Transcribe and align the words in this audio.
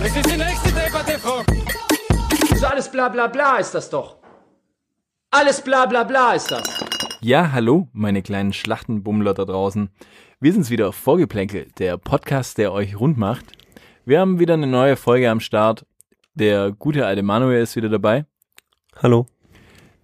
Das 0.00 0.16
ist 0.16 0.30
die 0.30 0.36
nächste 0.36 0.68
Debatte, 0.72 1.18
Frau. 1.18 1.42
So 2.56 2.66
alles 2.66 2.90
bla 2.90 3.08
bla 3.08 3.26
bla 3.26 3.56
ist 3.56 3.74
das 3.74 3.90
doch. 3.90 4.16
Alles 5.30 5.60
bla 5.60 5.86
bla 5.86 6.04
bla 6.04 6.32
ist 6.34 6.50
das. 6.50 6.62
Ja, 7.20 7.52
hallo, 7.52 7.88
meine 7.92 8.22
kleinen 8.22 8.52
Schlachtenbummler 8.52 9.34
da 9.34 9.44
draußen. 9.44 9.90
Wir 10.40 10.52
sind's 10.52 10.70
wieder, 10.70 10.92
Vorgeplänkel, 10.92 11.66
der 11.78 11.98
Podcast, 11.98 12.58
der 12.58 12.72
euch 12.72 12.98
rund 12.98 13.18
macht. 13.18 13.44
Wir 14.04 14.20
haben 14.20 14.38
wieder 14.38 14.54
eine 14.54 14.66
neue 14.66 14.96
Folge 14.96 15.28
am 15.30 15.40
Start. 15.40 15.84
Der 16.34 16.70
gute 16.72 17.04
alte 17.06 17.22
Manuel 17.22 17.62
ist 17.62 17.76
wieder 17.76 17.88
dabei. 17.88 18.24
Hallo. 18.96 19.26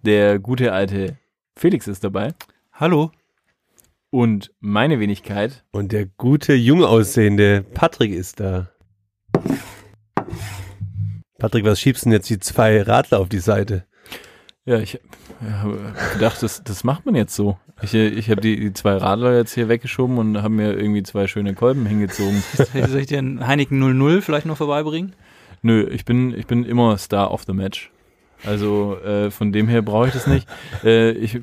Der 0.01 0.39
gute 0.39 0.73
alte 0.73 1.17
Felix 1.55 1.87
ist 1.87 2.03
dabei. 2.03 2.33
Hallo. 2.73 3.11
Und 4.09 4.51
meine 4.59 4.99
Wenigkeit. 4.99 5.63
Und 5.71 5.91
der 5.91 6.05
gute, 6.05 6.53
jung 6.53 6.83
aussehende 6.83 7.63
Patrick 7.73 8.11
ist 8.11 8.39
da. 8.39 8.69
Patrick, 11.37 11.65
was 11.65 11.79
schiebst 11.79 12.05
denn 12.05 12.11
jetzt 12.11 12.29
die 12.29 12.39
zwei 12.39 12.81
Radler 12.81 13.19
auf 13.19 13.29
die 13.29 13.39
Seite? 13.39 13.85
Ja, 14.65 14.79
ich 14.79 14.99
habe 15.61 15.93
gedacht, 16.13 16.41
das, 16.41 16.63
das 16.63 16.83
macht 16.83 17.05
man 17.05 17.13
jetzt 17.13 17.35
so. 17.35 17.57
Ich, 17.81 17.93
ich 17.93 18.31
habe 18.31 18.41
die, 18.41 18.59
die 18.59 18.73
zwei 18.73 18.97
Radler 18.97 19.35
jetzt 19.35 19.53
hier 19.53 19.69
weggeschoben 19.69 20.17
und 20.17 20.37
habe 20.37 20.49
mir 20.49 20.73
irgendwie 20.73 21.03
zwei 21.03 21.27
schöne 21.27 21.53
Kolben 21.53 21.85
hingezogen. 21.85 22.41
Soll 22.73 23.01
ich 23.01 23.07
dir 23.07 23.19
einen 23.19 23.45
Heineken 23.45 23.77
00 23.79 24.21
vielleicht 24.21 24.45
noch 24.45 24.57
vorbeibringen? 24.57 25.13
Nö, 25.61 25.83
ich 25.83 26.05
bin, 26.05 26.35
ich 26.35 26.47
bin 26.47 26.63
immer 26.63 26.97
Star 26.97 27.31
of 27.31 27.43
the 27.45 27.53
Match. 27.53 27.91
Also 28.43 28.97
äh, 28.99 29.29
von 29.29 29.51
dem 29.51 29.67
her 29.67 29.81
brauche 29.81 30.07
ich 30.07 30.13
das 30.13 30.27
nicht. 30.27 30.47
Äh, 30.83 31.11
ich, 31.11 31.39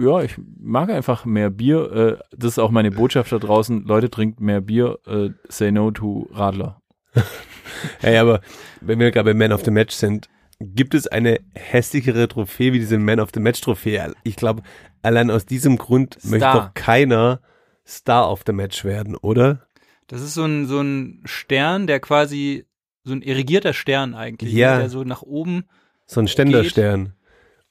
ja, 0.00 0.22
ich 0.22 0.36
mag 0.60 0.90
einfach 0.90 1.24
mehr 1.24 1.50
Bier. 1.50 1.92
Äh, 1.92 2.16
das 2.36 2.52
ist 2.52 2.58
auch 2.58 2.70
meine 2.70 2.90
Botschaft 2.90 3.32
da 3.32 3.38
draußen. 3.38 3.84
Leute, 3.84 4.10
trinkt 4.10 4.40
mehr 4.40 4.60
Bier. 4.60 4.98
Äh, 5.06 5.30
say 5.48 5.72
no 5.72 5.90
to 5.90 6.28
Radler. 6.32 6.80
Hey, 8.00 8.16
aber 8.16 8.40
wenn 8.80 8.98
wir 8.98 9.10
gerade 9.10 9.30
bei 9.32 9.34
Man 9.34 9.52
of 9.52 9.64
the 9.64 9.70
Match 9.70 9.94
sind, 9.94 10.28
gibt 10.60 10.94
es 10.94 11.06
eine 11.06 11.40
hässlichere 11.54 12.26
Trophäe 12.26 12.72
wie 12.72 12.78
diese 12.78 12.98
Man 12.98 13.20
of 13.20 13.30
the 13.34 13.40
Match 13.40 13.60
Trophäe? 13.60 14.14
Ich 14.24 14.36
glaube, 14.36 14.62
allein 15.02 15.30
aus 15.30 15.44
diesem 15.46 15.76
Grund 15.76 16.18
möchte 16.24 16.50
doch 16.52 16.74
keiner 16.74 17.40
Star 17.86 18.30
of 18.30 18.42
the 18.46 18.52
Match 18.52 18.84
werden, 18.84 19.14
oder? 19.16 19.66
Das 20.06 20.22
ist 20.22 20.34
so 20.34 20.44
ein, 20.44 20.66
so 20.66 20.80
ein 20.80 21.22
Stern, 21.24 21.86
der 21.86 22.00
quasi, 22.00 22.64
so 23.04 23.12
ein 23.12 23.22
irrigierter 23.22 23.72
Stern 23.74 24.14
eigentlich, 24.14 24.52
Ja. 24.52 24.74
ne, 24.76 24.80
der 24.82 24.90
so 24.90 25.04
nach 25.04 25.22
oben, 25.22 25.64
So 26.06 26.20
ein 26.20 26.28
Ständerstern. 26.28 27.12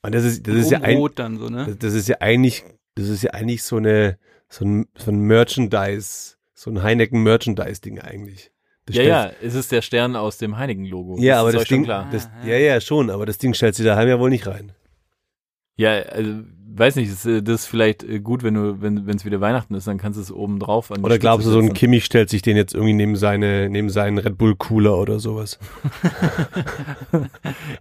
Und 0.02 0.14
das 0.14 0.24
ist, 0.24 0.48
das 0.48 0.56
ist 0.56 0.72
ja 0.72 0.82
ein, 0.82 1.04
dann 1.16 1.38
so, 1.38 1.50
ne? 1.50 1.76
Das, 1.80 1.94
ist 1.94 2.08
ja 2.08 2.18
eigentlich, 2.20 2.64
das 2.94 3.10
ist 3.10 3.24
ja 3.24 3.32
eigentlich 3.32 3.64
so 3.64 3.78
eine, 3.78 4.20
so 4.50 4.64
ein, 4.66 4.88
so 4.96 5.10
ein 5.12 5.20
Merchandise, 5.22 6.36
so 6.54 6.70
ein 6.70 6.84
Heineken 6.84 7.24
Merchandise-Ding 7.24 8.00
eigentlich. 8.00 8.52
Das 8.86 8.96
Ja, 8.98 9.04
ja, 9.04 9.32
es 9.42 9.56
ist 9.56 9.72
der 9.72 9.82
Stern 9.82 10.16
aus 10.16 10.38
dem 10.38 10.58
Heineken-Logo. 10.58 11.18
Ja, 11.20 11.40
aber 11.40 11.50
ist 11.50 11.56
das 11.56 11.62
euch 11.64 11.68
schon 11.70 11.78
Ding, 11.78 11.86
klar. 11.86 12.08
das, 12.12 12.30
ja, 12.46 12.56
ja, 12.56 12.80
schon, 12.80 13.10
aber 13.10 13.26
das 13.26 13.38
Ding 13.40 13.54
stellt 13.54 13.76
sie 13.76 13.84
daheim 13.84 14.08
ja 14.08 14.20
wohl 14.20 14.30
nicht 14.30 14.46
rein. 14.46 14.74
Ja, 15.76 15.92
also, 15.94 16.32
weiß 16.78 16.96
nicht, 16.98 17.12
das, 17.12 17.26
äh, 17.26 17.42
das 17.42 17.62
ist 17.62 17.66
vielleicht 17.68 18.04
äh, 18.04 18.20
gut, 18.20 18.44
wenn 18.44 18.54
du, 18.54 18.82
wenn 18.82 19.08
es 19.10 19.26
wieder 19.26 19.42
Weihnachten 19.42 19.74
ist, 19.74 19.88
dann 19.88 19.98
kannst 19.98 20.18
du 20.18 20.22
es 20.22 20.32
oben 20.32 20.60
drauf 20.60 20.92
an 20.92 21.00
die 21.00 21.04
Oder 21.04 21.18
glaubst 21.18 21.48
du, 21.48 21.52
so 21.52 21.60
ein. 21.60 21.74
Kimmich 21.74 22.06
stellt 22.06 22.30
sich 22.30 22.42
den 22.44 22.56
jetzt 22.58 22.74
irgendwie 22.74 22.94
neben 22.94 23.16
seine, 23.16 23.70
neben 23.70 23.90
seinen 23.90 24.18
Red 24.20 24.38
Bull 24.38 24.56
Cooler 24.56 24.98
oder 24.98 25.20
sowas? 25.20 25.60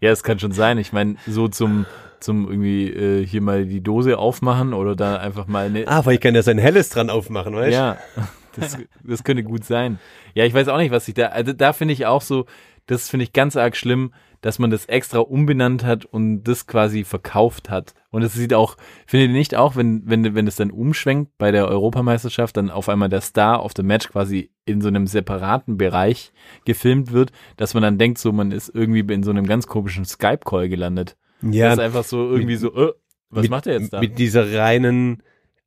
Ja, 0.00 0.10
es 0.10 0.22
kann 0.22 0.38
schon 0.38 0.52
sein. 0.52 0.78
Ich 0.78 0.92
meine, 0.92 1.16
so 1.26 1.48
zum, 1.48 1.86
zum 2.20 2.48
irgendwie 2.48 2.90
äh, 2.90 3.26
hier 3.26 3.40
mal 3.40 3.64
die 3.64 3.80
Dose 3.80 4.18
aufmachen 4.18 4.74
oder 4.74 4.94
da 4.96 5.16
einfach 5.16 5.46
mal 5.46 5.66
eine. 5.66 5.86
Ah, 5.88 6.02
vielleicht 6.02 6.22
kann 6.22 6.34
der 6.34 6.42
sein 6.42 6.58
Helles 6.58 6.88
dran 6.90 7.10
aufmachen, 7.10 7.54
weißt 7.54 7.72
du? 7.72 7.74
Ja, 7.74 7.96
das, 8.56 8.78
das 9.02 9.24
könnte 9.24 9.42
gut 9.42 9.64
sein. 9.64 9.98
Ja, 10.34 10.44
ich 10.44 10.54
weiß 10.54 10.68
auch 10.68 10.78
nicht, 10.78 10.90
was 10.90 11.08
ich 11.08 11.14
da. 11.14 11.26
Also 11.26 11.52
da 11.52 11.72
finde 11.72 11.94
ich 11.94 12.06
auch 12.06 12.22
so, 12.22 12.46
das 12.86 13.08
finde 13.08 13.24
ich 13.24 13.32
ganz 13.32 13.56
arg 13.56 13.76
schlimm, 13.76 14.12
dass 14.40 14.58
man 14.58 14.70
das 14.70 14.84
extra 14.84 15.20
umbenannt 15.20 15.84
hat 15.84 16.04
und 16.04 16.44
das 16.44 16.66
quasi 16.66 17.04
verkauft 17.04 17.70
hat. 17.70 17.94
Und 18.10 18.22
es 18.22 18.34
sieht 18.34 18.52
auch, 18.52 18.76
findet 19.06 19.30
ihr 19.30 19.36
nicht 19.36 19.54
auch, 19.54 19.74
wenn, 19.74 20.02
wenn, 20.04 20.34
wenn 20.34 20.46
es 20.46 20.56
dann 20.56 20.70
umschwenkt 20.70 21.32
bei 21.38 21.50
der 21.50 21.66
Europameisterschaft, 21.66 22.56
dann 22.58 22.68
auf 22.68 22.90
einmal 22.90 23.08
der 23.08 23.22
Star 23.22 23.64
of 23.64 23.72
the 23.74 23.82
Match 23.82 24.10
quasi 24.10 24.50
in 24.66 24.82
so 24.82 24.88
einem 24.88 25.06
separaten 25.06 25.78
Bereich 25.78 26.32
gefilmt 26.66 27.10
wird, 27.12 27.32
dass 27.56 27.72
man 27.72 27.82
dann 27.82 27.96
denkt, 27.96 28.18
so 28.18 28.32
man 28.32 28.52
ist 28.52 28.68
irgendwie 28.74 29.00
in 29.14 29.22
so 29.22 29.30
einem 29.30 29.46
ganz 29.46 29.66
komischen 29.66 30.04
Skype-Call 30.04 30.68
gelandet. 30.68 31.16
Ja, 31.40 31.66
das 31.66 31.78
ist 31.78 31.84
einfach 31.84 32.04
so 32.04 32.30
irgendwie 32.30 32.56
so, 32.56 32.74
äh, 32.74 32.92
was 33.30 33.42
mit, 33.42 33.50
macht 33.50 33.66
er 33.66 33.80
jetzt 33.80 33.94
da? 33.94 34.00
Mit 34.00 34.18
dieser 34.18 34.52
reinen 34.58 35.22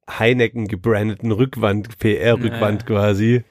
Heineken 0.10 0.68
gebrandeten 0.68 1.32
Rückwand, 1.32 1.98
PR-Rückwand 2.00 2.86
quasi. 2.86 3.44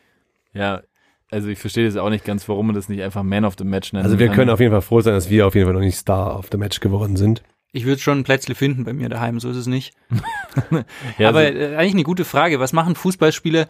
Ja, 0.53 0.83
also 1.31 1.49
ich 1.49 1.59
verstehe 1.59 1.85
das 1.87 1.97
auch 1.97 2.11
nicht 2.11 2.25
ganz, 2.25 2.49
warum 2.49 2.67
man 2.67 2.75
das 2.75 2.89
nicht 2.89 3.03
einfach 3.03 3.23
Man 3.23 3.45
of 3.45 3.55
the 3.59 3.65
Match 3.65 3.93
nennt. 3.93 4.05
Also 4.05 4.19
wir 4.19 4.29
können 4.29 4.51
auf 4.51 4.61
jeden 4.61 4.73
Fall 4.73 4.83
froh 4.83 5.01
sein, 5.01 5.15
dass 5.15 5.29
wir 5.29 5.47
auf 5.47 5.55
jeden 5.55 5.67
Fall 5.67 5.75
noch 5.75 5.81
nicht 5.81 5.97
Star 5.97 6.39
of 6.39 6.49
the 6.51 6.59
Match 6.59 6.81
geworden 6.81 7.17
sind. 7.17 7.43
Ich 7.73 7.85
würde 7.85 8.01
schon 8.01 8.21
ein 8.21 8.25
Plätzle 8.25 8.55
finden 8.55 8.85
bei 8.85 8.93
mir 8.93 9.09
daheim, 9.09 9.39
so 9.39 9.51
ist 9.51 9.57
es 9.57 9.67
nicht. 9.67 9.93
ja, 11.19 11.29
Aber 11.29 11.41
also, 11.41 11.59
eigentlich 11.77 11.95
eine 11.95 12.05
gute 12.05 12.25
Frage. 12.25 12.61
Was 12.61 12.73
machen 12.73 12.95
Fußballspieler 12.95 13.69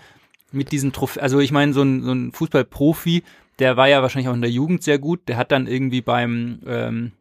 mit 0.53 0.70
diesen 0.70 0.92
Trophäen? 0.92 1.22
Also 1.22 1.41
ich 1.41 1.50
meine, 1.50 1.72
so 1.72 1.82
ein, 1.82 2.03
so 2.03 2.12
ein 2.12 2.30
Fußballprofi, 2.30 3.24
der 3.58 3.76
war 3.76 3.88
ja 3.88 4.03
wahrscheinlich 4.03 4.28
auch 4.28 4.34
in 4.34 4.42
der 4.42 4.50
Jugend 4.50 4.82
sehr 4.82 4.98
gut. 4.98 5.26
Der 5.26 5.36
hat 5.36 5.50
dann 5.50 5.66
irgendwie 5.66 6.03
beim 6.03 6.60
ähm, 6.66 7.12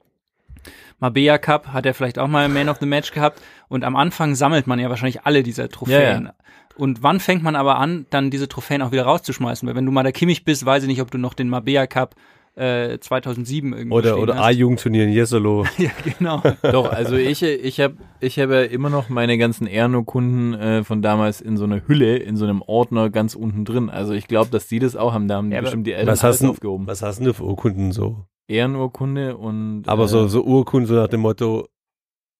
Mabea 1.00 1.38
Cup, 1.38 1.68
hat 1.74 1.86
er 1.86 1.94
vielleicht 1.94 2.20
auch 2.20 2.28
mal 2.28 2.48
Man 2.50 2.70
of 2.70 2.78
the 2.80 2.86
Match 2.86 3.12
gehabt. 3.12 3.42
Und 3.68 3.84
am 3.84 3.96
Anfang 3.96 4.36
sammelt 4.36 4.68
man 4.68 4.80
ja 4.80 4.90
wahrscheinlich 4.90 5.26
alle 5.26 5.44
dieser 5.44 5.70
Trophäen. 5.70 6.26
Ja, 6.26 6.34
Und 6.78 7.04
wann 7.04 7.20
fängt 7.20 7.44
man 7.44 7.56
aber 7.56 7.78
an, 7.80 8.06
dann 8.10 8.32
diese 8.32 8.48
Trophäen 8.48 8.82
auch 8.82 8.92
wieder 8.92 9.04
rauszuschmeißen? 9.04 9.68
Weil 9.68 9.76
wenn 9.76 9.86
du 9.86 9.92
mal 9.92 10.04
der 10.04 10.12
Kimmich 10.14 10.46
bist, 10.46 10.66
weiß 10.66 10.84
ich 10.84 10.88
nicht, 10.88 11.02
ob 11.02 11.12
du 11.12 11.18
noch 11.18 11.34
den 11.34 11.50
Mabea 11.50 11.88
Cup 11.88 12.16
äh, 12.58 13.00
2007 13.00 13.74
irgendwie 13.74 13.94
Oder, 13.94 14.18
oder 14.18 14.36
hast. 14.36 14.44
A-Jugendturnier 14.46 15.04
in 15.04 15.12
Jesolo. 15.12 15.66
Ja, 15.78 15.90
genau. 16.18 16.42
doch, 16.62 16.90
also 16.90 17.18
ich, 17.18 17.44
ich 17.44 17.82
habe 17.82 17.96
ich 18.22 18.40
hab 18.40 18.50
ja 18.50 18.62
immer 18.62 18.90
noch 18.90 19.10
meine 19.10 19.38
ganzen 19.38 19.68
Ehrenurkunden 19.68 20.54
äh, 20.54 20.84
von 20.86 21.02
damals 21.02 21.42
in 21.42 21.58
so 21.58 21.66
einer 21.66 21.86
Hülle, 21.86 22.16
in 22.16 22.38
so 22.38 22.46
einem 22.46 22.62
Ordner 22.62 23.10
ganz 23.10 23.36
unten 23.36 23.66
drin. 23.66 23.90
Also 23.90 24.14
ich 24.14 24.28
glaube, 24.30 24.52
dass 24.52 24.68
die 24.68 24.80
das 24.80 24.96
auch 24.96 25.14
haben. 25.14 25.28
Da 25.28 25.36
haben 25.36 25.52
Ja, 25.52 25.60
bestimmt 25.60 25.86
die 25.86 25.92
Eltern 25.92 26.08
Was 26.14 26.24
hast, 26.24 26.42
du, 26.44 26.52
aufgehoben. 26.52 26.88
was 26.88 27.02
hast 27.02 27.20
du 27.26 27.34
für 27.34 27.44
Urkunden 27.44 27.92
so? 27.92 28.24
Ehrenurkunde 28.48 29.38
und 29.38 29.84
Aber 29.88 30.06
äh, 30.06 30.08
so, 30.08 30.28
so 30.28 30.44
Urkunden 30.44 30.88
so 30.88 30.96
nach 30.96 31.08
dem 31.08 31.22
Motto, 31.22 31.68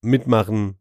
mitmachen. 0.02 0.76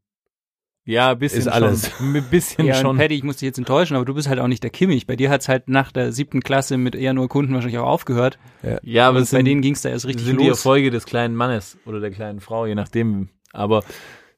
ja, 0.84 1.12
ein 1.12 1.18
bisschen 1.18 1.40
ist 1.40 1.48
alles. 1.48 1.90
schon. 1.90 2.14
Ein 2.14 2.24
bisschen 2.30 2.66
Ja, 2.66 2.74
schon. 2.74 2.98
Paddy, 2.98 3.14
ich 3.14 3.22
muss 3.22 3.36
dich 3.36 3.46
jetzt 3.46 3.58
enttäuschen, 3.58 3.96
aber 3.96 4.04
du 4.04 4.14
bist 4.14 4.28
halt 4.28 4.38
auch 4.38 4.48
nicht 4.48 4.62
der 4.62 4.70
Kimmich. 4.70 5.06
Bei 5.06 5.16
dir 5.16 5.30
hat's 5.30 5.48
halt 5.48 5.68
nach 5.68 5.92
der 5.92 6.12
siebten 6.12 6.40
Klasse 6.42 6.76
mit 6.76 6.94
eher 6.94 7.14
nur 7.14 7.28
Kunden 7.28 7.54
wahrscheinlich 7.54 7.78
auch 7.78 7.88
aufgehört. 7.88 8.38
Ja, 8.82 9.08
aber 9.08 9.18
und 9.18 9.22
es 9.24 9.30
bei 9.30 9.38
sind, 9.38 9.46
denen 9.46 9.62
ging's 9.62 9.82
da 9.82 9.88
erst 9.88 10.06
richtig 10.06 10.26
sind 10.26 10.40
die 10.40 10.46
los. 10.48 10.58
Erfolge 10.58 10.90
des 10.90 11.06
kleinen 11.06 11.34
Mannes 11.36 11.78
oder 11.86 12.00
der 12.00 12.10
kleinen 12.10 12.40
Frau, 12.40 12.66
je 12.66 12.74
nachdem. 12.74 13.30
Aber 13.52 13.82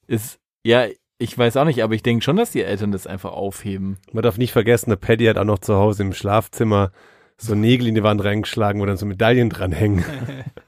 ist, 0.06 0.38
ja, 0.64 0.86
ich 1.18 1.36
weiß 1.36 1.56
auch 1.56 1.64
nicht, 1.64 1.82
aber 1.82 1.94
ich 1.94 2.02
denke 2.02 2.22
schon, 2.22 2.36
dass 2.36 2.50
die 2.52 2.62
Eltern 2.62 2.92
das 2.92 3.06
einfach 3.06 3.32
aufheben. 3.32 3.96
Man 4.12 4.22
darf 4.22 4.36
nicht 4.38 4.52
vergessen, 4.52 4.90
der 4.90 4.96
Paddy 4.96 5.24
hat 5.24 5.38
auch 5.38 5.44
noch 5.44 5.58
zu 5.58 5.74
Hause 5.76 6.02
im 6.04 6.12
Schlafzimmer 6.12 6.92
so 7.38 7.54
Nägel 7.54 7.88
in 7.88 7.94
die 7.94 8.02
Wand 8.02 8.22
reingeschlagen, 8.22 8.80
wo 8.80 8.86
dann 8.86 8.96
so 8.98 9.06
Medaillen 9.06 9.50
dranhängen. 9.50 10.04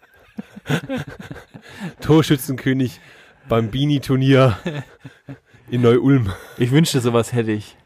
Torschützenkönig 2.01 3.01
Bambini-Turnier 3.49 4.59
in 5.71 5.83
Neu-Ulm. 5.83 6.33
Ich 6.57 6.71
wünschte, 6.71 7.01
sowas 7.01 7.33
hätte 7.33 7.53
ich. 7.53 7.77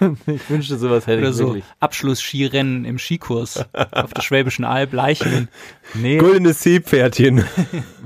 ich 0.26 0.50
wünschte, 0.50 0.76
sowas 0.76 1.06
hätte 1.06 1.20
Oder 1.20 1.30
ich 1.30 1.36
so 1.36 1.46
wirklich. 1.46 1.64
Abschluss-Skirennen 1.80 2.84
im 2.84 2.98
Skikurs 2.98 3.64
auf 3.92 4.12
der 4.12 4.22
Schwäbischen 4.22 4.64
Alb, 4.64 4.92
Leichen. 4.92 5.48
Nee, 5.94 6.18
Goldenes 6.18 6.62
Seepferdchen. 6.62 7.44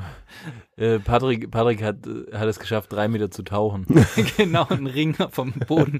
äh, 0.77 0.99
Patrick, 1.01 1.51
Patrick 1.51 1.83
hat, 1.83 1.97
hat 2.33 2.49
es 2.49 2.59
geschafft, 2.59 2.93
drei 2.93 3.09
Meter 3.09 3.31
zu 3.31 3.43
tauchen. 3.43 3.87
genau, 4.37 4.67
einen 4.69 4.87
Ring 4.87 5.15
vom 5.31 5.53
Boden 5.53 5.99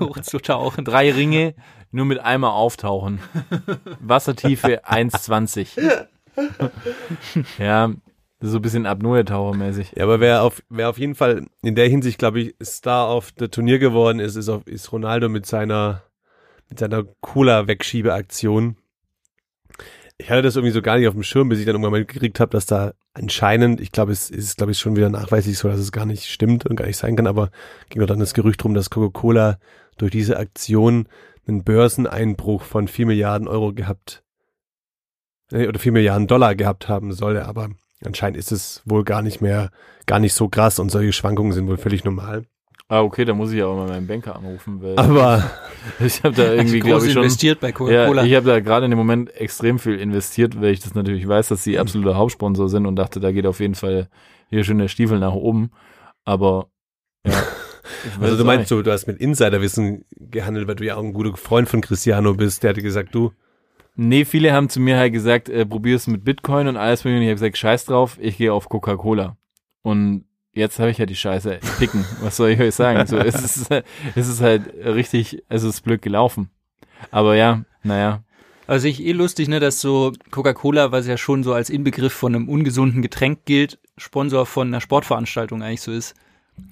hochzutauchen. 0.00 0.84
Drei 0.84 1.12
Ringe, 1.12 1.54
nur 1.90 2.06
mit 2.06 2.18
einmal 2.20 2.52
auftauchen. 2.52 3.20
Wassertiefe 4.00 4.86
1,20. 4.86 6.08
ja, 7.58 7.92
so 8.40 8.58
ein 8.58 8.62
bisschen 8.62 8.86
Apnoe-Taucher-mäßig. 8.86 9.92
Ja, 9.96 10.04
aber 10.04 10.20
wer 10.20 10.42
auf, 10.42 10.62
wer 10.68 10.88
auf 10.88 10.98
jeden 10.98 11.14
Fall 11.14 11.46
in 11.62 11.74
der 11.74 11.88
Hinsicht, 11.88 12.18
glaube 12.18 12.40
ich, 12.40 12.54
Star 12.62 13.08
auf 13.08 13.32
der 13.32 13.50
Turnier 13.50 13.78
geworden 13.78 14.18
ist, 14.20 14.36
ist, 14.36 14.48
auf, 14.48 14.66
ist 14.66 14.92
Ronaldo 14.92 15.28
mit 15.28 15.46
seiner, 15.46 16.02
mit 16.68 16.78
seiner 16.78 17.04
Cola-Wegschiebeaktion. 17.20 18.76
Ich 20.18 20.30
hatte 20.30 20.42
das 20.42 20.56
irgendwie 20.56 20.72
so 20.72 20.82
gar 20.82 20.98
nicht 20.98 21.08
auf 21.08 21.14
dem 21.14 21.22
Schirm, 21.22 21.48
bis 21.48 21.58
ich 21.58 21.66
dann 21.66 21.74
irgendwann 21.74 21.92
mal 21.92 22.04
gekriegt 22.04 22.40
habe, 22.40 22.50
dass 22.50 22.66
da 22.66 22.94
anscheinend, 23.14 23.80
ich 23.80 23.92
glaube, 23.92 24.12
es 24.12 24.30
ist, 24.30 24.56
glaube 24.56 24.72
ich, 24.72 24.78
schon 24.78 24.96
wieder 24.96 25.08
nachweislich 25.08 25.58
so, 25.58 25.68
dass 25.68 25.80
es 25.80 25.92
gar 25.92 26.06
nicht 26.06 26.26
stimmt 26.26 26.66
und 26.66 26.76
gar 26.76 26.86
nicht 26.86 26.96
sein 26.96 27.16
kann, 27.16 27.26
aber 27.26 27.50
ging 27.90 28.00
doch 28.00 28.06
dann 28.06 28.20
das 28.20 28.34
Gerücht 28.34 28.62
drum, 28.62 28.74
dass 28.74 28.90
Coca-Cola 28.90 29.58
durch 29.98 30.10
diese 30.10 30.36
Aktion 30.36 31.08
einen 31.46 31.64
Börseneinbruch 31.64 32.62
von 32.62 32.88
4 32.88 33.06
Milliarden 33.06 33.48
Euro 33.48 33.72
gehabt, 33.72 34.22
oder 35.52 35.78
4 35.78 35.92
Milliarden 35.92 36.26
Dollar 36.26 36.54
gehabt 36.54 36.88
haben 36.88 37.12
solle, 37.12 37.46
aber 37.46 37.68
anscheinend 38.04 38.36
ist 38.38 38.52
es 38.52 38.82
wohl 38.84 39.04
gar 39.04 39.22
nicht 39.22 39.40
mehr, 39.40 39.70
gar 40.06 40.18
nicht 40.18 40.34
so 40.34 40.48
krass 40.48 40.78
und 40.78 40.90
solche 40.90 41.12
Schwankungen 41.12 41.52
sind 41.52 41.68
wohl 41.68 41.76
völlig 41.76 42.04
normal. 42.04 42.44
Ah, 42.88 43.00
okay, 43.00 43.24
da 43.24 43.32
muss 43.32 43.52
ich 43.52 43.62
aber 43.62 43.74
mal 43.74 43.88
meinen 43.88 44.06
Banker 44.06 44.36
anrufen, 44.36 44.82
weil 44.82 44.98
Aber 44.98 45.50
ich 46.00 46.22
habe 46.24 46.34
da 46.34 46.52
irgendwie, 46.52 46.80
Groß 46.80 46.88
glaube 46.88 47.06
ich, 47.06 47.12
schon. 47.14 47.22
investiert 47.22 47.60
bei 47.60 47.68
Ja, 47.68 47.72
Coca-Cola. 47.72 48.24
ich 48.24 48.34
habe 48.34 48.46
da 48.46 48.60
gerade 48.60 48.84
in 48.84 48.90
dem 48.90 48.98
Moment 48.98 49.34
extrem 49.34 49.78
viel 49.78 49.98
investiert, 49.98 50.60
weil 50.60 50.72
ich 50.72 50.80
das 50.80 50.94
natürlich 50.94 51.26
weiß, 51.26 51.48
dass 51.48 51.64
sie 51.64 51.78
absoluter 51.78 52.16
Hauptsponsor 52.16 52.68
sind 52.68 52.84
und 52.84 52.96
dachte, 52.96 53.18
da 53.20 53.32
geht 53.32 53.46
auf 53.46 53.60
jeden 53.60 53.74
Fall 53.76 54.08
hier 54.50 54.62
schön 54.64 54.76
der 54.78 54.88
Stiefel 54.88 55.18
nach 55.20 55.32
oben. 55.32 55.70
Aber 56.24 56.66
ja. 57.26 57.32
also 58.20 58.36
du 58.36 58.44
meinst 58.44 58.68
so, 58.68 58.82
du 58.82 58.92
hast 58.92 59.06
mit 59.06 59.18
Insiderwissen 59.18 60.04
gehandelt, 60.10 60.68
weil 60.68 60.74
du 60.74 60.84
ja 60.84 60.96
auch 60.96 61.02
ein 61.02 61.14
guter 61.14 61.34
Freund 61.36 61.70
von 61.70 61.80
Cristiano 61.80 62.34
bist, 62.34 62.62
der 62.62 62.70
hatte 62.70 62.82
gesagt, 62.82 63.14
du, 63.14 63.32
Nee, 63.94 64.24
viele 64.24 64.52
haben 64.52 64.68
zu 64.68 64.80
mir 64.80 64.96
halt 64.96 65.12
gesagt, 65.12 65.48
äh, 65.48 65.66
probier's 65.66 66.06
mit 66.06 66.24
Bitcoin 66.24 66.66
und 66.68 66.76
alles 66.76 67.04
mögliche. 67.04 67.18
Und 67.18 67.22
ich 67.24 67.28
habe 67.28 67.34
gesagt, 67.34 67.58
scheiß 67.58 67.84
drauf, 67.84 68.18
ich 68.20 68.38
gehe 68.38 68.52
auf 68.52 68.68
Coca-Cola. 68.68 69.36
Und 69.82 70.24
jetzt 70.52 70.78
habe 70.78 70.90
ich 70.90 70.98
ja 70.98 71.06
die 71.06 71.16
Scheiße 71.16 71.60
picken. 71.78 72.04
Was 72.20 72.36
soll 72.36 72.50
ich 72.50 72.60
euch 72.60 72.74
sagen? 72.74 73.06
So, 73.06 73.18
es 73.18 73.34
ist, 73.34 73.70
es 74.14 74.28
ist 74.28 74.40
halt 74.40 74.74
richtig, 74.84 75.42
es 75.48 75.62
ist 75.62 75.82
blöd 75.82 76.00
gelaufen. 76.00 76.50
Aber 77.10 77.36
ja, 77.36 77.64
naja. 77.82 78.24
Also 78.66 78.88
ich 78.88 79.02
eh 79.02 79.12
lustig, 79.12 79.48
ne, 79.48 79.60
dass 79.60 79.80
so 79.80 80.12
Coca-Cola, 80.30 80.92
was 80.92 81.06
ja 81.06 81.18
schon 81.18 81.42
so 81.42 81.52
als 81.52 81.68
Inbegriff 81.68 82.12
von 82.12 82.34
einem 82.34 82.48
ungesunden 82.48 83.02
Getränk 83.02 83.44
gilt, 83.44 83.78
Sponsor 83.98 84.46
von 84.46 84.68
einer 84.68 84.80
Sportveranstaltung 84.80 85.62
eigentlich 85.62 85.82
so 85.82 85.92
ist. 85.92 86.14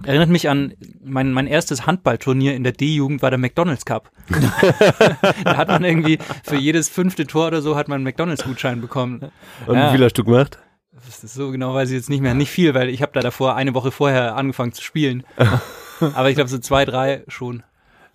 Erinnert 0.05 0.29
mich 0.31 0.49
an 0.49 0.75
mein, 1.05 1.33
mein 1.33 1.47
erstes 1.47 1.87
Handballturnier 1.87 2.55
in 2.55 2.65
der 2.65 2.73
D-Jugend 2.73 3.23
war 3.23 3.31
der 3.31 3.39
McDonald's 3.39 3.85
Cup. 3.85 4.11
da 5.45 5.57
hat 5.57 5.69
man 5.69 5.85
irgendwie 5.85 6.19
für 6.45 6.57
jedes 6.57 6.89
fünfte 6.89 7.27
Tor 7.27 7.49
oder 7.49 7.63
so 7.63 7.77
hat 7.77 7.89
man 7.89 7.97
einen 7.97 8.05
McDonald's-Gutschein 8.05 8.81
bekommen. 8.81 9.31
und 9.67 9.75
Ja. 9.77 9.89
wie 9.93 9.97
viel 9.97 10.05
hast 10.05 10.17
du 10.19 10.25
gemacht? 10.25 10.59
Das 10.93 11.23
ist 11.25 11.35
so 11.35 11.51
genau 11.51 11.75
weiß 11.75 11.91
ich 11.91 11.97
jetzt 11.97 12.11
nicht 12.11 12.21
mehr. 12.21 12.35
Nicht 12.35 12.51
viel, 12.51 12.75
weil 12.75 12.89
ich 12.89 13.03
habe 13.03 13.13
da 13.13 13.21
davor 13.21 13.57
eine 13.57 13.75
Woche 13.75 13.91
vorher 13.91 14.37
angefangen 14.37 14.73
zu 14.73 14.83
spielen. 14.83 15.25
Aber 16.01 16.29
ich 16.31 16.35
glaube 16.35 16.49
so 16.51 16.59
zwei, 16.59 16.85
drei 16.85 17.25
schon. 17.29 17.63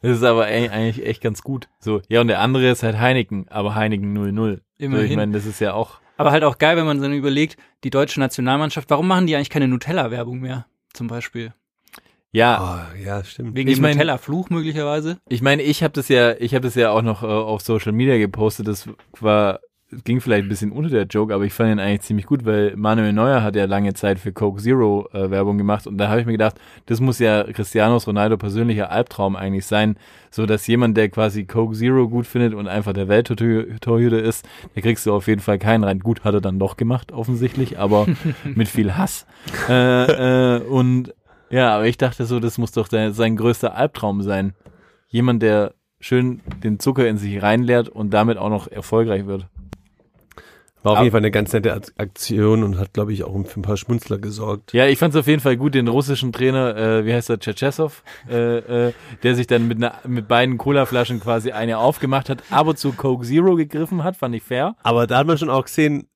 Das 0.02 0.18
ist 0.18 0.24
aber 0.24 0.50
e- 0.52 0.70
eigentlich 0.70 1.04
echt 1.06 1.22
ganz 1.22 1.42
gut. 1.42 1.68
So, 1.80 2.02
ja, 2.10 2.22
und 2.22 2.28
der 2.28 2.40
andere 2.40 2.70
ist 2.70 2.84
halt 2.84 3.00
Heineken, 3.00 3.48
aber 3.50 3.74
Heineken 3.74 4.14
00. 4.14 4.34
So, 4.36 4.62
ich 4.78 4.86
Immerhin. 4.86 5.16
meine, 5.16 5.32
das 5.32 5.46
ist 5.48 5.60
ja 5.62 5.74
auch. 5.74 6.00
Aber 6.18 6.32
halt 6.32 6.44
auch 6.44 6.58
geil, 6.60 6.78
wenn 6.78 6.86
man 6.86 7.02
dann 7.02 7.14
überlegt, 7.14 7.58
die 7.84 7.90
deutsche 7.90 8.20
Nationalmannschaft, 8.20 8.90
warum 8.92 9.08
machen 9.08 9.26
die 9.26 9.36
eigentlich 9.36 9.50
keine 9.50 9.68
Nutella-Werbung 9.68 10.40
mehr? 10.42 10.66
Zum 10.94 11.08
Beispiel. 11.08 11.54
Ja, 12.36 12.84
Oh, 12.96 13.04
ja, 13.06 13.24
stimmt. 13.24 13.56
Wegen 13.56 13.70
Ich 13.70 13.76
dem 13.78 13.82
mein- 13.84 13.94
Nutella-Fluch 13.94 14.50
möglicherweise. 14.50 15.18
ich 15.30 15.42
meine, 15.42 15.62
ich 15.64 15.84
habe 15.84 15.94
das 15.94 16.10
ja, 16.10 16.34
ich 16.34 16.54
habe 16.54 16.66
das 16.66 16.76
ja 16.76 16.92
auch 16.92 17.02
noch 17.02 17.24
äh, 17.24 17.28
auf 17.28 17.62
Social 17.62 17.94
Media 17.94 18.18
gepostet. 18.18 18.68
Das 18.68 18.90
war, 19.22 19.62
ging 20.04 20.20
vielleicht 20.20 20.44
ein 20.44 20.50
bisschen 20.50 20.74
unter 20.74 20.90
der 20.90 21.06
Joke, 21.06 21.34
aber 21.34 21.46
ich 21.46 21.54
fand 21.54 21.72
ihn 21.72 21.80
eigentlich 21.80 22.02
ziemlich 22.02 22.26
gut, 22.26 22.44
weil 22.46 22.76
Manuel 22.76 23.14
Neuer 23.14 23.42
hat 23.42 23.56
ja 23.56 23.64
lange 23.64 23.94
Zeit 23.94 24.20
für 24.20 24.34
Coke 24.34 24.62
Zero 24.62 25.08
äh, 25.14 25.30
Werbung 25.32 25.58
gemacht 25.58 25.88
und 25.88 25.98
da 25.98 26.10
habe 26.10 26.20
ich 26.20 26.26
mir 26.26 26.34
gedacht, 26.34 26.56
das 26.88 27.00
muss 27.00 27.20
ja 27.20 27.44
Cristianos 27.46 28.06
Ronaldo 28.06 28.36
persönlicher 28.36 28.92
Albtraum 28.92 29.38
eigentlich 29.38 29.66
sein, 29.66 29.96
so 30.30 30.46
dass 30.46 30.68
jemand, 30.68 30.98
der 30.98 31.08
quasi 31.08 31.46
Coke 31.46 31.74
Zero 31.76 32.10
gut 32.10 32.28
findet 32.28 32.54
und 32.54 32.68
einfach 32.68 32.92
der 32.92 33.08
Welttorhüter 33.08 34.22
ist, 34.22 34.46
der 34.76 34.82
kriegst 34.82 35.06
du 35.06 35.14
auf 35.14 35.28
jeden 35.28 35.42
Fall 35.42 35.60
keinen 35.60 35.84
rein. 35.86 36.00
Gut, 36.00 36.26
hat 36.26 36.34
er 36.34 36.42
dann 36.42 36.60
doch 36.60 36.76
gemacht, 36.76 37.12
offensichtlich, 37.14 37.80
aber 37.80 38.08
mit 38.44 38.68
viel 38.68 38.98
Hass. 38.98 39.26
Äh, 39.70 40.56
äh, 40.58 40.62
und 40.64 41.14
ja, 41.50 41.76
aber 41.76 41.86
ich 41.86 41.98
dachte 41.98 42.26
so, 42.26 42.40
das 42.40 42.58
muss 42.58 42.72
doch 42.72 42.88
der, 42.88 43.12
sein 43.12 43.36
größter 43.36 43.76
Albtraum 43.76 44.22
sein. 44.22 44.54
Jemand, 45.08 45.42
der 45.42 45.74
schön 46.00 46.42
den 46.64 46.80
Zucker 46.80 47.08
in 47.08 47.18
sich 47.18 47.42
reinleert 47.42 47.90
und 47.90 48.12
damit 48.12 48.38
auch 48.38 48.50
noch 48.50 48.68
erfolgreich 48.68 49.26
wird. 49.26 49.48
War 50.84 50.94
auf 50.94 51.00
jeden 51.00 51.12
Fall 51.14 51.22
eine 51.22 51.32
ganz 51.32 51.52
nette 51.52 51.74
Ak- 51.74 51.94
Aktion 51.98 52.62
und 52.62 52.78
hat, 52.78 52.94
glaube 52.94 53.12
ich, 53.12 53.24
auch 53.24 53.34
für 53.48 53.60
ein 53.60 53.64
paar 53.64 53.76
Schmunzler 53.78 54.20
gesorgt. 54.20 54.72
Ja, 54.72 54.86
ich 54.86 55.00
fand 55.00 55.16
es 55.16 55.20
auf 55.20 55.26
jeden 55.26 55.42
Fall 55.42 55.58
gut, 55.58 55.74
den 55.74 55.88
russischen 55.88 56.32
Trainer, 56.32 56.78
äh, 56.78 57.06
wie 57.08 57.14
heißt 57.14 57.28
er, 57.32 57.40
Tschetschesow, 57.40 58.04
äh, 58.30 58.90
äh, 58.90 58.94
der 59.24 59.34
sich 59.34 59.48
dann 59.48 59.68
mit, 59.68 59.78
einer, 59.78 59.96
mit 60.08 60.28
beiden 60.28 60.60
Colaflaschen 60.60 61.20
quasi 61.22 61.52
eine 61.52 61.80
aufgemacht 61.80 62.30
hat, 62.30 62.44
aber 62.52 62.76
zu 62.76 62.92
Coke 62.92 63.26
Zero 63.26 63.56
gegriffen 63.56 64.04
hat, 64.04 64.16
fand 64.16 64.36
ich 64.36 64.44
fair. 64.44 64.76
Aber 64.84 65.08
da 65.08 65.18
hat 65.18 65.26
man 65.26 65.40
schon 65.40 65.50
auch 65.50 65.64
gesehen, 65.66 66.08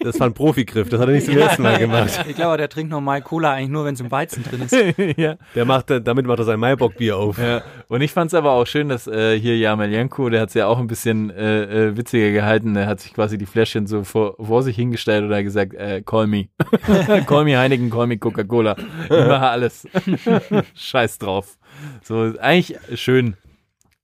das 0.00 0.18
war 0.18 0.26
ein 0.26 0.34
Profigriff, 0.34 0.88
das 0.88 1.00
hat 1.00 1.08
er 1.08 1.14
nicht 1.14 1.26
zum 1.26 1.36
ersten 1.36 1.62
Mal 1.62 1.78
gemacht. 1.78 2.24
Ich 2.28 2.34
glaube, 2.34 2.56
der 2.56 2.68
trinkt 2.68 2.90
normal 2.90 3.22
Cola 3.22 3.52
eigentlich 3.52 3.68
nur, 3.68 3.84
wenn 3.84 3.94
es 3.94 4.00
im 4.00 4.10
Weizen 4.10 4.42
drin 4.42 4.62
ist. 4.62 4.72
ja. 5.16 5.36
Der 5.54 5.64
macht, 5.64 5.90
damit 5.90 6.26
macht 6.26 6.38
er 6.38 6.44
sein 6.44 6.58
Maibock-Bier 6.58 7.16
auf. 7.16 7.38
Ja, 7.38 7.62
und 7.88 8.00
ich 8.00 8.12
fand 8.12 8.28
es 8.28 8.34
aber 8.34 8.52
auch 8.52 8.66
schön, 8.66 8.88
dass 8.88 9.06
äh, 9.06 9.38
hier 9.38 9.58
Jameljenko, 9.58 10.30
der 10.30 10.42
hat 10.42 10.48
es 10.48 10.54
ja 10.54 10.66
auch 10.66 10.78
ein 10.78 10.86
bisschen 10.86 11.30
äh, 11.30 11.88
äh, 11.88 11.96
witziger 11.96 12.30
gehalten, 12.30 12.74
der 12.74 12.86
hat 12.86 13.00
sich 13.00 13.12
quasi 13.12 13.36
die 13.36 13.46
Fläschchen 13.46 13.86
so 13.86 14.04
vor, 14.04 14.36
vor 14.42 14.62
sich 14.62 14.76
hingestellt 14.76 15.24
und 15.24 15.34
hat 15.34 15.42
gesagt, 15.42 15.74
äh, 15.74 16.02
call 16.02 16.26
me. 16.26 16.48
call 17.26 17.44
me 17.44 17.58
Heineken, 17.58 17.90
call 17.90 18.06
me 18.06 18.18
Coca-Cola. 18.18 18.76
Ich 19.04 19.10
mache 19.10 19.48
alles. 19.48 19.86
Scheiß 20.74 21.18
drauf. 21.18 21.58
So, 22.02 22.34
eigentlich 22.40 22.76
schön. 22.94 23.36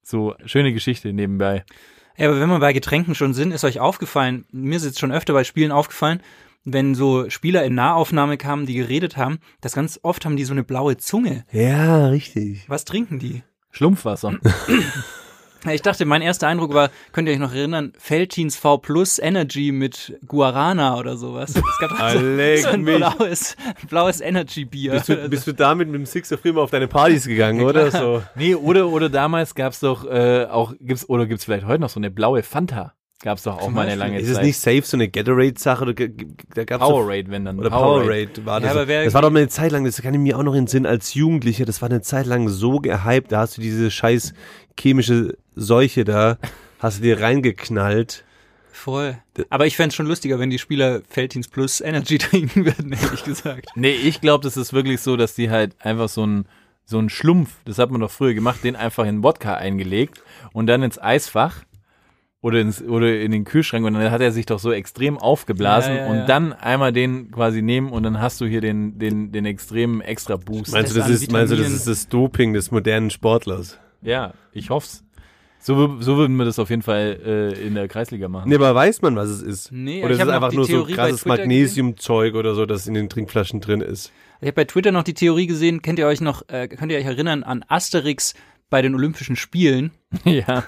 So, 0.03 0.35
schöne 0.45 0.73
Geschichte 0.73 1.13
nebenbei. 1.13 1.65
Ja, 2.17 2.29
aber 2.29 2.41
wenn 2.41 2.49
wir 2.49 2.59
bei 2.59 2.73
Getränken 2.73 3.15
schon 3.15 3.35
sind, 3.35 3.53
ist 3.53 3.65
euch 3.65 3.81
aufgefallen, 3.81 4.47
mir 4.51 4.77
ist 4.77 4.85
jetzt 4.85 4.99
schon 4.99 5.13
öfter 5.13 5.33
bei 5.33 5.45
Spielen 5.45 5.73
aufgefallen, 5.73 6.21
wenn 6.65 6.95
so 6.95 7.31
Spieler 7.31 7.65
in 7.65 7.75
Nahaufnahme 7.75 8.37
kamen, 8.37 8.67
die 8.67 8.75
geredet 8.75 9.17
haben, 9.17 9.39
dass 9.61 9.75
ganz 9.75 10.01
oft 10.03 10.25
haben 10.25 10.37
die 10.37 10.45
so 10.45 10.53
eine 10.53 10.65
blaue 10.65 10.97
Zunge. 10.97 11.45
Ja, 11.53 12.09
richtig. 12.09 12.69
Was 12.69 12.85
trinken 12.85 13.19
die? 13.19 13.43
Schlumpfwasser. 13.71 14.39
Ja, 15.67 15.73
Ich 15.73 15.83
dachte, 15.83 16.05
mein 16.05 16.23
erster 16.23 16.47
Eindruck 16.49 16.73
war, 16.75 16.91
könnt 17.13 17.29
ihr 17.29 17.35
euch 17.35 17.41
noch 17.41 17.53
erinnern, 17.53 17.93
Feltins 17.99 18.57
V 18.57 18.79
Plus 18.79 19.19
Energy 19.19 19.73
mit 19.73 20.19
Guarana 20.27 20.97
oder 20.97 21.17
sowas. 21.17 21.51
Es 21.57 21.79
gab 21.81 21.91
doch 21.91 22.11
so, 22.11 22.19
ein 22.69 22.83
mich. 22.83 22.97
blaues, 22.97 23.57
blaues 23.89 24.21
Energy 24.21 24.65
Bier. 24.65 24.93
Bist 24.93 25.09
du, 25.09 25.29
bist 25.29 25.47
du 25.47 25.53
damit 25.53 25.89
mit 25.89 25.97
dem 25.97 26.07
Sixer 26.07 26.39
früher 26.39 26.55
mal 26.55 26.63
auf 26.63 26.71
deine 26.71 26.89
Partys 26.89 27.27
gegangen, 27.27 27.63
oder? 27.63 27.91
So. 27.91 28.23
nee, 28.35 28.55
oder, 28.55 28.89
oder 28.89 29.09
damals 29.09 29.55
gab's 29.55 29.81
doch 29.81 30.05
äh, 30.05 30.47
auch, 30.47 30.75
gibt's, 30.81 31.09
oder 31.09 31.27
gibt's 31.27 31.45
vielleicht 31.45 31.67
heute 31.67 31.81
noch 31.81 31.91
so 31.91 32.01
eine 32.01 32.11
blaue 32.11 32.43
Fanta. 32.43 32.96
Gab's 33.23 33.45
doch 33.45 33.59
auch 33.59 33.71
mal 33.71 33.87
eine 33.87 33.95
lange 33.97 34.21
Ist 34.21 34.29
es 34.29 34.35
Zeit. 34.35 34.45
nicht 34.45 34.59
safe 34.59 34.83
so 34.83 34.97
eine 34.97 35.09
Gatorade-Sache? 35.09 35.95
Da 36.55 36.65
gab's 36.65 36.85
Powerade, 36.85 37.31
wenn 37.31 37.45
dann. 37.47 37.59
Oder 37.59 37.71
Powerade 37.71 38.29
war 38.45 38.61
das. 38.61 38.67
Ja, 38.69 38.73
aber 38.73 38.89
wer- 38.89 39.05
das 39.05 39.15
war 39.15 39.23
doch 39.23 39.31
mal 39.31 39.39
eine 39.41 39.49
Zeit 39.49 39.73
lang, 39.73 39.85
das 39.85 40.01
kann 40.03 40.13
ich 40.15 40.21
mir 40.21 40.39
auch 40.39 40.43
noch 40.43 40.53
in 40.55 40.63
den 40.63 40.67
Sinn 40.67 40.85
als 40.87 41.15
Jugendlicher, 41.15 41.65
das 41.65 41.81
war 41.81 41.89
eine 41.89 42.03
Zeit 42.03 42.27
lang 42.27 42.49
so 42.49 42.79
gehypt, 42.79 43.33
da 43.33 43.41
hast 43.41 43.57
du 43.57 43.63
diese 43.63 43.91
scheiß 43.91 44.35
chemische 44.79 45.39
Seuche 45.55 46.05
da, 46.05 46.37
hast 46.79 46.99
du 46.99 47.03
dir 47.03 47.21
reingeknallt. 47.21 48.23
Voll. 48.71 49.17
Aber 49.49 49.67
ich 49.67 49.75
fänd's 49.77 49.95
schon 49.95 50.07
lustiger, 50.07 50.39
wenn 50.39 50.51
die 50.51 50.59
Spieler 50.59 51.01
Feltins 51.09 51.49
Plus 51.49 51.81
Energy 51.81 52.19
trinken 52.19 52.67
würden, 52.67 52.93
ehrlich 52.93 53.25
gesagt. 53.25 53.67
Nee, 53.75 53.93
ich 53.95 54.21
glaube, 54.21 54.45
das 54.45 54.59
ist 54.59 54.75
wirklich 54.75 55.01
so, 55.01 55.17
dass 55.17 55.35
die 55.35 55.49
halt 55.51 55.75
einfach 55.81 56.11
so 56.11 56.27
ein 56.27 56.47
so 56.89 56.99
ein 57.01 57.09
Schlumpf, 57.09 57.51
das 57.65 57.79
hat 57.79 57.91
man 57.91 58.01
doch 58.03 58.11
früher 58.13 58.33
gemacht, 58.35 58.63
den 58.63 58.77
einfach 58.77 59.07
in 59.07 59.23
Wodka 59.25 59.55
eingelegt 59.55 60.23
und 60.53 60.69
dann 60.69 60.85
ins 60.85 61.03
Eisfach 61.03 61.63
oder 62.43 62.61
ins 62.61 62.83
oder 62.83 63.19
in 63.21 63.33
den 63.33 63.45
Kühlschrank 63.45 63.85
und 63.87 63.95
dann 63.95 64.11
hat 64.11 64.21
er 64.21 64.31
sich 64.31 64.47
doch 64.47 64.59
so 64.59 64.73
extrem 64.73 65.19
aufgeblasen 65.19 65.95
Ja, 65.95 66.03
ja, 66.03 66.07
und 66.11 66.17
ja. 66.19 66.27
dann 66.27 66.53
einmal 66.53 66.93
den 66.93 67.31
quasi 67.31 67.63
nehmen 67.63 67.91
und 67.91 68.03
dann 68.03 68.21
hast 68.21 68.41
du 68.41 68.47
hier 68.47 68.61
den 68.61 68.99
den 68.99 69.33
den 69.33 69.47
extremen 69.47 70.01
extra 70.01 70.37
Boost. 70.37 70.73
Meinst 70.73 70.95
du, 70.95 70.99
das 70.99 71.09
ist, 71.09 71.33
meinst 71.33 71.53
du, 71.53 71.57
das 71.57 71.71
ist 71.73 71.87
das 71.87 72.09
Doping 72.09 72.53
des 72.53 72.71
modernen 72.71 73.11
Sportlers? 73.11 73.79
Ja, 74.03 74.35
ich 74.53 74.71
hoff's. 74.71 75.03
So, 75.59 76.01
so 76.01 76.17
würden 76.17 76.37
wir 76.37 76.45
das 76.45 76.61
auf 76.61 76.71
jeden 76.71 76.83
Fall 76.83 77.19
äh, 77.27 77.67
in 77.67 77.75
der 77.75 77.89
Kreisliga 77.89 78.29
machen. 78.29 78.49
Nee, 78.49 78.55
aber 78.55 78.73
weiß 78.73 79.03
man, 79.03 79.17
was 79.17 79.29
es 79.29 79.43
ist? 79.43 79.73
Nee, 79.73 80.05
oder 80.05 80.15
ich 80.15 80.21
ist 80.21 80.27
es 80.27 80.33
einfach 80.33 80.53
nur 80.53 80.65
so 80.65 80.71
Theorie 80.71 80.95
bei 80.95 81.09
krasses 81.09 81.27
Magnesiumzeug 81.27 82.37
oder 82.37 82.55
so, 82.55 82.67
das 82.67 82.87
in 82.87 82.95
den 82.95 83.09
Trinkflaschen 83.09 83.61
drin 83.61 83.81
ist? 83.81 84.13
Ich 84.41 84.47
habe 84.47 84.53
bei 84.53 84.65
Twitter 84.65 84.93
noch 84.93 85.03
die 85.03 85.15
Theorie 85.15 85.49
gesehen, 85.49 85.83
kennt 85.83 85.99
ihr 85.99 86.07
euch 86.07 86.21
noch, 86.21 86.49
äh, 86.49 86.69
könnt 86.69 86.93
ihr 86.93 86.99
euch 86.99 87.07
erinnern 87.07 87.43
an 87.43 87.65
Asterix 87.67 88.35
bei 88.71 88.83
den 88.83 88.95
Olympischen 88.95 89.37
Spielen? 89.37 89.93
ja. 90.25 90.65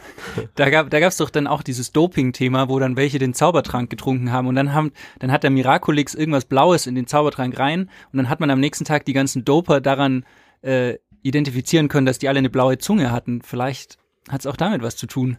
Da 0.55 0.71
gab 0.71 0.90
da 0.90 1.00
gab's 1.00 1.17
doch 1.17 1.31
dann 1.31 1.47
auch 1.47 1.62
dieses 1.62 1.93
Doping-Thema, 1.93 2.69
wo 2.69 2.78
dann 2.78 2.97
welche 2.97 3.19
den 3.19 3.35
Zaubertrank 3.35 3.90
getrunken 3.90 4.33
haben 4.33 4.47
und 4.47 4.55
dann 4.55 4.73
haben 4.73 4.93
dann 5.19 5.33
hat 5.33 5.43
der 5.43 5.50
Miraculix 5.50 6.14
irgendwas 6.14 6.45
Blaues 6.45 6.87
in 6.87 6.95
den 6.95 7.07
Zaubertrank 7.07 7.59
rein 7.59 7.90
und 8.12 8.17
dann 8.17 8.28
hat 8.28 8.40
man 8.40 8.50
am 8.50 8.61
nächsten 8.61 8.85
Tag 8.85 9.05
die 9.05 9.12
ganzen 9.12 9.45
Doper 9.45 9.81
daran 9.81 10.25
äh, 10.62 10.95
identifizieren 11.23 11.88
können, 11.88 12.07
dass 12.07 12.19
die 12.19 12.28
alle 12.28 12.38
eine 12.38 12.50
blaue 12.50 12.78
Zunge 12.78 13.11
hatten. 13.11 13.43
Vielleicht 13.43 13.99
hat's 14.28 14.47
auch 14.47 14.57
damit 14.57 14.83
was 14.83 14.97
zu 14.97 15.07
tun. 15.07 15.37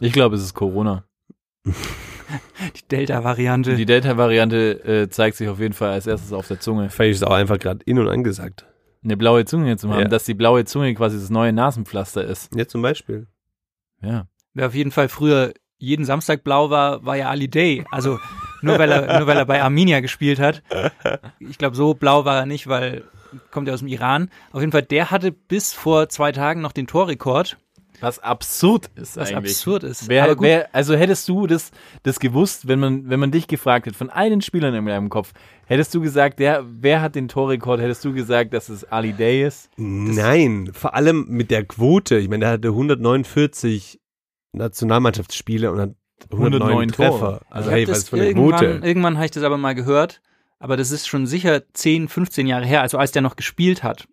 Ich 0.00 0.12
glaube, 0.12 0.36
es 0.36 0.42
ist 0.42 0.54
Corona. 0.54 1.04
Die 2.76 2.88
Delta-Variante. 2.90 3.74
Die 3.74 3.86
Delta-Variante 3.86 4.84
äh, 4.84 5.08
zeigt 5.08 5.36
sich 5.36 5.48
auf 5.48 5.60
jeden 5.60 5.72
Fall 5.72 5.90
als 5.92 6.06
erstes 6.06 6.32
auf 6.32 6.46
der 6.46 6.60
Zunge. 6.60 6.90
Vielleicht 6.90 7.12
ist 7.12 7.22
es 7.22 7.22
auch 7.22 7.32
einfach 7.32 7.58
gerade 7.58 7.80
in- 7.86 7.98
und 7.98 8.08
angesagt. 8.08 8.66
Eine 9.04 9.16
blaue 9.16 9.44
Zunge 9.44 9.76
zu 9.76 9.90
haben, 9.90 10.00
Ja. 10.00 10.08
dass 10.08 10.24
die 10.24 10.34
blaue 10.34 10.64
Zunge 10.64 10.92
quasi 10.94 11.18
das 11.18 11.30
neue 11.30 11.52
Nasenpflaster 11.52 12.24
ist. 12.24 12.54
Ja, 12.54 12.66
zum 12.66 12.82
Beispiel. 12.82 13.26
Ja. 14.02 14.26
Wer 14.54 14.66
auf 14.66 14.74
jeden 14.74 14.90
Fall 14.90 15.08
früher 15.08 15.52
jeden 15.78 16.04
Samstag 16.04 16.42
blau 16.42 16.70
war, 16.70 17.04
war 17.04 17.16
ja 17.16 17.28
Ali 17.30 17.48
Day. 17.48 17.84
Also 17.92 18.18
nur 18.62 18.78
weil 18.78 18.90
er, 18.90 19.18
nur 19.18 19.26
weil 19.28 19.36
er 19.36 19.46
bei 19.46 19.62
Arminia 19.62 20.00
gespielt 20.00 20.40
hat. 20.40 20.62
Ich 21.38 21.58
glaube, 21.58 21.76
so 21.76 21.94
blau 21.94 22.24
war 22.24 22.38
er 22.38 22.46
nicht, 22.46 22.66
weil 22.66 23.04
kommt 23.52 23.68
er 23.68 23.74
aus 23.74 23.80
dem 23.80 23.88
Iran. 23.88 24.30
Auf 24.52 24.60
jeden 24.60 24.72
Fall, 24.72 24.82
der 24.82 25.10
hatte 25.12 25.30
bis 25.30 25.72
vor 25.72 26.08
zwei 26.08 26.32
Tagen 26.32 26.60
noch 26.60 26.72
den 26.72 26.86
Torrekord. 26.88 27.56
Was 28.00 28.18
absurd 28.20 28.90
ist 28.94 29.16
Was 29.16 29.28
eigentlich. 29.32 29.52
absurd 29.52 29.82
ist. 29.84 30.08
Wer, 30.08 30.24
Aber 30.24 30.36
gut. 30.36 30.44
wer, 30.44 30.74
also 30.74 30.94
hättest 30.94 31.28
du 31.28 31.46
das, 31.46 31.70
das 32.04 32.20
gewusst, 32.20 32.68
wenn 32.68 32.78
man, 32.78 33.08
wenn 33.10 33.18
man 33.20 33.30
dich 33.30 33.46
gefragt 33.48 33.86
hätte, 33.86 33.96
von 33.96 34.10
allen 34.10 34.40
Spielern 34.40 34.74
in 34.74 34.86
deinem 34.86 35.08
Kopf, 35.08 35.32
hättest 35.66 35.94
du 35.94 36.00
gesagt, 36.00 36.38
der, 36.38 36.64
wer 36.68 37.00
hat 37.02 37.14
den 37.14 37.28
Torrekord, 37.28 37.80
hättest 37.80 38.04
du 38.04 38.12
gesagt, 38.12 38.52
dass 38.54 38.68
es 38.68 38.84
Ali 38.84 39.12
Day 39.12 39.44
ist? 39.46 39.68
Nein, 39.76 40.70
vor 40.72 40.94
allem 40.94 41.26
mit 41.28 41.50
der 41.50 41.64
Quote. 41.64 42.18
Ich 42.18 42.28
meine, 42.28 42.40
der 42.44 42.50
hatte 42.52 42.68
149 42.68 44.00
Nationalmannschaftsspiele 44.52 45.70
und 45.72 45.80
hat 45.80 45.90
109 46.32 46.62
109 46.70 46.88
Treffer. 46.88 47.18
Tore. 47.18 47.40
Also 47.50 47.70
Ich 47.70 47.76
hey, 47.76 47.88
was 47.88 48.08
von 48.08 48.18
der 48.18 48.28
irgendwann, 48.28 48.58
Quote? 48.58 48.86
irgendwann 48.86 49.16
habe 49.16 49.24
ich 49.26 49.30
das 49.32 49.42
aber 49.42 49.58
mal 49.58 49.74
gehört, 49.74 50.20
aber 50.58 50.76
das 50.76 50.90
ist 50.90 51.06
schon 51.08 51.26
sicher 51.26 51.62
10, 51.72 52.08
15 52.08 52.46
Jahre 52.46 52.66
her, 52.66 52.82
also 52.82 52.98
als 52.98 53.12
der 53.12 53.22
noch 53.22 53.36
gespielt 53.36 53.82
hat, 53.82 54.06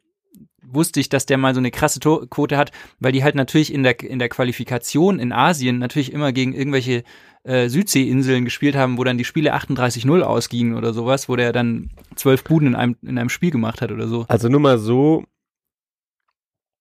wusste 0.67 0.99
ich, 0.99 1.09
dass 1.09 1.25
der 1.25 1.37
mal 1.37 1.53
so 1.53 1.59
eine 1.59 1.71
krasse 1.71 1.99
Tor 1.99 2.29
Quote 2.29 2.57
hat, 2.57 2.71
weil 2.99 3.11
die 3.11 3.23
halt 3.23 3.35
natürlich 3.35 3.73
in 3.73 3.83
der, 3.83 3.99
in 4.01 4.19
der 4.19 4.29
Qualifikation 4.29 5.19
in 5.19 5.31
Asien 5.31 5.79
natürlich 5.79 6.11
immer 6.11 6.31
gegen 6.31 6.53
irgendwelche 6.53 7.03
äh, 7.43 7.69
Südseeinseln 7.69 8.45
gespielt 8.45 8.75
haben, 8.75 8.97
wo 8.97 9.03
dann 9.03 9.17
die 9.17 9.25
Spiele 9.25 9.55
38-0 9.55 10.21
ausgingen 10.21 10.75
oder 10.75 10.93
sowas, 10.93 11.29
wo 11.29 11.35
der 11.35 11.53
dann 11.53 11.91
zwölf 12.15 12.43
Buden 12.43 12.69
in 12.69 12.75
einem, 12.75 12.95
in 13.01 13.17
einem 13.17 13.29
Spiel 13.29 13.51
gemacht 13.51 13.81
hat 13.81 13.91
oder 13.91 14.07
so. 14.07 14.25
Also 14.27 14.49
nur 14.49 14.59
mal 14.59 14.77
so, 14.77 15.23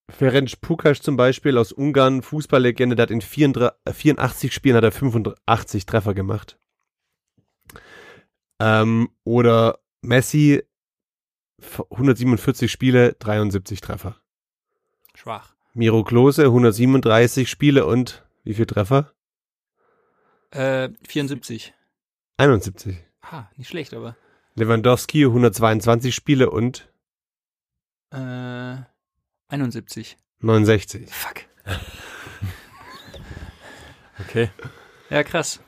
Ferenc 0.09 0.61
Pukas 0.61 1.01
zum 1.01 1.17
Beispiel 1.17 1.57
aus 1.57 1.71
Ungarn, 1.71 2.21
Fußballlegende, 2.21 2.95
der 2.95 3.03
hat 3.03 3.11
in 3.11 3.21
34, 3.21 3.77
äh, 3.85 3.93
84 3.93 4.53
Spielen 4.53 4.75
hat 4.75 4.83
er 4.83 4.91
85 4.91 5.85
Treffer 5.85 6.13
gemacht. 6.13 6.57
Ähm, 8.59 9.09
oder 9.23 9.79
Messi, 10.01 10.63
147 11.61 12.71
Spiele, 12.71 13.13
73 13.19 13.81
Treffer. 13.81 14.17
Schwach. 15.13 15.55
Miro 15.73 16.03
Klose, 16.03 16.43
137 16.45 17.49
Spiele 17.49 17.85
und 17.85 18.25
wie 18.43 18.53
viel 18.53 18.65
Treffer? 18.65 19.11
Äh, 20.51 20.89
74. 21.07 21.73
71. 22.37 22.97
Ah, 23.21 23.45
nicht 23.57 23.69
schlecht, 23.69 23.93
aber. 23.93 24.15
Lewandowski, 24.55 25.25
122 25.25 26.13
Spiele 26.15 26.49
und 26.49 26.89
Äh, 28.11 28.77
71. 29.49 30.17
69. 30.39 31.09
Fuck. 31.09 31.41
Okay. 34.17 34.49
Ja, 35.09 35.23
krass. 35.23 35.59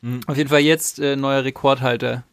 Mhm. 0.00 0.20
Auf 0.26 0.36
jeden 0.36 0.48
Fall 0.48 0.60
jetzt 0.60 0.98
äh, 0.98 1.16
neuer 1.16 1.44
Rekordhalter. 1.44 2.24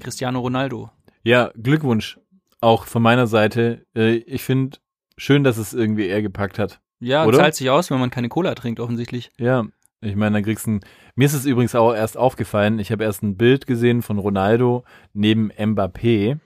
Cristiano 0.00 0.40
Ronaldo. 0.40 0.90
Ja, 1.22 1.52
Glückwunsch. 1.54 2.18
Auch 2.66 2.86
von 2.86 3.00
meiner 3.00 3.28
Seite. 3.28 3.86
Äh, 3.94 4.16
ich 4.16 4.42
finde 4.42 4.78
schön, 5.16 5.44
dass 5.44 5.56
es 5.56 5.72
irgendwie 5.72 6.08
er 6.08 6.20
gepackt 6.20 6.58
hat. 6.58 6.80
Ja, 6.98 7.24
Oder? 7.24 7.38
zahlt 7.38 7.54
sich 7.54 7.70
aus, 7.70 7.90
wenn 7.92 8.00
man 8.00 8.10
keine 8.10 8.28
Cola 8.28 8.54
trinkt, 8.56 8.80
offensichtlich. 8.80 9.30
Ja, 9.38 9.66
ich 10.00 10.16
meine, 10.16 10.34
dann 10.34 10.42
kriegst 10.42 10.66
du 10.66 10.72
ein, 10.72 10.80
Mir 11.14 11.26
ist 11.26 11.34
es 11.34 11.46
übrigens 11.46 11.76
auch 11.76 11.94
erst 11.94 12.16
aufgefallen, 12.18 12.80
ich 12.80 12.90
habe 12.90 13.04
erst 13.04 13.22
ein 13.22 13.36
Bild 13.36 13.68
gesehen 13.68 14.02
von 14.02 14.18
Ronaldo 14.18 14.82
neben 15.12 15.52
Mbappé, 15.52 16.38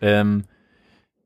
ähm, 0.00 0.44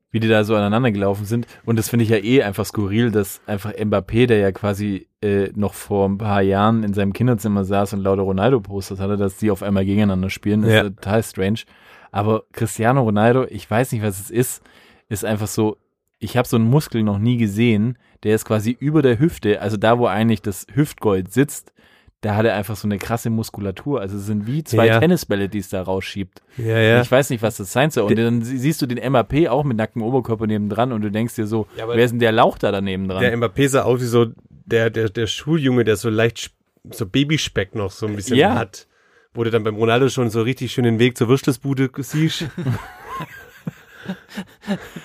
wie 0.09 0.19
die 0.19 0.27
da 0.27 0.43
so 0.43 0.55
aneinander 0.55 0.91
gelaufen 0.91 1.25
sind. 1.25 1.45
Und 1.63 1.77
das 1.77 1.89
finde 1.89 2.03
ich 2.03 2.09
ja 2.09 2.17
eh 2.17 2.41
einfach 2.41 2.65
skurril, 2.65 3.11
dass 3.11 3.41
einfach 3.45 3.73
Mbappé, 3.73 4.25
der 4.25 4.39
ja 4.39 4.51
quasi 4.51 5.07
äh, 5.21 5.49
noch 5.55 5.75
vor 5.75 6.09
ein 6.09 6.17
paar 6.17 6.41
Jahren 6.41 6.83
in 6.83 6.93
seinem 6.93 7.13
Kinderzimmer 7.13 7.63
saß 7.63 7.93
und 7.93 7.99
lauter 8.01 8.23
Ronaldo-Posters 8.23 8.99
hatte, 8.99 9.17
dass 9.17 9.37
die 9.37 9.51
auf 9.51 9.61
einmal 9.61 9.85
gegeneinander 9.85 10.29
spielen. 10.31 10.63
Das 10.63 10.71
Ja. 10.71 10.81
ist 10.81 10.95
total 10.95 11.21
strange. 11.23 11.59
Aber 12.11 12.43
Cristiano 12.51 13.01
Ronaldo, 13.03 13.45
ich 13.49 13.69
weiß 13.69 13.91
nicht, 13.93 14.03
was 14.03 14.19
es 14.19 14.29
ist, 14.29 14.63
ist 15.09 15.25
einfach 15.25 15.47
so, 15.47 15.77
ich 16.19 16.37
habe 16.37 16.47
so 16.47 16.57
einen 16.57 16.69
Muskel 16.69 17.03
noch 17.03 17.17
nie 17.19 17.37
gesehen, 17.37 17.97
der 18.23 18.35
ist 18.35 18.45
quasi 18.45 18.75
über 18.79 19.01
der 19.01 19.17
Hüfte, 19.19 19.61
also 19.61 19.77
da, 19.77 19.97
wo 19.97 20.05
eigentlich 20.07 20.41
das 20.41 20.67
Hüftgold 20.73 21.31
sitzt, 21.33 21.73
da 22.19 22.35
hat 22.35 22.45
er 22.45 22.53
einfach 22.55 22.75
so 22.75 22.87
eine 22.87 22.99
krasse 22.99 23.31
Muskulatur. 23.31 23.99
Also 23.99 24.17
es 24.17 24.27
sind 24.27 24.45
wie 24.45 24.63
zwei 24.63 24.85
Ja. 24.85 24.99
Tennisbälle, 24.99 25.49
die 25.49 25.57
es 25.57 25.69
da 25.69 25.81
rausschiebt. 25.81 26.43
Ja, 26.57 26.77
ja. 26.77 27.01
Ich 27.01 27.09
weiß 27.11 27.31
nicht, 27.31 27.41
was 27.41 27.57
das 27.57 27.73
sein 27.73 27.89
soll. 27.89 28.03
Und 28.11 28.15
dann 28.15 28.43
sie- 28.43 28.59
siehst 28.59 28.79
du 28.79 28.85
den 28.85 28.99
MAP 29.11 29.47
auch 29.49 29.63
mit 29.63 29.77
nacktem 29.77 30.03
Oberkörper 30.03 30.45
neben 30.45 30.69
dran 30.69 30.91
und 30.91 31.01
du 31.01 31.09
denkst 31.09 31.33
dir 31.33 31.47
so, 31.47 31.65
Ja, 31.75 31.87
wer 31.87 31.95
ist 31.95 32.11
denn 32.11 32.19
der 32.19 32.31
Lauch 32.31 32.59
da 32.59 32.71
daneben 32.71 33.07
dran? 33.07 33.21
Der 33.21 33.35
Mbappé 33.35 33.67
sah 33.69 33.81
aus 33.83 34.01
wie 34.01 34.05
so 34.05 34.27
der, 34.49 34.91
der, 34.91 35.09
der 35.09 35.25
Schuljunge, 35.25 35.83
der 35.83 35.95
so 35.95 36.11
leicht, 36.11 36.51
so 36.91 37.07
Babyspeck 37.07 37.73
noch 37.73 37.89
so 37.89 38.05
ein 38.05 38.15
bisschen 38.15 38.37
Ja. 38.37 38.53
hat. 38.53 38.85
Wo 39.33 39.43
du 39.43 39.51
dann 39.51 39.63
beim 39.63 39.75
Ronaldo 39.75 40.09
schon 40.09 40.29
so 40.29 40.41
richtig 40.41 40.73
schön 40.73 40.83
den 40.83 40.99
Weg 40.99 41.17
zur 41.17 41.29
Würstelsbude 41.29 41.89
siehst. 41.97 42.47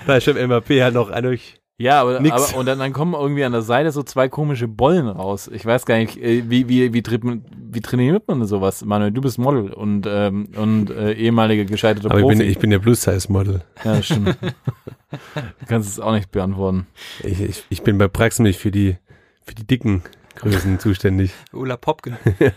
da 0.07 0.17
ist 0.17 0.25
schon 0.25 0.37
Mbappé 0.37 0.83
halt 0.83 0.95
noch 0.95 1.11
an 1.11 1.27
euch. 1.27 1.61
Ja, 1.79 2.01
aber, 2.01 2.19
aber 2.19 2.57
und 2.57 2.67
dann, 2.67 2.79
dann 2.79 2.95
kommen 2.95 3.13
irgendwie 3.13 3.45
an 3.45 3.53
der 3.53 3.61
Seite 3.61 3.93
so 3.93 4.03
zwei 4.03 4.29
komische 4.29 4.67
Bollen 4.67 5.09
raus. 5.09 5.51
Ich 5.53 5.67
weiß 5.67 5.85
gar 5.85 5.99
nicht, 5.99 6.17
äh, 6.17 6.49
wie, 6.49 6.71
wie, 6.71 6.95
wie, 6.95 7.03
tritt 7.03 7.23
man, 7.23 7.45
wie 7.55 7.83
trainiert 7.83 8.27
man 8.29 8.43
sowas? 8.47 8.83
Manuel, 8.83 9.13
du 9.13 9.21
bist 9.21 9.39
Model 9.39 9.75
und, 9.75 10.07
ähm, 10.09 10.49
und 10.57 10.91
äh, 10.91 11.13
ehemaliger 11.13 11.67
gescheiterter 11.67 12.11
Aber 12.11 12.19
ich 12.19 12.25
Profi. 12.25 12.39
bin, 12.39 12.49
ich 12.49 12.59
bin 12.59 12.71
der 12.71 12.79
Plus-Size-Model. 12.79 13.63
ja, 13.85 14.03
stimmt. 14.03 14.39
du 14.41 15.67
kannst 15.69 15.91
es 15.91 16.01
auch 16.01 16.13
nicht 16.13 16.31
beantworten. 16.31 16.87
Ich, 17.23 17.43
ich, 17.43 17.65
ich 17.69 17.83
bin 17.83 17.99
bei 17.99 18.09
Praximilch 18.09 18.57
für 18.57 18.71
die, 18.71 18.97
für 19.45 19.55
die 19.55 19.67
dicken 19.67 20.03
Größen 20.37 20.79
zuständig. 20.79 21.33
Ulla 21.53 21.77
Popke. 21.77 22.17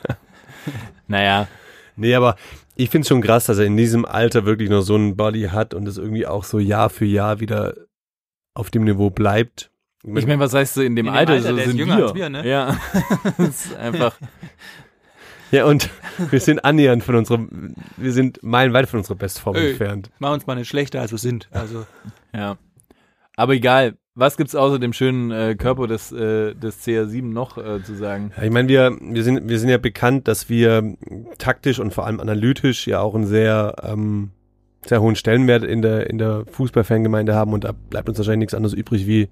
Naja, 1.07 1.47
Nee, 1.99 2.15
aber 2.15 2.37
ich 2.75 2.89
find's 2.89 3.09
schon 3.09 3.21
krass, 3.21 3.45
dass 3.45 3.57
er 3.57 3.65
in 3.65 3.75
diesem 3.75 4.05
Alter 4.05 4.45
wirklich 4.45 4.69
noch 4.69 4.81
so 4.81 4.95
einen 4.95 5.17
Body 5.17 5.49
hat 5.51 5.73
und 5.73 5.85
es 5.85 5.97
irgendwie 5.97 6.25
auch 6.25 6.45
so 6.45 6.57
Jahr 6.59 6.89
für 6.89 7.05
Jahr 7.05 7.41
wieder 7.41 7.73
auf 8.53 8.69
dem 8.69 8.85
Niveau 8.85 9.09
bleibt. 9.09 9.69
ich 10.03 10.25
meine, 10.25 10.39
was 10.39 10.53
heißt 10.53 10.77
du 10.77 10.81
in 10.81 10.95
dem 10.95 11.07
In 11.07 11.11
dem 11.11 11.17
Alter, 11.17 11.33
Alter, 11.33 11.49
so 11.49 11.55
der 11.55 11.65
ist 11.65 11.71
sind 11.71 11.77
jünger 11.77 11.97
wir. 11.97 12.05
als 12.05 12.15
wir, 12.15 12.29
ne? 12.29 12.47
Ja, 12.47 12.79
das 13.37 13.65
ist 13.65 13.75
einfach, 13.75 14.17
ja, 15.51 15.65
und 15.65 15.89
wir 16.31 16.39
sind 16.39 16.63
annähernd 16.63 17.03
von 17.03 17.15
unserem, 17.15 17.75
wir 17.97 18.13
sind 18.13 18.41
meilenweit 18.43 18.87
von 18.87 18.99
unserer 18.99 19.17
Bestform 19.17 19.57
Ey. 19.57 19.71
entfernt. 19.71 20.09
Mach 20.19 20.31
uns 20.31 20.47
mal 20.47 20.55
nicht 20.55 20.69
schlechter, 20.69 21.01
als 21.01 21.11
wir 21.11 21.19
sind. 21.19 21.49
Also, 21.51 21.85
ja. 22.33 22.57
Aber 23.39 23.53
egal, 23.53 23.95
was 24.15 24.35
gibt's 24.35 24.53
außer 24.53 24.79
dem 24.79 24.91
schönen 24.91 25.31
äh, 25.31 25.55
Körper 25.55 25.87
des, 25.87 26.11
äh, 26.11 26.53
des 26.53 26.85
CR7 26.85 27.23
noch 27.23 27.57
äh, 27.57 27.81
zu 27.81 27.95
sagen? 27.95 28.31
Ja, 28.35 28.43
ich 28.43 28.51
meine, 28.51 28.67
wir, 28.67 28.97
wir 28.99 29.23
sind, 29.23 29.47
wir 29.47 29.57
sind 29.59 29.69
ja 29.69 29.77
bekannt, 29.77 30.27
dass 30.27 30.49
wir 30.49 30.95
taktisch 31.37 31.79
und 31.79 31.93
vor 31.93 32.05
allem 32.05 32.19
analytisch 32.19 32.85
ja 32.85 32.99
auch 32.99 33.15
einen 33.15 33.25
sehr, 33.25 33.75
ähm, 33.81 34.31
sehr 34.85 35.01
hohen 35.01 35.15
Stellenwert 35.15 35.63
in 35.63 35.81
der, 35.81 36.09
in 36.09 36.17
der 36.17 36.43
Fußballfangemeinde 36.51 37.33
haben 37.33 37.53
und 37.53 37.63
da 37.63 37.71
bleibt 37.71 38.09
uns 38.09 38.17
wahrscheinlich 38.17 38.39
nichts 38.39 38.53
anderes 38.53 38.73
übrig, 38.73 39.07
wie 39.07 39.29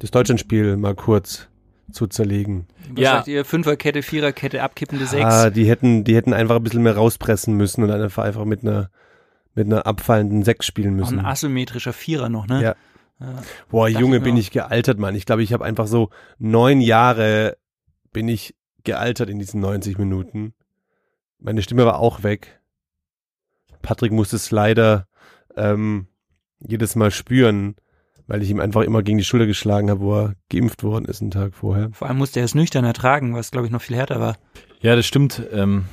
das 0.00 0.10
Deutschlandspiel 0.10 0.76
mal 0.76 0.96
kurz 0.96 1.46
zu 1.92 2.08
zerlegen. 2.08 2.66
was 2.90 3.00
Ja. 3.04 3.12
sagt 3.12 3.28
ihr? 3.28 3.44
Fünferkette, 3.44 4.02
Viererkette, 4.02 4.64
abkippende 4.64 5.06
Sechs. 5.06 5.24
Ah, 5.24 5.50
die 5.50 5.66
hätten, 5.66 6.02
die 6.02 6.16
hätten 6.16 6.32
einfach 6.32 6.56
ein 6.56 6.64
bisschen 6.64 6.82
mehr 6.82 6.96
rauspressen 6.96 7.56
müssen 7.56 7.84
und 7.84 7.88
dann 7.88 8.00
einfach, 8.02 8.24
einfach 8.24 8.46
mit 8.46 8.62
einer, 8.62 8.90
mit 9.54 9.66
einer 9.66 9.86
abfallenden 9.86 10.42
Sechs 10.42 10.66
spielen 10.66 10.96
Noch 10.96 11.08
ein 11.10 11.16
müssen. 11.16 11.26
asymmetrischer 11.26 11.92
Vierer 11.92 12.28
noch, 12.28 12.48
ne? 12.48 12.60
Ja. 12.62 12.74
Ja. 13.22 13.42
Boah, 13.70 13.88
Junge, 13.88 14.20
bin 14.20 14.34
auch. 14.34 14.38
ich 14.38 14.50
gealtert, 14.50 14.98
Mann. 14.98 15.14
Ich 15.14 15.26
glaube, 15.26 15.42
ich 15.42 15.52
habe 15.52 15.64
einfach 15.64 15.86
so 15.86 16.10
neun 16.38 16.80
Jahre 16.80 17.56
bin 18.12 18.28
ich 18.28 18.54
gealtert 18.84 19.30
in 19.30 19.38
diesen 19.38 19.60
90 19.60 19.98
Minuten. 19.98 20.54
Meine 21.38 21.62
Stimme 21.62 21.86
war 21.86 21.98
auch 21.98 22.22
weg. 22.22 22.60
Patrick 23.80 24.12
musste 24.12 24.36
es 24.36 24.50
leider 24.50 25.06
ähm, 25.56 26.06
jedes 26.60 26.94
Mal 26.94 27.10
spüren, 27.10 27.76
weil 28.26 28.42
ich 28.42 28.50
ihm 28.50 28.60
einfach 28.60 28.82
immer 28.82 29.02
gegen 29.02 29.18
die 29.18 29.24
Schulter 29.24 29.46
geschlagen 29.46 29.90
habe, 29.90 30.00
wo 30.00 30.14
er 30.14 30.34
geimpft 30.50 30.82
worden 30.82 31.04
ist 31.04 31.20
einen 31.20 31.30
Tag 31.30 31.54
vorher. 31.54 31.90
Vor 31.92 32.08
allem 32.08 32.18
musste 32.18 32.40
er 32.40 32.44
es 32.44 32.54
nüchtern 32.54 32.84
ertragen, 32.84 33.34
was, 33.34 33.50
glaube 33.50 33.66
ich, 33.66 33.72
noch 33.72 33.82
viel 33.82 33.96
härter 33.96 34.20
war. 34.20 34.36
Ja, 34.80 34.96
das 34.96 35.06
stimmt. 35.06 35.42
Ähm, 35.52 35.86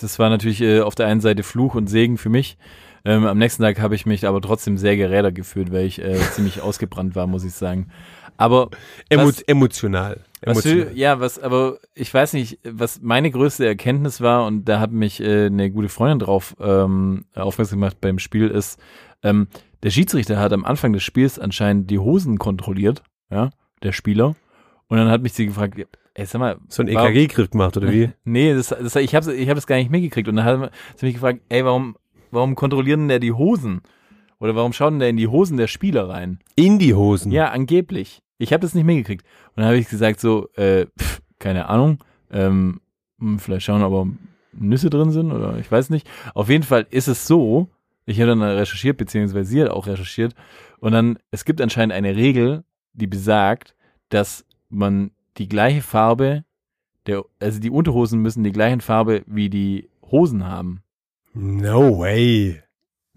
das 0.00 0.18
war 0.18 0.30
natürlich 0.30 0.60
äh, 0.60 0.80
auf 0.80 0.94
der 0.94 1.06
einen 1.06 1.20
Seite 1.20 1.42
Fluch 1.42 1.74
und 1.74 1.88
Segen 1.88 2.18
für 2.18 2.28
mich. 2.28 2.56
Ähm, 3.04 3.26
am 3.26 3.38
nächsten 3.38 3.62
Tag 3.62 3.80
habe 3.80 3.94
ich 3.94 4.06
mich 4.06 4.26
aber 4.26 4.40
trotzdem 4.40 4.76
sehr 4.78 4.96
gerädert 4.96 5.34
gefühlt, 5.34 5.72
weil 5.72 5.86
ich 5.86 6.00
äh, 6.00 6.18
ziemlich 6.32 6.60
ausgebrannt 6.62 7.14
war, 7.16 7.26
muss 7.26 7.44
ich 7.44 7.52
sagen. 7.54 7.88
Aber 8.36 8.70
Emo 9.08 9.26
Was- 9.28 9.42
emotional. 9.42 10.20
was 10.42 10.64
emotional. 10.64 10.86
für, 10.90 10.96
ja, 10.96 11.20
was, 11.20 11.38
aber 11.38 11.78
ich 11.94 12.12
weiß 12.12 12.32
nicht, 12.32 12.58
was 12.64 13.00
meine 13.02 13.30
größte 13.30 13.66
Erkenntnis 13.66 14.20
war 14.20 14.46
und 14.46 14.64
da 14.64 14.80
hat 14.80 14.90
mich 14.92 15.20
äh, 15.20 15.46
eine 15.46 15.70
gute 15.70 15.88
Freundin 15.88 16.18
drauf 16.20 16.56
ähm, 16.60 17.26
aufmerksam 17.34 17.80
gemacht 17.80 17.98
beim 18.00 18.18
Spiel 18.18 18.48
ist, 18.48 18.80
ähm, 19.22 19.48
der 19.82 19.90
Schiedsrichter 19.90 20.38
hat 20.38 20.52
am 20.52 20.64
Anfang 20.64 20.92
des 20.92 21.02
Spiels 21.02 21.38
anscheinend 21.38 21.90
die 21.90 21.98
Hosen 21.98 22.38
kontrolliert, 22.38 23.02
ja, 23.30 23.50
der 23.82 23.92
Spieler. 23.92 24.34
Und 24.88 24.98
dann 24.98 25.08
hat 25.08 25.22
mich 25.22 25.32
sie 25.32 25.46
gefragt, 25.46 25.76
ey, 26.14 26.26
sag 26.26 26.38
mal, 26.38 26.58
so 26.68 26.82
ein 26.82 26.88
EKG-Griff 26.88 27.50
gemacht, 27.50 27.76
oder 27.76 27.90
wie? 27.90 28.10
Nee, 28.24 28.54
das, 28.54 28.68
das, 28.68 28.94
ich 28.96 29.14
habe 29.14 29.32
ich 29.34 29.48
hab 29.48 29.54
das 29.56 29.66
gar 29.66 29.76
nicht 29.76 29.90
mitgekriegt. 29.90 30.28
Und 30.28 30.36
dann 30.36 30.44
hat 30.44 30.70
sie 30.96 31.06
mich 31.06 31.14
gefragt, 31.14 31.40
ey, 31.48 31.64
warum, 31.64 31.96
warum 32.32 32.54
kontrollieren 32.56 33.00
denn 33.00 33.08
der 33.08 33.18
die 33.20 33.32
Hosen? 33.32 33.82
Oder 34.40 34.56
warum 34.56 34.72
schaut 34.72 34.92
denn 34.92 34.98
der 34.98 35.08
in 35.08 35.16
die 35.16 35.28
Hosen 35.28 35.56
der 35.56 35.68
Spieler 35.68 36.08
rein? 36.08 36.40
In 36.56 36.80
die 36.80 36.94
Hosen. 36.94 37.30
Ja, 37.30 37.50
angeblich. 37.50 38.22
Ich 38.38 38.52
habe 38.52 38.62
das 38.62 38.74
nicht 38.74 38.84
mitgekriegt. 38.84 39.24
Und 39.50 39.58
dann 39.58 39.66
habe 39.66 39.78
ich 39.78 39.88
gesagt 39.88 40.18
so, 40.18 40.48
äh, 40.54 40.86
pff, 40.98 41.22
keine 41.38 41.68
Ahnung, 41.68 41.98
ähm, 42.32 42.80
Hm, 43.22 43.38
Vielleicht 43.38 43.64
schauen, 43.64 43.82
aber 43.82 44.08
Nüsse 44.52 44.90
drin 44.90 45.12
sind 45.12 45.30
oder 45.32 45.56
ich 45.58 45.70
weiß 45.70 45.88
nicht. 45.90 46.10
Auf 46.34 46.50
jeden 46.50 46.64
Fall 46.64 46.86
ist 46.90 47.08
es 47.08 47.26
so, 47.26 47.68
ich 48.04 48.20
habe 48.20 48.30
dann 48.30 48.42
recherchiert, 48.42 48.96
beziehungsweise 48.98 49.48
sie 49.48 49.62
hat 49.62 49.70
auch 49.70 49.86
recherchiert. 49.86 50.34
Und 50.80 50.92
dann, 50.92 51.18
es 51.30 51.44
gibt 51.44 51.60
anscheinend 51.60 51.94
eine 51.94 52.16
Regel, 52.16 52.64
die 52.92 53.06
besagt, 53.06 53.76
dass 54.08 54.44
man 54.68 55.12
die 55.38 55.48
gleiche 55.48 55.80
Farbe, 55.80 56.44
der, 57.06 57.24
also 57.40 57.60
die 57.60 57.70
Unterhosen 57.70 58.20
müssen 58.20 58.44
die 58.44 58.52
gleiche 58.52 58.80
Farbe 58.80 59.22
wie 59.26 59.48
die 59.48 59.88
Hosen 60.10 60.46
haben. 60.46 60.82
No 61.34 61.98
way. 61.98 62.60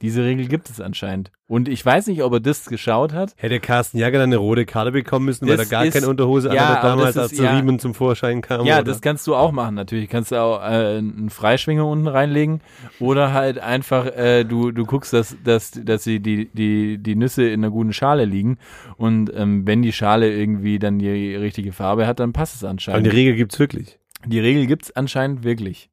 Diese 0.02 0.24
Regel 0.24 0.48
gibt 0.48 0.70
es 0.70 0.82
anscheinend. 0.82 1.32
Und 1.48 1.70
ich 1.70 1.84
weiß 1.86 2.08
nicht, 2.08 2.22
ob 2.22 2.34
er 2.34 2.40
das 2.42 2.66
geschaut 2.66 3.14
hat. 3.14 3.34
Hätte 3.38 3.60
Carsten 3.62 3.98
Jagger 3.98 4.20
dann 4.20 4.30
eine 4.30 4.38
rote 4.38 4.66
Karte 4.66 4.92
bekommen 4.92 5.26
müssen, 5.26 5.48
weil 5.48 5.56
Das 5.56 5.68
er 5.68 5.72
gar 5.72 5.86
ist- 5.86 5.94
keine 5.94 6.10
Unterhose 6.10 6.54
ja, 6.54 6.66
anhat, 6.70 6.84
damals, 6.84 7.18
als 7.18 7.38
ja. 7.38 7.56
Riemen 7.56 7.80
zum 7.80 7.94
Vorschein 7.94 8.42
kam? 8.42 8.66
Ja, 8.66 8.76
oder? 8.76 8.84
das 8.84 9.02
kannst 9.02 9.26
du 9.26 9.36
auch 9.36 9.52
machen 9.54 9.76
natürlich. 9.76 10.10
Kannst 10.10 10.32
du 10.32 10.36
auch 10.42 10.60
äh, 10.62 10.98
einen 10.98 11.30
Freischwinger 11.30 11.86
unten 11.88 12.08
reinlegen 12.08 12.60
oder 13.00 13.32
halt 13.32 13.58
einfach 13.60 14.06
äh, 14.08 14.44
du 14.44 14.72
du 14.72 14.86
guckst, 14.86 15.14
dass 15.14 15.38
dass 15.44 15.72
dass 15.72 16.04
sie 16.04 16.20
die 16.20 16.50
die 16.54 16.98
die 16.98 17.16
Nüsse 17.16 17.48
in 17.48 17.64
einer 17.64 17.72
guten 17.72 17.94
Schale 17.94 18.26
liegen 18.26 18.58
und 18.98 19.32
ähm, 19.34 19.66
wenn 19.66 19.82
die 19.82 19.94
Schale 19.94 20.30
irgendwie 20.36 20.78
dann 20.78 21.00
die 21.00 21.36
richtige 21.36 21.72
Farbe 21.72 22.06
hat, 22.06 22.20
dann 22.20 22.34
passt 22.34 22.56
es 22.56 22.64
anscheinend. 22.66 23.06
die 23.06 23.12
Regel 23.12 23.36
gibt's 23.36 23.58
wirklich. 23.60 23.98
die 24.26 24.40
Regel 24.40 24.66
gibt's 24.68 24.92
anscheinend 24.92 25.44
wirklich. 25.46 25.90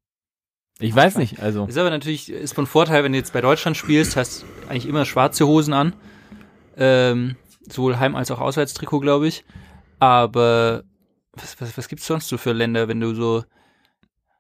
Ich 0.83 0.95
weiß 0.95 1.17
nicht, 1.17 1.41
also 1.41 1.67
Ist 1.67 1.79
aber 1.79 1.91
natürlich, 1.91 2.31
ist 2.31 2.55
von 2.55 2.67
Vorteil, 2.67 3.05
wenn 3.05 3.13
du 3.13 3.19
jetzt 3.19 3.33
bei 3.33 3.41
Deutschland 3.41 3.77
spielst, 3.77 4.17
hast 4.17 4.45
eigentlich 4.69 4.87
immer 4.87 5.05
schwarze 5.05 5.47
Hosen 5.47 5.73
an. 5.75 5.95
Ähm, 6.77 7.37
sowohl 7.69 7.99
Heim- 7.99 8.17
als 8.17 8.31
auch 8.31 8.41
Auswärtstrikot, 8.41 9.01
glaube 9.01 9.29
ich. 9.29 9.45
Aber 9.99 10.83
was, 11.33 11.61
was, 11.61 11.77
was 11.79 11.89
gibt's 11.89 12.07
sonst 12.07 12.29
so 12.29 12.37
für 12.39 12.53
Länder, 12.53 12.89
wenn 12.89 13.01
du 13.01 13.15
so. 13.15 13.45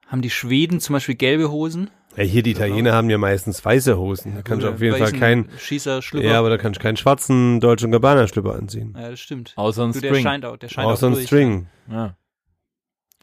Haben 0.08 0.20
die 0.22 0.30
Schweden 0.30 0.80
zum 0.80 0.92
Beispiel 0.94 1.14
gelbe 1.14 1.50
Hosen? 1.50 1.88
Ja, 2.16 2.24
hier, 2.24 2.42
die 2.42 2.50
Italiener 2.50 2.92
haben 2.92 3.08
ja 3.08 3.16
meistens 3.16 3.64
weiße 3.64 3.96
Hosen. 3.96 4.34
Da 4.34 4.42
kannst 4.42 4.62
du 4.64 4.68
auf 4.70 4.80
jeden 4.82 4.98
Fall 4.98 5.12
keinen, 5.12 5.48
Schießer, 5.58 6.02
Schlüpper. 6.02 6.26
ja, 6.26 6.38
aber 6.38 6.50
da 6.50 6.58
kannst 6.58 6.78
du 6.78 6.82
keinen 6.82 6.98
schwarzen 6.98 7.60
Deutsch- 7.60 7.82
und 7.84 7.92
Gabbana-Schlüpper 7.92 8.54
anziehen. 8.54 8.94
Ja, 9.00 9.08
das 9.10 9.20
stimmt. 9.20 9.54
außer 9.56 9.84
ein 9.84 9.92
Du, 9.92 10.00
der 10.00 10.08
String. 10.10 10.22
scheint 10.22 10.44
auch, 10.44 10.58
der 10.58 10.68
scheint 10.68 10.86
Außer 10.88 11.06
ein. 11.06 11.16
String. 11.16 11.68
Ja. 11.90 12.16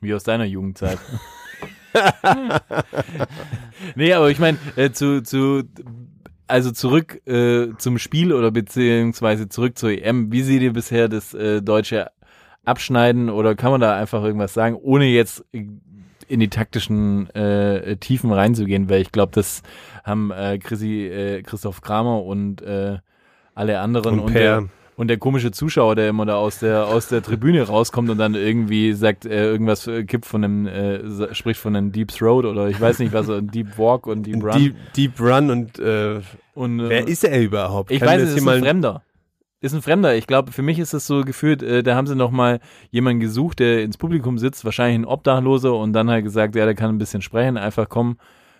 Wie 0.01 0.13
aus 0.15 0.23
deiner 0.23 0.45
Jugendzeit. 0.45 0.97
nee, 3.96 4.13
aber 4.13 4.29
ich 4.29 4.39
meine, 4.39 4.58
äh, 4.75 4.91
zu, 4.91 5.22
zu, 5.24 5.63
also 6.48 6.72
zurück 6.72 7.25
äh, 7.27 7.69
zum 7.77 7.98
Spiel 7.98 8.34
oder 8.34 8.51
beziehungsweise 8.51 9.50
zurück 9.50 9.77
zur 9.77 9.91
EM. 9.91 10.31
Wie 10.31 10.41
seht 10.41 10.62
ihr 10.62 10.74
bisher 10.74 11.10
das 11.10 11.34
äh, 11.34 11.62
deutsche 11.62 12.12
Abschneiden 12.65 13.29
oder 13.29 13.55
kann 13.55 13.72
man 13.72 13.81
da 13.81 13.96
einfach 13.96 14.24
irgendwas 14.24 14.53
sagen, 14.53 14.75
ohne 14.75 15.05
jetzt 15.05 15.43
in 15.51 16.39
die 16.39 16.50
taktischen 16.50 17.29
äh, 17.31 17.98
Tiefen 17.98 18.31
reinzugehen, 18.31 18.89
weil 18.89 19.01
ich 19.01 19.12
glaube, 19.12 19.31
das 19.34 19.63
haben 20.03 20.31
äh, 20.31 20.60
Chrissy, 20.60 21.08
äh, 21.08 21.41
Christoph 21.41 21.81
Kramer 21.81 22.24
und 22.24 22.62
äh, 22.62 22.98
alle 23.55 23.79
anderen 23.79 24.15
Und 24.15 24.25
und, 24.25 24.34
Per. 24.34 24.62
der, 24.62 24.69
und 24.99 25.07
der 25.07 25.15
komische 25.17 25.51
Zuschauer, 25.51 25.95
der 25.95 26.09
immer 26.09 26.25
da 26.25 26.35
aus 26.35 26.59
der 26.59 26.85
aus 26.87 27.07
der 27.07 27.21
Tribüne 27.21 27.63
rauskommt 27.63 28.09
und 28.09 28.17
dann 28.17 28.35
irgendwie 28.35 28.91
sagt, 28.91 29.25
äh, 29.25 29.45
irgendwas 29.45 29.87
äh, 29.87 30.03
kippt 30.03 30.25
von 30.25 30.43
einem, 30.43 30.67
äh, 30.67 31.33
spricht 31.33 31.61
von 31.61 31.73
einem 31.73 31.93
Deep 31.93 32.09
Throat 32.09 32.43
oder 32.43 32.67
ich 32.67 32.81
weiß 32.81 32.99
nicht 32.99 33.13
was, 33.13 33.29
ein 33.29 33.47
Deep 33.47 33.77
Walk 33.77 34.07
und 34.07 34.23
Deep 34.23 34.43
Run. 34.43 34.51
Deep, 34.51 34.75
Deep 34.97 35.21
Run 35.21 35.51
und 35.51 35.79
äh, 35.79 36.19
und, 36.53 36.81
äh, 36.81 36.89
wer 36.89 37.07
ist 37.07 37.23
er 37.23 37.41
überhaupt? 37.41 37.91
ich 37.91 37.99
Kann 37.99 38.09
weiß, 38.09 38.21
das 38.23 38.31
es 38.31 38.35
ist 38.41 38.47
ein 38.47 38.59
Fremder. 38.59 39.03
Ist 39.61 39.73
ein 39.73 39.81
Fremder. 39.81 40.17
Ich 40.17 40.27
glaube, 40.27 40.51
für 40.51 40.63
mich 40.63 40.79
ist 40.79 40.93
es 40.93 41.07
so 41.07 41.23
gefühlt, 41.23 41.63
äh, 41.63 41.81
da 41.81 41.95
haben 41.95 42.07
sie 42.07 42.15
noch 42.15 42.31
mal 42.31 42.59
jemanden 42.91 43.21
gesucht, 43.21 43.59
der 43.59 43.83
ins 43.83 43.97
Publikum 43.97 44.37
sitzt, 44.37 44.65
wahrscheinlich 44.65 44.99
ein 44.99 45.05
Obdachloser 45.05 45.75
und 45.75 45.93
dann 45.93 46.09
halt 46.09 46.25
gesagt, 46.25 46.55
ja, 46.55 46.65
der 46.65 46.75
kann 46.75 46.89
ein 46.89 46.97
bisschen 46.97 47.21
sprechen, 47.21 47.55
einfach 47.55 47.87
komm, 47.87 48.17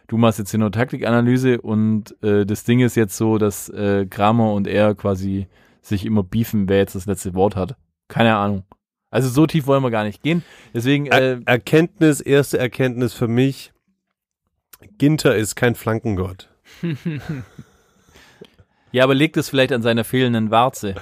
du 0.08 0.17
machst 0.17 0.39
jetzt 0.39 0.51
hier 0.51 0.62
nur 0.62 0.72
Taktikanalyse 0.72 1.60
und 1.60 2.15
äh, 2.24 2.46
das 2.46 2.63
Ding 2.63 2.79
ist 2.79 2.96
jetzt 2.96 3.17
so, 3.17 3.38
dass 3.38 3.67
äh, 3.67 4.05
Kramer 4.05 4.54
und 4.54 4.67
er 4.67 4.95
quasi 4.95 5.49
sich 5.89 6.06
immer 6.06 6.23
beefen, 6.23 6.69
wer 6.69 6.78
jetzt 6.78 6.95
das 6.95 7.06
letzte 7.06 7.34
Wort 7.34 7.56
hat. 7.56 7.75
Keine 8.08 8.36
Ahnung. 8.36 8.63
Also 9.12 9.30
so 9.30 9.47
tief 9.47 9.67
wollen 9.67 9.84
wir 9.84 9.91
gar 9.91 10.04
nicht 10.04 10.21
gehen. 10.21 10.43
Deswegen, 10.73 11.08
äh, 11.08 11.34
Er 11.34 11.41
Erkenntnis, 11.45 12.21
erste 12.21 12.60
Erkenntnis 12.60 13.13
für 13.13 13.28
mich. 13.28 13.73
Ginter 14.97 15.36
ist 15.36 15.56
kein 15.56 15.75
Flankengott. 15.75 16.49
ja, 18.91 19.04
aber 19.04 19.15
legt 19.15 19.38
es 19.38 19.49
vielleicht 19.49 19.73
an 19.73 19.82
seiner 19.82 20.04
fehlenden 20.04 20.52
Warze. 20.52 20.95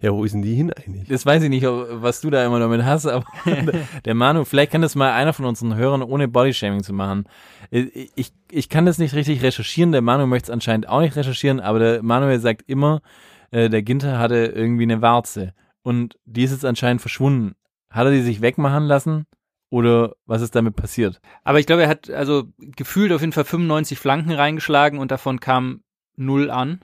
Ja, 0.00 0.12
wo 0.12 0.22
ist 0.22 0.32
denn 0.32 0.42
die 0.42 0.54
hin 0.54 0.70
eigentlich? 0.70 1.08
Das 1.08 1.24
weiß 1.24 1.42
ich 1.44 1.48
nicht, 1.48 1.64
was 1.64 2.20
du 2.20 2.28
da 2.28 2.44
immer 2.44 2.58
damit 2.58 2.84
hast, 2.84 3.06
aber 3.06 3.24
der 4.04 4.14
Manu, 4.14 4.44
vielleicht 4.44 4.72
kann 4.72 4.82
das 4.82 4.94
mal 4.94 5.12
einer 5.12 5.32
von 5.32 5.46
unseren 5.46 5.76
Hörern 5.76 6.02
ohne 6.02 6.28
Bodyshaming 6.28 6.82
zu 6.82 6.92
machen. 6.92 7.24
Ich, 7.70 8.10
ich, 8.14 8.32
ich 8.50 8.68
kann 8.68 8.84
das 8.84 8.98
nicht 8.98 9.14
richtig 9.14 9.42
recherchieren, 9.42 9.92
der 9.92 10.02
Manu 10.02 10.26
möchte 10.26 10.48
es 10.48 10.50
anscheinend 10.50 10.90
auch 10.90 11.00
nicht 11.00 11.16
recherchieren, 11.16 11.58
aber 11.58 11.78
der 11.78 12.02
Manuel 12.02 12.38
sagt 12.38 12.64
immer, 12.66 13.00
äh, 13.50 13.68
der 13.68 13.82
Ginter 13.82 14.18
hatte 14.18 14.46
irgendwie 14.46 14.84
eine 14.84 15.02
Warze 15.02 15.54
und 15.82 16.18
die 16.24 16.44
ist 16.44 16.52
jetzt 16.52 16.64
anscheinend 16.64 17.00
verschwunden. 17.00 17.54
Hat 17.90 18.06
er 18.06 18.12
die 18.12 18.22
sich 18.22 18.40
wegmachen 18.40 18.84
lassen 18.84 19.26
oder 19.70 20.14
was 20.26 20.42
ist 20.42 20.54
damit 20.54 20.76
passiert? 20.76 21.20
Aber 21.44 21.60
ich 21.60 21.66
glaube, 21.66 21.82
er 21.82 21.88
hat 21.88 22.10
also 22.10 22.44
gefühlt 22.58 23.12
auf 23.12 23.20
jeden 23.20 23.32
Fall 23.32 23.44
95 23.44 23.98
Flanken 23.98 24.32
reingeschlagen 24.32 24.98
und 24.98 25.10
davon 25.10 25.40
kam 25.40 25.82
null 26.16 26.50
an. 26.50 26.80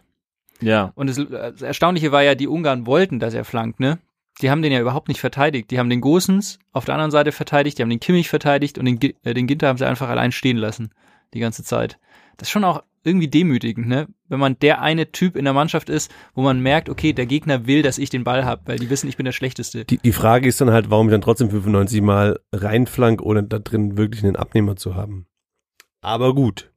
Ja, 0.61 0.92
Und 0.94 1.09
das, 1.09 1.16
das 1.16 1.62
Erstaunliche 1.62 2.12
war 2.12 2.23
ja, 2.23 2.35
die 2.35 2.49
Ungarn 2.49 2.87
wollten, 2.87 3.18
dass 3.18 3.33
er 3.33 3.44
flankt, 3.44 3.81
ne? 3.81 3.99
Die 4.42 4.51
haben 4.51 4.62
den 4.62 4.73
ja 4.73 4.81
überhaupt 4.81 5.09
nicht 5.09 5.20
verteidigt. 5.20 5.70
Die 5.70 5.79
haben 5.79 5.90
den 5.90 6.01
Gosens 6.01 6.59
auf 6.73 6.85
der 6.85 6.94
anderen 6.94 7.11
Seite 7.11 7.33
verteidigt, 7.33 7.79
die 7.79 7.83
haben 7.83 7.90
den 7.90 8.01
Kimmich 8.01 8.29
verteidigt 8.29 8.79
und 8.79 8.85
den, 8.85 9.01
äh, 9.23 9.35
den 9.35 9.46
Ginter 9.46 9.68
haben 9.68 9.79
sie 9.79 9.87
einfach 9.87 10.09
allein 10.09 10.33
stehen 10.33 10.57
lassen. 10.57 10.90
Die 11.33 11.40
ganze 11.40 11.64
Zeit. 11.64 11.99
Das 12.37 12.49
ist 12.49 12.53
schon 12.53 12.64
auch 12.64 12.83
irgendwie 13.05 13.29
demütigend, 13.29 13.89
ne? 13.89 14.09
Wenn 14.29 14.41
man 14.41 14.59
der 14.59 14.83
eine 14.83 15.11
Typ 15.11 15.37
in 15.37 15.45
der 15.45 15.55
Mannschaft 15.55 15.89
ist, 15.89 16.11
wo 16.35 16.43
man 16.43 16.61
merkt, 16.61 16.89
okay, 16.89 17.13
der 17.13 17.27
Gegner 17.27 17.67
will, 17.67 17.83
dass 17.83 17.99
ich 17.99 18.11
den 18.11 18.25
Ball 18.25 18.45
hab, 18.45 18.69
weil 18.69 18.79
die 18.79 18.91
wissen, 18.91 19.09
ich 19.09 19.17
bin 19.17 19.25
der 19.25 19.33
Schlechteste. 19.33 19.85
Die, 19.85 19.99
die 19.99 20.13
Frage 20.13 20.49
ist 20.49 20.61
dann 20.61 20.71
halt, 20.71 20.91
warum 20.91 21.09
ich 21.09 21.13
dann 21.13 21.21
trotzdem 21.23 21.51
95 21.51 22.03
Mal 22.03 22.39
reinflank, 22.53 23.23
ohne 23.23 23.43
da 23.45 23.59
drin 23.59 23.97
wirklich 23.97 24.23
einen 24.23 24.37
Abnehmer 24.37 24.77
zu 24.77 24.95
haben. 24.95 25.27
Aber 26.03 26.35
gut. 26.35 26.71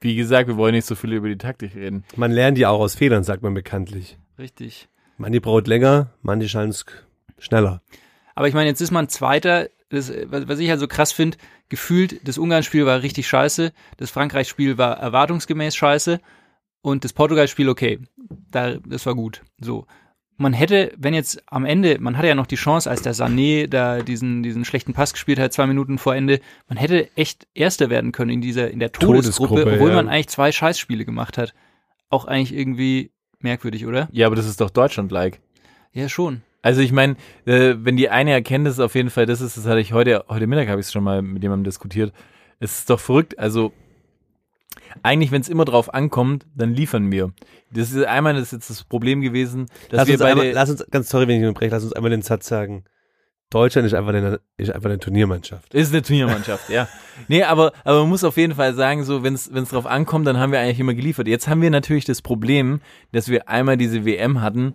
wie 0.00 0.16
gesagt, 0.16 0.48
wir 0.48 0.56
wollen 0.56 0.74
nicht 0.74 0.86
so 0.86 0.94
viel 0.94 1.12
über 1.12 1.28
die 1.28 1.38
Taktik 1.38 1.74
reden. 1.74 2.04
Man 2.16 2.30
lernt 2.32 2.58
ja 2.58 2.70
auch 2.70 2.80
aus 2.80 2.94
Fehlern, 2.94 3.24
sagt 3.24 3.42
man 3.42 3.54
bekanntlich. 3.54 4.18
Richtig. 4.38 4.88
Manche 5.16 5.40
braucht 5.40 5.66
länger, 5.66 6.12
manche 6.22 6.48
scheinen 6.48 6.70
es 6.70 6.84
schneller. 7.38 7.82
Aber 8.34 8.48
ich 8.48 8.54
meine, 8.54 8.68
jetzt 8.68 8.82
ist 8.82 8.90
man 8.90 9.08
Zweiter. 9.08 9.68
Das, 9.88 10.12
was 10.26 10.58
ich 10.58 10.68
halt 10.68 10.80
so 10.80 10.88
krass 10.88 11.12
finde, 11.12 11.38
gefühlt, 11.68 12.26
das 12.26 12.38
Ungarn-Spiel 12.38 12.86
war 12.86 13.02
richtig 13.02 13.28
scheiße, 13.28 13.72
das 13.96 14.10
Frankreich-Spiel 14.10 14.78
war 14.78 14.98
erwartungsgemäß 14.98 15.76
scheiße 15.76 16.20
und 16.82 17.04
das 17.04 17.12
Portugal-Spiel 17.12 17.68
okay. 17.68 18.00
Da, 18.50 18.76
das 18.84 19.06
war 19.06 19.14
gut. 19.14 19.42
So. 19.58 19.86
Man 20.38 20.52
hätte, 20.52 20.92
wenn 20.98 21.14
jetzt 21.14 21.42
am 21.46 21.64
Ende, 21.64 21.98
man 21.98 22.18
hatte 22.18 22.28
ja 22.28 22.34
noch 22.34 22.46
die 22.46 22.56
Chance, 22.56 22.90
als 22.90 23.00
der 23.00 23.14
Sané 23.14 23.68
da 23.68 24.02
diesen, 24.02 24.42
diesen 24.42 24.64
schlechten 24.64 24.92
Pass 24.92 25.12
gespielt 25.12 25.38
hat, 25.38 25.52
zwei 25.52 25.66
Minuten 25.66 25.98
vor 25.98 26.14
Ende, 26.14 26.40
man 26.68 26.76
hätte 26.76 27.08
echt 27.16 27.46
Erster 27.54 27.88
werden 27.88 28.12
können 28.12 28.30
in 28.30 28.40
dieser, 28.40 28.70
in 28.70 28.78
der 28.78 28.92
Todesgruppe, 28.92 29.54
Todesgruppe, 29.54 29.74
obwohl 29.74 29.90
ja. 29.90 29.96
man 29.96 30.08
eigentlich 30.08 30.28
zwei 30.28 30.52
Scheißspiele 30.52 31.04
gemacht 31.04 31.38
hat. 31.38 31.54
Auch 32.10 32.26
eigentlich 32.26 32.56
irgendwie 32.56 33.12
merkwürdig, 33.38 33.86
oder? 33.86 34.08
Ja, 34.12 34.26
aber 34.26 34.36
das 34.36 34.46
ist 34.46 34.60
doch 34.60 34.70
Deutschland-like. 34.70 35.40
Ja, 35.92 36.08
schon. 36.08 36.42
Also 36.66 36.80
ich 36.80 36.90
meine, 36.90 37.14
äh, 37.44 37.76
wenn 37.78 37.96
die 37.96 38.08
eine 38.08 38.32
Erkenntnis 38.32 38.80
auf 38.80 38.96
jeden 38.96 39.10
Fall 39.10 39.24
das 39.24 39.40
ist, 39.40 39.56
das 39.56 39.66
hatte 39.66 39.78
ich 39.78 39.92
heute, 39.92 40.24
heute 40.28 40.48
Mittag 40.48 40.66
habe 40.66 40.80
ich 40.80 40.88
es 40.88 40.92
schon 40.92 41.04
mal 41.04 41.22
mit 41.22 41.40
jemandem 41.44 41.62
diskutiert. 41.62 42.12
Es 42.58 42.80
ist 42.80 42.90
doch 42.90 42.98
verrückt, 42.98 43.38
also 43.38 43.72
eigentlich, 45.04 45.30
wenn 45.30 45.40
es 45.42 45.48
immer 45.48 45.64
drauf 45.64 45.94
ankommt, 45.94 46.44
dann 46.56 46.74
liefern 46.74 47.12
wir. 47.12 47.32
Das 47.70 47.92
ist 47.92 48.04
einmal 48.04 48.34
das 48.34 48.48
ist 48.48 48.52
jetzt 48.52 48.70
das 48.70 48.82
Problem 48.82 49.20
gewesen, 49.20 49.66
dass 49.90 49.98
Lass 49.98 50.08
wir 50.08 50.14
uns, 50.14 50.22
beide. 50.22 50.40
einmal, 50.40 50.50
lass 50.54 50.70
uns, 50.70 50.84
ganz 50.90 51.08
sorry, 51.08 51.28
wenn 51.28 51.40
ich 51.40 51.46
unterbreche, 51.46 51.70
lass 51.70 51.84
uns 51.84 51.92
einmal 51.92 52.10
den 52.10 52.22
Satz 52.22 52.48
sagen. 52.48 52.82
Deutschland 53.50 53.86
ist 53.86 53.94
einfach 53.94 54.12
eine, 54.12 54.40
ist 54.56 54.72
einfach 54.72 54.90
eine 54.90 54.98
Turniermannschaft. 54.98 55.72
ist 55.72 55.92
eine 55.92 56.02
Turniermannschaft, 56.02 56.68
ja. 56.68 56.88
Nee, 57.28 57.44
aber, 57.44 57.74
aber 57.84 58.00
man 58.00 58.08
muss 58.08 58.24
auf 58.24 58.36
jeden 58.38 58.56
Fall 58.56 58.74
sagen, 58.74 59.04
so, 59.04 59.22
wenn 59.22 59.34
es 59.34 59.68
drauf 59.68 59.86
ankommt, 59.86 60.26
dann 60.26 60.38
haben 60.38 60.50
wir 60.50 60.58
eigentlich 60.58 60.80
immer 60.80 60.94
geliefert. 60.94 61.28
Jetzt 61.28 61.46
haben 61.46 61.62
wir 61.62 61.70
natürlich 61.70 62.06
das 62.06 62.22
Problem, 62.22 62.80
dass 63.12 63.28
wir 63.28 63.48
einmal 63.48 63.76
diese 63.76 64.04
WM 64.04 64.42
hatten 64.42 64.74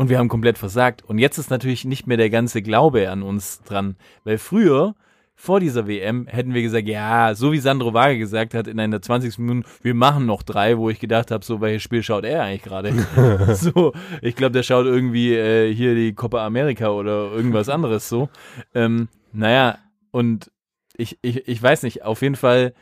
und 0.00 0.08
wir 0.08 0.18
haben 0.18 0.28
komplett 0.28 0.56
versagt. 0.56 1.04
Und 1.04 1.18
jetzt 1.18 1.36
ist 1.36 1.50
natürlich 1.50 1.84
nicht 1.84 2.06
mehr 2.06 2.16
der 2.16 2.30
ganze 2.30 2.62
Glaube 2.62 3.10
an 3.10 3.22
uns 3.22 3.60
dran. 3.64 3.96
Weil 4.24 4.38
früher, 4.38 4.94
vor 5.34 5.60
dieser 5.60 5.86
WM, 5.86 6.26
hätten 6.26 6.54
wir 6.54 6.62
gesagt, 6.62 6.88
ja, 6.88 7.34
so 7.34 7.52
wie 7.52 7.58
Sandro 7.58 7.92
Wage 7.92 8.16
gesagt 8.16 8.54
hat 8.54 8.66
in 8.66 8.80
einer 8.80 9.02
20. 9.02 9.36
Minute, 9.40 9.68
wir 9.82 9.92
machen 9.92 10.24
noch 10.24 10.42
drei, 10.42 10.78
wo 10.78 10.88
ich 10.88 11.00
gedacht 11.00 11.30
habe, 11.30 11.44
so, 11.44 11.60
welches 11.60 11.82
Spiel 11.82 12.02
schaut 12.02 12.24
er 12.24 12.44
eigentlich 12.44 12.62
gerade? 12.62 13.54
so, 13.54 13.92
ich 14.22 14.36
glaube, 14.36 14.52
der 14.52 14.62
schaut 14.62 14.86
irgendwie 14.86 15.34
äh, 15.34 15.70
hier 15.74 15.94
die 15.94 16.14
Copa 16.14 16.46
America 16.46 16.88
oder 16.88 17.30
irgendwas 17.32 17.68
anderes 17.68 18.08
so. 18.08 18.30
Ähm, 18.74 19.08
naja, 19.34 19.76
und 20.12 20.50
ich, 20.96 21.18
ich, 21.20 21.46
ich 21.46 21.62
weiß 21.62 21.82
nicht, 21.82 22.04
auf 22.04 22.22
jeden 22.22 22.36
Fall, 22.36 22.72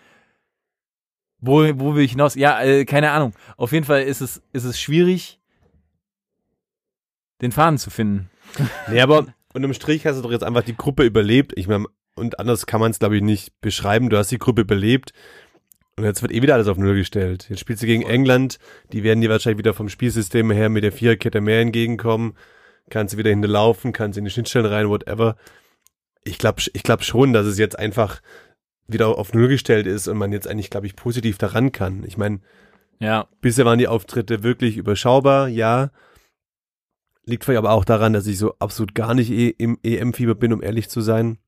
wo, 1.41 1.65
wo 1.81 1.97
will 1.97 2.05
ich 2.05 2.13
hinaus? 2.13 2.37
Ja, 2.37 2.63
äh, 2.63 2.85
keine 2.85 3.11
Ahnung. 3.11 3.33
Auf 3.57 3.73
jeden 3.73 3.87
Fall 3.87 4.03
ist 4.03 4.21
es, 4.21 4.41
ist 4.53 4.63
es 4.63 4.81
schwierig, 4.81 5.38
den 7.43 7.53
Faden 7.53 7.79
zu 7.79 7.91
finden. 7.91 8.31
Nee, 8.91 9.01
aber 9.01 9.27
unterm 9.53 9.75
Strich 9.75 10.07
hast 10.07 10.19
du 10.19 10.23
doch 10.23 10.33
jetzt 10.33 10.45
einfach 10.45 10.63
die 10.63 10.77
Gruppe 10.77 11.05
überlebt. 11.05 11.53
Ich 11.57 11.69
meine, 11.69 11.87
und 12.15 12.39
anders 12.39 12.67
kann 12.67 12.81
man 12.81 12.91
es, 12.91 12.99
glaube 12.99 13.17
ich, 13.17 13.23
nicht 13.23 13.61
beschreiben. 13.61 14.11
Du 14.11 14.17
hast 14.17 14.31
die 14.31 14.39
Gruppe 14.39 14.65
belebt 14.65 15.13
und 15.97 16.05
jetzt 16.05 16.23
wird 16.23 16.33
eh 16.33 16.43
wieder 16.43 16.55
alles 16.55 16.69
auf 16.69 16.79
Null 16.79 16.97
gestellt. 16.97 17.47
Jetzt 17.49 17.61
spielst 17.61 17.83
du 17.83 17.87
gegen 17.87 18.03
England, 18.03 18.59
die 18.93 19.03
werden 19.03 19.21
dir 19.21 19.31
wahrscheinlich 19.31 19.59
wieder 19.59 19.75
vom 19.75 19.89
Spielsystem 19.89 20.51
her 20.51 20.69
mit 20.69 20.85
der 20.85 20.93
Viererkette 20.93 21.41
mehr 21.41 21.61
entgegenkommen. 21.61 22.35
Kannst 22.91 23.15
du 23.15 23.19
wieder 23.19 23.31
hinterlaufen, 23.31 23.93
kannst 23.93 24.19
in 24.19 24.25
die 24.25 24.31
Schnittstellen 24.31 24.67
rein, 24.67 24.89
whatever. 24.89 25.37
Ich 26.25 26.39
glaube 26.39 26.63
ich 26.73 26.83
glaub 26.83 27.05
schon, 27.05 27.33
dass 27.33 27.47
es 27.47 27.59
jetzt 27.59 27.79
einfach 27.79 28.21
wieder 28.87 29.09
auf 29.09 29.35
Null 29.35 29.49
gestellt 29.49 29.87
ist 29.87 30.09
und 30.09 30.17
man 30.17 30.33
jetzt 30.33 30.49
eigentlich, 30.49 30.71
glaube 30.71 30.87
ich, 30.87 30.97
positiv 30.97 31.37
daran 31.39 31.73
kann. 31.73 32.05
Ich 32.07 32.17
meine, 32.17 32.41
Ja, 33.01 33.29
bisher 33.41 33.65
waren 33.67 33.79
die 33.79 33.89
Auftritte 33.89 34.43
wirklich 34.43 34.77
überschaubar, 34.77 35.49
ja. 35.49 35.91
Liegt 37.29 37.45
vielleicht 37.45 37.59
aber 37.59 37.73
auch 37.73 37.85
daran, 37.85 38.15
dass 38.15 38.27
ich 38.27 38.39
so 38.39 38.55
absolut 38.59 38.95
gar 38.95 39.13
nicht 39.13 39.31
eh 39.31 39.49
im 39.51 39.79
EM-Fieber 39.83 40.35
bin, 40.35 40.53
um 40.53 40.63
ehrlich 40.63 40.89
zu 40.89 41.03
sein. 41.03 41.39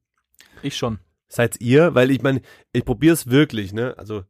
ich 0.63 0.77
schon. 0.77 0.99
Seid 1.29 1.61
ihr? 1.61 1.95
Weil 1.95 2.11
ich 2.11 2.21
meine, 2.23 2.43
ich 2.73 2.85
probiere 2.85 3.15
es 3.15 3.31
wirklich, 3.31 3.73
ne? 3.73 3.95
Also, 3.97 4.25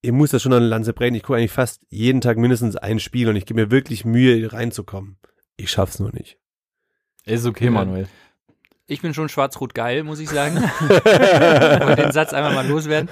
ihr 0.00 0.12
muss 0.14 0.30
das 0.30 0.42
schon 0.42 0.52
an 0.54 0.60
eine 0.60 0.68
Lanze 0.68 0.94
brechen. 0.94 1.14
Ich 1.16 1.22
gucke 1.22 1.38
eigentlich 1.38 1.50
fast 1.52 1.82
jeden 1.90 2.22
Tag 2.22 2.38
mindestens 2.38 2.76
ein 2.76 2.98
Spiel 2.98 3.28
und 3.28 3.36
ich 3.36 3.44
gebe 3.44 3.60
mir 3.60 3.70
wirklich 3.70 4.06
Mühe, 4.06 4.52
reinzukommen. 4.52 5.18
Ich 5.58 5.70
schaff's 5.70 5.98
nur 5.98 6.12
nicht. 6.12 6.38
Ist 7.24 7.44
okay, 7.44 7.66
Ja. 7.66 7.70
Manuel. 7.72 8.08
Ich 8.86 9.02
bin 9.02 9.12
schon 9.12 9.28
schwarz-rot 9.28 9.74
geil, 9.74 10.02
muss 10.04 10.20
ich 10.20 10.30
sagen. 10.30 10.54
Wollte 10.80 12.02
den 12.02 12.12
Satz 12.12 12.32
einfach 12.32 12.54
mal 12.54 12.66
loswerden. 12.66 13.10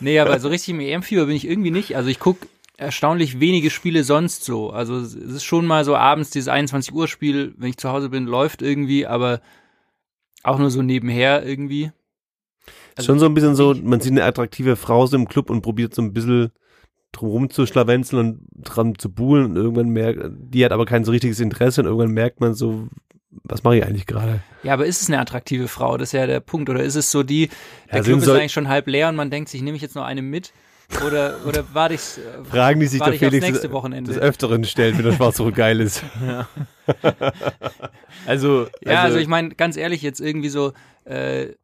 Nee, 0.00 0.18
aber 0.18 0.40
so 0.40 0.48
richtig 0.48 0.70
im 0.70 0.80
EM-Fieber 0.80 1.26
bin 1.26 1.36
ich 1.36 1.46
irgendwie 1.46 1.70
nicht. 1.70 1.94
Also 1.94 2.08
ich 2.08 2.18
gucke 2.18 2.48
erstaunlich 2.80 3.40
wenige 3.40 3.70
Spiele 3.70 4.04
sonst 4.04 4.44
so. 4.44 4.70
Also 4.70 4.96
es 4.96 5.14
ist 5.14 5.44
schon 5.44 5.66
mal 5.66 5.84
so 5.84 5.94
abends 5.94 6.30
dieses 6.30 6.48
21 6.48 6.94
Uhr 6.94 7.08
Spiel, 7.08 7.54
wenn 7.58 7.70
ich 7.70 7.76
zu 7.76 7.90
Hause 7.90 8.08
bin, 8.08 8.26
läuft 8.26 8.62
irgendwie, 8.62 9.06
aber 9.06 9.40
auch 10.42 10.58
nur 10.58 10.70
so 10.70 10.82
nebenher 10.82 11.44
irgendwie. 11.44 11.92
Also 12.96 13.06
schon 13.06 13.18
so 13.18 13.26
ein 13.26 13.34
bisschen 13.34 13.54
so, 13.54 13.74
man 13.74 14.00
sieht 14.00 14.12
eine 14.12 14.24
attraktive 14.24 14.76
Frau 14.76 15.06
so 15.06 15.16
im 15.16 15.28
Club 15.28 15.50
und 15.50 15.62
probiert 15.62 15.94
so 15.94 16.02
ein 16.02 16.12
bisschen 16.12 16.50
drumrum 17.12 17.50
zu 17.50 17.66
schlawenzeln 17.66 18.18
und 18.18 18.40
dran 18.54 18.94
zu 18.98 19.12
buhlen 19.12 19.46
und 19.46 19.56
irgendwann 19.56 19.90
merkt, 19.90 20.20
die 20.30 20.64
hat 20.64 20.72
aber 20.72 20.86
kein 20.86 21.04
so 21.04 21.10
richtiges 21.10 21.40
Interesse 21.40 21.82
und 21.82 21.86
irgendwann 21.86 22.12
merkt 22.12 22.40
man 22.40 22.54
so, 22.54 22.88
was 23.44 23.62
mache 23.62 23.76
ich 23.76 23.84
eigentlich 23.84 24.06
gerade? 24.06 24.40
Ja, 24.62 24.72
aber 24.72 24.86
ist 24.86 25.02
es 25.02 25.08
eine 25.08 25.20
attraktive 25.20 25.68
Frau? 25.68 25.96
Das 25.96 26.08
ist 26.08 26.12
ja 26.12 26.26
der 26.26 26.40
Punkt. 26.40 26.68
Oder 26.68 26.82
ist 26.82 26.96
es 26.96 27.10
so 27.10 27.22
die, 27.22 27.48
der 27.90 27.98
Ja, 27.98 28.02
Club 28.02 28.18
ist 28.18 28.28
eigentlich 28.28 28.52
schon 28.52 28.68
halb 28.68 28.86
leer 28.88 29.08
und 29.08 29.16
man 29.16 29.30
denkt 29.30 29.50
sich, 29.50 29.62
nehme 29.62 29.76
ich 29.76 29.82
jetzt 29.82 29.94
noch 29.94 30.04
eine 30.04 30.22
mit? 30.22 30.52
Oder, 31.04 31.38
oder 31.46 31.64
warte 31.72 31.94
ich, 31.94 32.00
Fragen, 32.50 32.80
die 32.80 32.86
sich 32.86 33.00
warte 33.00 33.18
der 33.18 33.30
Felix 33.30 33.46
nächste 33.46 33.68
des, 33.68 33.72
Wochenende? 33.72 34.12
des 34.12 34.20
Öfteren 34.20 34.64
stellt, 34.64 34.98
wenn 34.98 35.04
der 35.04 35.12
Schwarz 35.12 35.36
so 35.36 35.50
geil 35.50 35.80
ist. 35.80 36.02
Also, 38.26 38.66
Ja, 38.82 39.02
also, 39.02 39.18
ich 39.18 39.28
meine, 39.28 39.54
ganz 39.54 39.76
ehrlich, 39.76 40.02
jetzt 40.02 40.20
irgendwie 40.20 40.50
so 40.50 40.72
äh, 41.04 41.54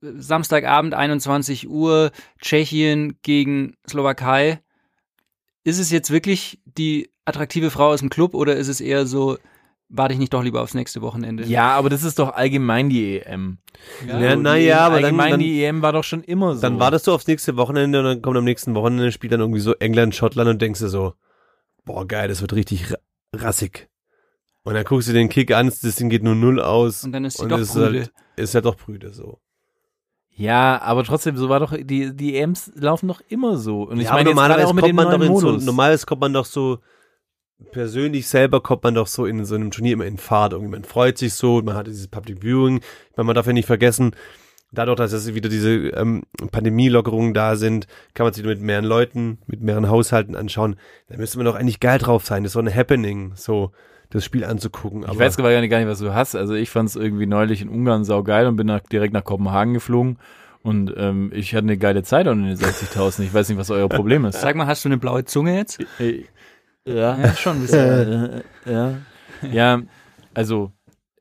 Samstagabend 0.00 0.94
21 0.94 1.68
Uhr, 1.68 2.10
Tschechien 2.40 3.18
gegen 3.22 3.76
Slowakei. 3.88 4.60
Ist 5.62 5.78
es 5.78 5.90
jetzt 5.90 6.10
wirklich 6.10 6.60
die 6.64 7.10
attraktive 7.24 7.70
Frau 7.70 7.88
aus 7.88 8.00
dem 8.00 8.10
Club 8.10 8.34
oder 8.34 8.56
ist 8.56 8.68
es 8.68 8.80
eher 8.80 9.06
so, 9.06 9.38
warte 9.88 10.14
ich 10.14 10.18
nicht 10.20 10.32
doch 10.34 10.42
lieber 10.42 10.62
aufs 10.62 10.74
nächste 10.74 11.02
Wochenende? 11.02 11.44
ja, 11.44 11.70
aber 11.76 11.88
das 11.90 12.02
ist 12.04 12.18
doch 12.18 12.32
allgemein 12.34 12.88
die 12.90 13.20
EM. 13.20 13.58
Ja. 14.06 14.18
Ja, 14.20 14.34
So, 14.34 14.40
na 14.40 14.56
ja, 14.56 14.78
aber 14.86 14.96
dann- 14.96 15.04
allgemein 15.04 15.30
dann- 15.32 15.40
die 15.40 15.62
EM 15.64 15.82
war 15.82 15.92
doch 15.92 16.04
schon 16.04 16.22
immer 16.24 16.54
so. 16.54 16.60
Dann 16.62 16.78
wartest 16.80 17.06
du 17.06 17.12
aufs 17.12 17.26
nächste 17.26 17.56
Wochenende 17.56 17.98
und 18.00 18.04
dann 18.04 18.22
kommt 18.22 18.36
am 18.36 18.44
nächsten 18.44 18.74
Wochenende 18.74 19.12
spielt 19.12 19.32
dann 19.32 19.40
irgendwie 19.40 19.60
so 19.60 19.74
England, 19.74 20.14
Schottland 20.14 20.48
und 20.50 20.62
denkst 20.62 20.80
dir 20.80 20.88
so, 20.88 21.14
boah 21.84 22.06
geil, 22.06 22.28
das 22.28 22.40
wird 22.40 22.52
richtig 22.54 22.92
ra- 22.92 22.98
rassig. 23.34 23.88
Und 24.62 24.74
dann 24.74 24.84
guckst 24.84 25.08
du 25.08 25.12
den 25.12 25.28
Kick 25.28 25.52
an, 25.52 25.66
das 25.66 25.80
Ding 25.96 26.08
geht 26.08 26.22
nur 26.22 26.34
null 26.34 26.60
aus. 26.60 27.04
Und 27.04 27.12
dann 27.12 27.24
ist 27.26 27.36
sie 27.36 27.42
und 27.42 27.50
doch 27.50 27.58
ist 27.58 27.74
Brüde. 27.74 27.84
halt, 28.00 28.12
ist 28.36 28.54
halt 28.54 28.64
doch 28.64 28.76
Brüde 28.76 29.12
so. 29.12 29.40
Ja, 30.36 30.80
aber 30.82 31.04
trotzdem, 31.04 31.36
so 31.36 31.48
war 31.48 31.60
doch, 31.60 31.72
die, 31.78 32.16
die 32.16 32.36
EMs 32.36 32.72
laufen 32.74 33.06
doch 33.06 33.20
immer 33.28 33.56
so. 33.56 33.82
Und 33.82 33.98
ich 34.00 34.06
ja, 34.06 34.14
meine 34.14 34.30
normalerweise 34.30 34.66
auch 34.66 34.72
mit 34.72 34.82
kommt 34.82 34.88
dem 34.90 34.96
man 34.96 35.20
doch 35.20 35.40
so, 35.40 35.52
normales 35.52 36.06
kommt 36.06 36.22
man 36.22 36.32
doch 36.32 36.44
so, 36.46 36.78
persönlich 37.72 38.26
selber 38.26 38.60
kommt 38.60 38.82
man 38.84 38.94
doch 38.94 39.06
so 39.06 39.26
in 39.26 39.44
so 39.44 39.54
einem 39.54 39.70
Turnier 39.70 39.94
immer 39.94 40.06
in 40.06 40.18
Fahrt. 40.18 40.52
Irgendwie 40.52 40.72
man 40.72 40.84
freut 40.84 41.18
sich 41.18 41.34
so, 41.34 41.62
man 41.62 41.74
hat 41.74 41.86
dieses 41.86 42.08
Public 42.08 42.42
Viewing. 42.42 42.78
Ich 42.78 43.16
meine, 43.16 43.26
man 43.26 43.34
darf 43.34 43.46
ja 43.46 43.52
nicht 43.52 43.66
vergessen, 43.66 44.14
dadurch, 44.74 44.96
dass 44.96 45.12
jetzt 45.12 45.34
wieder 45.34 45.48
diese 45.48 45.70
ähm, 45.70 46.22
Pandemielockerungen 46.50 47.34
da 47.34 47.56
sind, 47.56 47.86
kann 48.14 48.24
man 48.24 48.32
sich 48.32 48.44
mit 48.44 48.60
mehreren 48.60 48.84
Leuten, 48.84 49.38
mit 49.46 49.60
mehreren 49.60 49.88
Haushalten 49.88 50.36
anschauen. 50.36 50.76
Da 51.08 51.16
müsste 51.16 51.38
man 51.38 51.46
doch 51.46 51.54
eigentlich 51.54 51.80
geil 51.80 51.98
drauf 51.98 52.26
sein. 52.26 52.42
Das 52.42 52.50
ist 52.50 52.54
so 52.54 52.60
ein 52.60 52.74
Happening, 52.74 53.32
so 53.34 53.72
das 54.10 54.24
Spiel 54.24 54.44
anzugucken. 54.44 55.04
ich 55.10 55.18
weiß 55.18 55.36
gar 55.36 55.60
nicht, 55.60 55.70
gar 55.70 55.78
nicht, 55.78 55.88
was 55.88 55.98
du 55.98 56.14
hast. 56.14 56.34
Also 56.34 56.54
ich 56.54 56.70
fand 56.70 56.88
es 56.88 56.96
irgendwie 56.96 57.26
neulich 57.26 57.62
in 57.62 57.68
Ungarn 57.68 58.04
saugeil 58.04 58.46
und 58.46 58.56
bin 58.56 58.66
nach, 58.66 58.80
direkt 58.80 59.12
nach 59.12 59.24
Kopenhagen 59.24 59.74
geflogen. 59.74 60.18
Und 60.62 60.94
ähm, 60.96 61.30
ich 61.34 61.54
hatte 61.54 61.64
eine 61.64 61.76
geile 61.76 62.02
Zeit 62.02 62.26
an 62.26 62.42
den 62.42 62.56
60.000. 62.56 63.22
Ich 63.22 63.34
weiß 63.34 63.48
nicht, 63.48 63.58
was 63.58 63.70
euer 63.70 63.88
Problem 63.88 64.24
ist. 64.24 64.40
Sag 64.40 64.56
mal, 64.56 64.66
hast 64.66 64.84
du 64.84 64.88
eine 64.88 64.98
blaue 64.98 65.24
Zunge 65.24 65.56
jetzt? 65.56 65.78
Ja. 66.86 67.18
Ja, 67.18 67.34
schon 67.34 67.56
ein 67.56 67.60
bisschen. 67.62 68.42
Ja. 68.66 68.94
ja, 69.52 69.82
also 70.32 70.72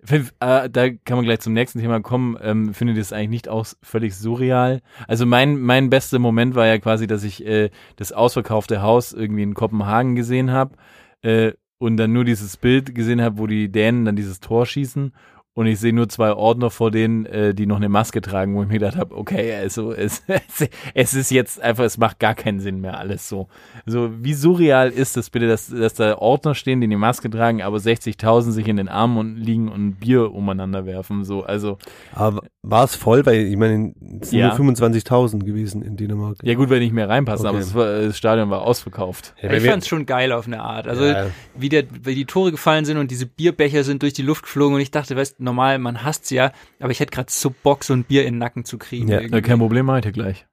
äh, 0.09 0.69
da 0.69 0.89
kann 0.89 1.17
man 1.17 1.25
gleich 1.25 1.39
zum 1.39 1.53
nächsten 1.53 1.79
Thema 1.79 2.01
kommen. 2.01 2.37
Ähm, 2.41 2.73
findet 2.73 2.97
ihr 2.97 3.01
das 3.01 3.13
eigentlich 3.13 3.29
nicht 3.29 3.49
auch 3.49 3.65
völlig 3.81 4.15
surreal? 4.15 4.81
Also 5.07 5.25
mein 5.25 5.59
mein 5.59 5.89
bester 5.89 6.19
Moment 6.19 6.55
war 6.55 6.67
ja 6.67 6.77
quasi, 6.77 7.07
dass 7.07 7.23
ich 7.23 7.45
äh, 7.45 7.69
das 7.95 8.11
ausverkaufte 8.11 8.81
Haus 8.81 9.13
irgendwie 9.13 9.43
in 9.43 9.53
Kopenhagen 9.53 10.15
gesehen 10.15 10.51
habe 10.51 10.75
äh, 11.21 11.53
und 11.79 11.97
dann 11.97 12.13
nur 12.13 12.25
dieses 12.25 12.57
Bild 12.57 12.95
gesehen 12.95 13.21
habe, 13.21 13.37
wo 13.37 13.47
die 13.47 13.71
Dänen 13.71 14.05
dann 14.05 14.15
dieses 14.15 14.39
Tor 14.39 14.65
schießen. 14.65 15.13
Und 15.55 15.67
ich 15.67 15.79
sehe 15.79 15.93
nur 15.93 16.09
zwei 16.09 16.33
Ordner 16.33 16.71
vor 16.71 16.89
denen, 16.89 17.27
äh, 17.27 17.53
die 17.53 17.67
noch 17.67 17.75
eine 17.75 17.87
Maske 17.87 18.21
tragen, 18.21 18.55
wo 18.55 18.63
ich 18.63 18.67
mir 18.67 18.79
gedacht 18.79 18.97
habe, 18.97 19.15
okay, 19.15 19.53
also 19.53 19.93
es, 19.93 20.23
es, 20.27 20.67
es 20.95 21.13
ist 21.13 21.29
jetzt 21.29 21.61
einfach, 21.61 21.83
es 21.83 21.99
macht 21.99 22.19
gar 22.19 22.33
keinen 22.33 22.59
Sinn 22.59 22.81
mehr 22.81 22.97
alles 22.97 23.29
so. 23.29 23.47
So, 23.85 24.09
wie 24.23 24.33
surreal 24.33 24.89
ist 24.89 25.15
das 25.15 25.29
bitte, 25.29 25.47
dass, 25.47 25.67
dass 25.67 25.93
da 25.93 26.17
Ordner 26.17 26.55
stehen, 26.55 26.81
die 26.81 26.85
eine 26.87 26.97
Maske 26.97 27.29
tragen, 27.29 27.61
aber 27.61 27.77
60.000 27.77 28.49
sich 28.49 28.67
in 28.67 28.77
den 28.77 28.89
Armen 28.89 29.17
und 29.17 29.35
liegen 29.35 29.69
und 29.69 29.99
Bier 29.99 30.31
umeinander 30.33 30.87
werfen, 30.87 31.23
so, 31.23 31.43
also. 31.43 31.77
aber 32.13 32.41
war 32.63 32.85
es 32.85 32.95
voll, 32.95 33.23
weil 33.25 33.41
ich 33.45 33.57
meine, 33.57 33.93
es 34.21 34.29
sind 34.31 34.39
Ja. 34.39 34.47
nur 34.57 34.73
25.000 34.73 35.43
gewesen 35.43 35.81
in 35.83 35.97
Dänemark. 35.97 36.37
Ja 36.43 36.55
gut, 36.55 36.69
wenn 36.71 36.79
nicht 36.79 36.93
mehr 36.93 37.09
reinpassen, 37.09 37.45
aber 37.45 37.57
Okay. 37.57 37.67
es 37.67 37.75
war, 37.75 37.85
das 38.01 38.17
Stadion 38.17 38.49
war 38.49 38.61
ausverkauft. 38.63 39.35
Ja, 39.41 39.51
ich 39.51 39.61
wir- 39.63 39.69
fand's 39.69 39.87
schon 39.87 40.05
geil 40.07 40.31
auf 40.31 40.47
eine 40.47 40.61
Art. 40.61 40.87
Also 40.87 41.03
Ja. 41.05 41.27
wie, 41.55 41.69
der, 41.69 41.83
wie 42.03 42.15
die 42.15 42.25
Tore 42.25 42.51
gefallen 42.51 42.85
sind 42.85 42.97
und 42.97 43.11
diese 43.11 43.25
Bierbecher 43.27 43.83
sind 43.83 44.01
durch 44.01 44.13
die 44.13 44.21
Luft 44.23 44.43
geflogen 44.43 44.73
und 44.75 44.81
ich 44.81 44.89
dachte, 44.91 45.15
weißt 45.15 45.41
normal, 45.43 45.79
man 45.79 46.03
hasst's 46.03 46.29
ja, 46.29 46.51
aber 46.79 46.91
ich 46.91 46.99
hätte 46.99 47.11
gerade 47.11 47.31
so 47.31 47.53
Bock, 47.63 47.83
so 47.83 47.93
ein 47.93 48.03
Bier 48.03 48.25
in 48.25 48.35
den 48.35 48.39
Nacken 48.39 48.65
zu 48.65 48.77
kriegen. 48.77 49.07
Ja. 49.07 49.19
irgendwie. 49.21 49.41
Kein 49.41 49.59
Problem, 49.59 49.85
meinte 49.85 50.11
gleich. 50.11 50.45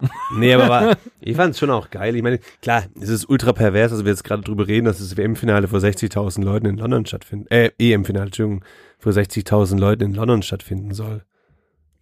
Nee, 0.36 0.54
aber 0.54 0.68
war, 0.68 0.96
ich 1.20 1.36
fand 1.36 1.54
es 1.54 1.58
schon 1.58 1.70
auch 1.70 1.90
geil. 1.90 2.14
Ich 2.14 2.22
meine, 2.22 2.38
klar, 2.62 2.84
es 3.00 3.08
ist 3.08 3.28
ultra 3.28 3.52
pervers, 3.52 3.90
dass 3.90 4.04
wir 4.04 4.12
jetzt 4.12 4.22
gerade 4.22 4.42
drüber 4.42 4.68
reden, 4.68 4.84
dass 4.84 4.98
das 4.98 5.16
WM-Finale 5.16 5.66
vor 5.66 5.80
60.000 5.80 6.44
Leuten 6.44 6.66
in 6.66 6.76
London 6.76 7.04
stattfinden, 7.04 7.46
äh, 7.48 7.70
EM-Finale, 7.78 8.26
Entschuldigung, 8.26 8.64
vor 8.98 9.10
60.000 9.10 9.76
Leuten 9.78 10.04
in 10.04 10.14
London 10.14 10.42
stattfinden 10.42 10.94
soll. 10.94 11.24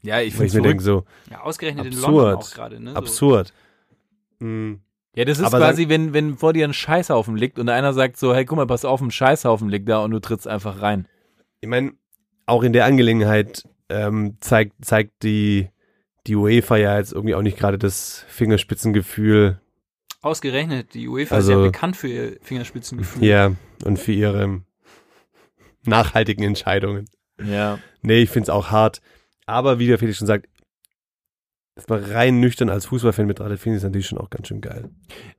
Ja, 0.02 0.20
ich 0.20 0.35
finde 0.35 0.56
mir 0.56 0.62
denke, 0.68 0.82
so 0.82 1.04
Ja, 1.30 1.40
ausgerechnet 1.40 1.87
in 1.87 1.92
Absurd. 1.92 2.14
London 2.14 2.37
auch 2.38 2.50
gerade. 2.54 2.80
Ne? 2.80 2.90
So. 2.90 2.96
absurd. 2.96 3.52
Mhm. 4.40 4.80
Ja, 5.14 5.24
das 5.24 5.38
ist 5.38 5.46
Aber 5.46 5.59
quasi, 5.59 5.88
wenn, 5.88 6.12
wenn 6.12 6.37
vor 6.37 6.52
dir 6.52 6.68
ein 6.68 6.74
Scheißhaufen 6.74 7.37
liegt 7.37 7.59
und 7.59 7.70
einer 7.70 7.94
sagt 7.94 8.18
so, 8.18 8.35
hey, 8.35 8.44
guck 8.44 8.56
mal, 8.56 8.66
pass 8.66 8.85
auf, 8.85 9.00
ein 9.00 9.11
Scheißhaufen 9.11 9.70
liegt 9.70 9.88
da 9.88 10.04
und 10.04 10.11
du 10.11 10.20
trittst 10.20 10.46
einfach 10.46 10.82
rein. 10.82 11.09
Ich 11.62 11.68
meine, 11.68 11.92
auch 12.46 12.62
in 12.62 12.72
der 12.72 12.85
Angelegenheit 12.85 13.64
ähm, 13.88 14.37
zeigt, 14.40 14.85
zeigt 14.85 15.22
die, 15.22 15.68
die 16.26 16.37
UEFA 16.37 16.76
ja 16.76 16.96
jetzt 16.98 17.12
irgendwie 17.12 17.35
auch 17.35 17.42
nicht 17.42 17.59
gerade 17.59 17.78
das 17.78 18.24
Fingerspitzengefühl 18.28 19.61
Ausgerechnet, 20.22 20.94
die 20.94 21.06
UEFA 21.06 21.37
Also- 21.37 21.52
ist 21.52 21.59
ja 21.59 21.62
bekannt 21.64 21.96
für 21.96 22.09
ihr 22.09 22.38
Fingerspitzengefühl. 22.42 23.20
hier 23.22 23.54
und 23.85 23.98
für 23.98 24.12
ihre 24.12 24.62
nachhaltigen 25.85 26.42
Entscheidungen. 26.42 27.09
Ja. 27.44 27.78
Nee, 28.02 28.22
ich 28.22 28.30
find's 28.30 28.48
auch 28.50 28.70
hart. 28.70 29.00
Aber 29.46 29.78
wie 29.78 29.87
der 29.87 29.98
Felix 29.98 30.18
schon 30.18 30.26
sagt, 30.26 30.46
das 31.76 31.88
mal 31.88 32.02
rein 32.02 32.40
nüchtern 32.40 32.70
als 32.70 32.86
Fußballfan 32.86 33.28
betrachtet, 33.28 33.60
finde 33.60 33.76
ich 33.76 33.80
es 33.80 33.84
natürlich 33.84 34.06
schon 34.06 34.16
auch 34.16 34.30
ganz 34.30 34.48
schön 34.48 34.62
geil. 34.62 34.88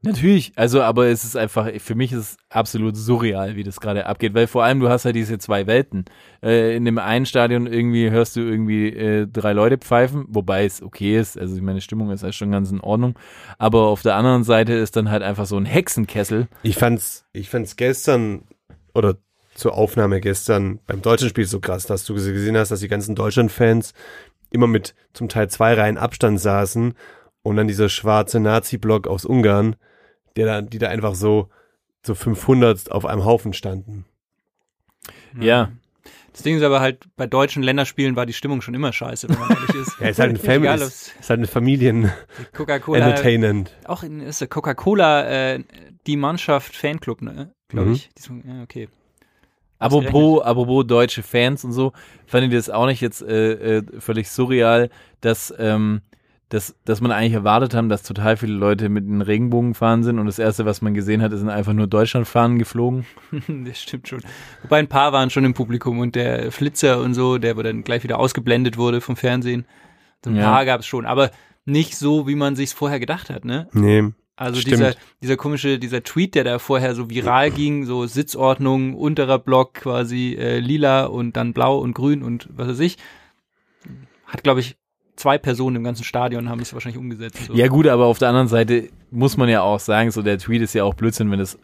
Natürlich, 0.04 0.52
also 0.56 0.84
aber 0.84 1.08
es 1.08 1.23
ist 1.23 1.36
einfach, 1.36 1.67
für 1.80 1.95
mich 1.95 2.12
ist 2.12 2.19
es 2.19 2.38
absolut 2.52 2.95
surreal, 2.95 3.56
wie 3.56 3.63
das 3.63 3.82
gerade 3.82 4.06
abgeht, 4.06 4.36
weil 4.36 4.45
vor 4.45 4.63
allem 4.63 4.80
du 4.80 4.88
hast 4.88 5.04
ja 5.04 5.12
diese 5.12 5.39
zwei 5.39 5.65
Welten. 5.65 6.06
Äh, 6.43 6.76
in 6.76 6.86
dem 6.86 7.00
einen 7.00 7.26
Stadion 7.26 7.65
irgendwie 7.65 8.12
hörst 8.12 8.36
du 8.36 8.41
irgendwie 8.41 8.89
äh, 8.89 9.26
drei 9.26 9.54
Leute 9.54 9.80
pfeifen, 9.80 10.26
wobei 10.28 10.63
es 10.63 10.84
okay 10.84 11.19
ist, 11.19 11.39
also 11.39 11.60
meine 11.60 11.82
Stimmung 11.82 12.12
ist 12.12 12.21
ja 12.21 12.32
schon 12.32 12.52
ganz 12.52 12.69
in 12.69 12.82
Ordnung, 12.82 13.17
aber 13.58 13.88
auf 13.88 14.04
der 14.04 14.15
anderen 14.15 14.43
Seite 14.43 14.73
ist 14.73 14.95
dann 14.95 15.10
halt 15.10 15.23
einfach 15.23 15.47
so 15.47 15.58
ein 15.58 15.65
Hexenkessel. 15.65 16.47
Ich 16.62 16.76
fand's, 16.76 17.26
ich 17.34 17.50
fand's 17.50 17.78
gestern 17.78 18.43
oder 18.93 19.15
zur 19.56 19.73
Aufnahme 19.73 20.21
gestern 20.21 20.80
beim 20.86 21.02
deutschen 21.02 21.30
Spiel 21.30 21.45
so 21.45 21.60
krass, 21.60 21.88
dass 21.88 22.06
du 22.06 22.13
gesehen 22.13 22.56
hast, 22.56 22.69
dass 22.69 22.82
die 22.82 22.88
ganzen 22.88 23.15
Deutschland-Fans 23.15 23.95
immer 24.52 24.68
mit 24.68 24.96
zum 25.14 25.30
Teil 25.30 25.50
zwei 25.50 25.74
Reihen 25.74 25.98
Abstand 25.98 26.40
saßen 26.40 26.94
und 27.44 27.56
dann 27.56 27.68
dieser 27.68 27.90
schwarze 27.90 28.40
Nazi-Block 28.40 29.08
aus 29.08 29.26
Ungarn, 29.26 29.76
der 30.36 30.46
da, 30.46 30.62
die 30.62 30.78
da 30.80 30.90
einfach 30.90 31.16
so, 31.16 31.50
so 32.06 32.16
500 32.16 32.92
auf 32.92 33.06
einem 33.06 33.26
Haufen 33.26 33.54
standen. 33.54 34.06
Ja. 35.40 35.72
Das 36.34 36.44
Ding 36.44 36.56
ist 36.58 36.64
aber 36.64 36.82
halt, 36.82 37.06
bei 37.16 37.26
deutschen 37.26 37.64
Länderspielen 37.64 38.16
war 38.16 38.28
die 38.28 38.34
Stimmung 38.34 38.62
schon 38.62 38.76
immer 38.76 38.94
scheiße, 38.94 39.28
wenn 39.28 39.40
man 39.40 39.50
ehrlich 39.50 39.76
ist. 39.76 39.96
Ja, 40.00 40.08
ist 40.10 40.20
halt 40.20 40.30
ein 40.32 40.38
Family, 40.38 40.68
Egal, 40.74 40.82
ist, 40.88 41.16
ist 41.20 41.30
halt 41.32 41.40
eine 41.40 41.48
Familien 41.48 42.12
Coca-Cola, 42.54 43.00
Entertainment. 43.10 43.76
auch 43.86 44.04
in, 44.04 44.20
ist 44.22 44.40
der 44.42 44.48
Coca-Cola, 44.48 45.26
äh, 45.56 45.64
die 46.06 46.16
Mannschaft 46.16 46.76
Fanclub, 46.76 47.24
ne? 47.24 47.52
Glaube 47.70 47.88
Mhm. 47.88 47.94
ich. 47.96 48.10
Die- 48.10 48.48
Ja, 48.48 48.62
okay. 48.62 48.88
Apropos, 49.80 50.42
apropos 50.44 50.86
deutsche 50.88 51.24
Fans 51.24 51.63
und 51.63 51.72
so, 51.72 51.94
fand 52.26 52.46
ich 52.48 52.52
das 52.54 52.70
auch 52.70 52.86
nicht 52.88 53.02
jetzt 53.02 53.22
äh, 53.22 53.78
äh, 53.78 53.84
völlig 54.00 54.30
surreal, 54.30 54.90
dass, 55.22 55.54
ähm, 55.60 56.02
dass, 56.50 56.76
dass 56.86 57.02
man 57.02 57.12
eigentlich 57.12 57.34
erwartet 57.34 57.74
haben, 57.76 57.90
dass 57.90 58.04
total 58.04 58.38
viele 58.38 58.54
Leute 58.54 58.90
mit 58.90 59.06
den 59.06 59.22
Regenbogen 59.22 59.74
fahren 59.74 60.04
sind 60.04 60.18
und 60.18 60.26
das 60.26 60.40
erste, 60.40 60.66
was 60.66 60.82
man 60.82 60.94
gesehen 60.94 61.22
hat, 61.22 61.32
sind 61.32 61.50
einfach 61.50 61.74
nur 61.74 61.88
Deutschlandfahnen 61.88 62.58
geflogen. 62.58 63.06
das 63.66 63.82
stimmt 63.82 64.08
schon. 64.08 64.22
Wobei 64.63 64.80
ein 64.80 64.88
paar 64.88 65.13
waren 65.13 65.30
schon 65.30 65.46
im 65.46 65.54
Publikum 65.54 66.00
und 66.00 66.16
der 66.16 66.52
Flitzer 66.52 67.02
und 67.02 67.13
so, 67.13 67.38
der 67.38 67.54
dann 67.56 67.84
gleich 67.84 68.04
wieder 68.04 68.18
ausgeblendet 68.20 68.78
wurde 68.78 69.02
vom 69.02 69.16
Fernsehen. 69.16 69.66
So 70.24 70.32
ein 70.32 70.38
Ja. 70.38 70.52
paar 70.52 70.66
gab 70.66 70.80
es 70.80 70.88
schon, 70.88 71.06
aber 71.06 71.32
nicht 71.66 71.96
so, 71.98 72.28
wie 72.28 72.36
man 72.36 72.56
sich's 72.56 72.74
vorher 72.74 73.00
gedacht 73.00 73.30
hat, 73.30 73.44
ne? 73.46 73.68
Nee. 73.74 74.06
Also 74.38 74.62
Stimmt. 74.62 74.78
dieser, 74.78 74.93
dieser 75.21 75.36
komische, 75.36 75.80
dieser 75.80 76.04
Tweet, 76.04 76.36
der 76.36 76.43
da 76.43 76.60
vorher 76.60 76.93
so 76.93 77.10
viral 77.10 77.50
ging, 77.50 77.86
so 77.86 78.06
Sitzordnung, 78.06 78.93
unterer 78.93 79.39
Block 79.39 79.73
quasi 79.73 80.38
äh, 80.39 80.60
lila 80.60 81.06
und 81.06 81.36
dann 81.36 81.54
blau 81.54 81.80
und 81.80 81.93
grün 81.93 82.21
und 82.21 82.47
was 82.52 82.67
weiß 82.67 82.80
ich, 82.82 82.97
hat, 84.28 84.43
glaube 84.43 84.60
ich, 84.60 84.78
zwei 85.15 85.39
Personen 85.39 85.78
im 85.78 85.84
ganzen 85.84 86.04
Stadion 86.04 86.50
haben 86.50 86.60
es 86.60 86.71
wahrscheinlich 86.71 87.00
umgesetzt. 87.00 87.39
So. 87.47 87.54
Ja 87.56 87.67
gut, 87.67 87.88
aber 87.88 88.06
auf 88.06 88.19
der 88.19 88.30
anderen 88.30 88.47
Seite 88.47 88.89
muss 89.10 89.38
man 89.38 89.50
ja 89.50 89.62
auch 89.63 89.80
sagen, 89.80 90.12
so 90.12 90.21
der 90.21 90.38
Tweet 90.38 90.62
ist 90.62 90.76
ja 90.76 90.84
auch 90.84 90.93
Blödsinn, 90.93 91.32
wenn 91.32 91.39
das 91.39 91.58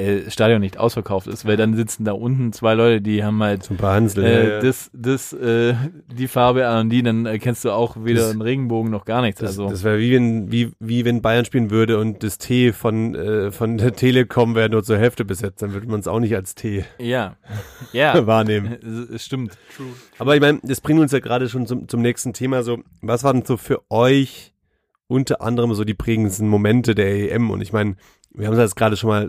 äh, 0.00 0.30
Stadion 0.30 0.60
nicht 0.60 0.78
ausverkauft 0.78 1.26
ist, 1.26 1.44
weil 1.46 1.56
dann 1.56 1.74
sitzen 1.76 2.04
da 2.04 2.12
unten 2.12 2.52
zwei 2.52 2.74
Leute, 2.74 3.00
die 3.00 3.22
haben 3.22 3.42
halt 3.42 3.68
paar 3.78 3.94
Hansel. 3.94 4.24
äh, 4.24 4.32
ja, 4.48 4.54
ja. 4.54 4.60
das, 4.60 4.90
das, 4.94 5.32
äh, 5.32 5.74
die 6.12 6.28
Farbe 6.28 6.66
an 6.66 6.80
und 6.86 6.90
die, 6.90 7.02
dann 7.02 7.26
erkennst 7.26 7.64
du 7.64 7.70
auch 7.70 7.96
weder 8.02 8.20
Das- 8.22 8.30
einen 8.30 8.42
Regenbogen 8.42 8.90
noch 8.90 9.04
gar 9.04 9.22
nichts. 9.22 9.40
Das, 9.40 9.50
also 9.50 9.68
das 9.70 9.84
wäre 9.84 9.98
wie 9.98 10.12
wenn, 10.12 10.50
wie, 10.50 10.72
wie 10.80 11.04
wenn 11.04 11.22
Bayern 11.22 11.44
spielen 11.44 11.70
würde 11.70 11.98
und 11.98 12.22
das 12.22 12.38
T 12.38 12.72
von, 12.72 13.14
äh, 13.14 13.50
von 13.52 13.78
der 13.78 13.94
Telekom 13.94 14.54
wäre 14.54 14.68
nur 14.70 14.82
zur 14.82 14.98
Hälfte 14.98 15.24
besetzt, 15.24 15.62
dann 15.62 15.72
würde 15.72 15.86
man 15.88 16.00
es 16.00 16.08
auch 16.08 16.20
nicht 16.20 16.34
als 16.34 16.54
T 16.54 16.84
ja, 16.98 17.36
ja, 17.92 18.26
wahrnehmen. 18.26 18.78
stimmt. 19.16 19.58
Aber 20.18 20.34
ich 20.34 20.40
meine, 20.40 20.60
das 20.62 20.80
bringt 20.80 21.00
uns 21.00 21.12
ja 21.12 21.20
gerade 21.20 21.48
schon 21.48 21.66
zum, 21.66 21.88
zum 21.88 22.02
nächsten 22.02 22.32
Thema. 22.32 22.62
So, 22.62 22.78
was 23.02 23.24
waren 23.24 23.44
so 23.44 23.56
für 23.56 23.82
euch 23.90 24.52
unter 25.08 25.40
anderem 25.42 25.74
so 25.74 25.84
die 25.84 25.94
prägendsten 25.94 26.48
Momente 26.48 26.94
der 26.94 27.32
EM? 27.32 27.50
Und 27.50 27.60
ich 27.60 27.72
meine, 27.72 27.96
wir 28.32 28.46
haben 28.46 28.54
es 28.54 28.60
jetzt 28.60 28.76
gerade 28.76 28.96
schon 28.96 29.08
mal 29.10 29.28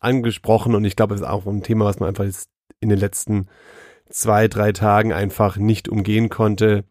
angesprochen 0.00 0.74
und 0.74 0.84
ich 0.84 0.96
glaube, 0.96 1.14
es 1.14 1.20
ist 1.20 1.26
auch 1.26 1.46
ein 1.46 1.62
Thema, 1.62 1.84
was 1.84 2.00
man 2.00 2.08
einfach 2.08 2.24
jetzt 2.24 2.48
in 2.80 2.88
den 2.88 2.98
letzten 2.98 3.48
zwei, 4.10 4.48
drei 4.48 4.72
Tagen 4.72 5.12
einfach 5.12 5.56
nicht 5.56 5.88
umgehen 5.88 6.28
konnte. 6.28 6.84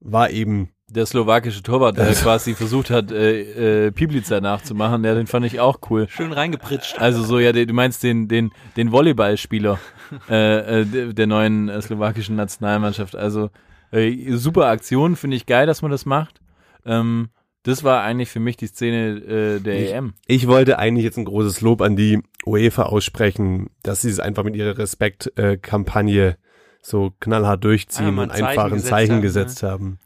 War 0.00 0.30
eben 0.30 0.70
Der 0.88 1.06
slowakische 1.06 1.62
Torwart, 1.62 1.96
der 1.96 2.12
quasi 2.12 2.54
versucht 2.54 2.90
hat, 2.90 3.10
äh, 3.10 3.86
äh, 3.86 3.90
Piblica 3.90 4.40
nachzumachen, 4.40 5.02
der 5.02 5.14
den 5.14 5.26
fand 5.26 5.46
ich 5.46 5.58
auch 5.58 5.78
cool. 5.90 6.06
Schön 6.08 6.32
reingepritscht. 6.32 7.00
Also 7.00 7.24
so, 7.24 7.38
ja, 7.38 7.52
du 7.52 7.72
meinst 7.72 8.02
den, 8.02 8.28
den, 8.28 8.52
den 8.76 8.92
Volleyballspieler 8.92 9.80
äh, 10.30 10.80
äh, 10.82 10.84
der, 10.84 11.12
der 11.12 11.26
neuen 11.26 11.68
äh, 11.68 11.82
slowakischen 11.82 12.36
Nationalmannschaft. 12.36 13.16
Also 13.16 13.50
äh, 13.90 14.32
super 14.32 14.66
Aktion, 14.66 15.16
finde 15.16 15.36
ich 15.36 15.46
geil, 15.46 15.66
dass 15.66 15.82
man 15.82 15.90
das 15.90 16.06
macht. 16.06 16.40
Ähm, 16.84 17.30
das 17.66 17.84
war 17.84 18.02
eigentlich 18.02 18.30
für 18.30 18.40
mich 18.40 18.56
die 18.56 18.66
Szene 18.66 19.16
äh, 19.18 19.60
der 19.60 19.82
Ich- 19.82 19.92
EM. 19.92 20.14
Ich 20.26 20.46
wollte 20.46 20.78
eigentlich 20.78 21.04
jetzt 21.04 21.18
ein 21.18 21.24
großes 21.24 21.60
Lob 21.60 21.82
an 21.82 21.96
die 21.96 22.20
UEFA 22.46 22.84
aussprechen, 22.84 23.70
dass 23.82 24.02
sie 24.02 24.10
es 24.10 24.20
einfach 24.20 24.44
mit 24.44 24.54
ihrer 24.56 24.78
Respekt-Kampagne 24.78 26.36
so 26.82 27.12
knallhart 27.20 27.64
durchziehen 27.64 28.18
Ah, 28.18 28.22
und 28.22 28.30
ein 28.30 28.30
Zeichen 28.30 28.44
einfach 28.46 28.64
ein 28.66 28.70
gesetzt 28.72 28.88
Zeichen 28.88 29.14
haben, 29.16 29.22
gesetzt 29.22 29.62
haben. 29.62 29.98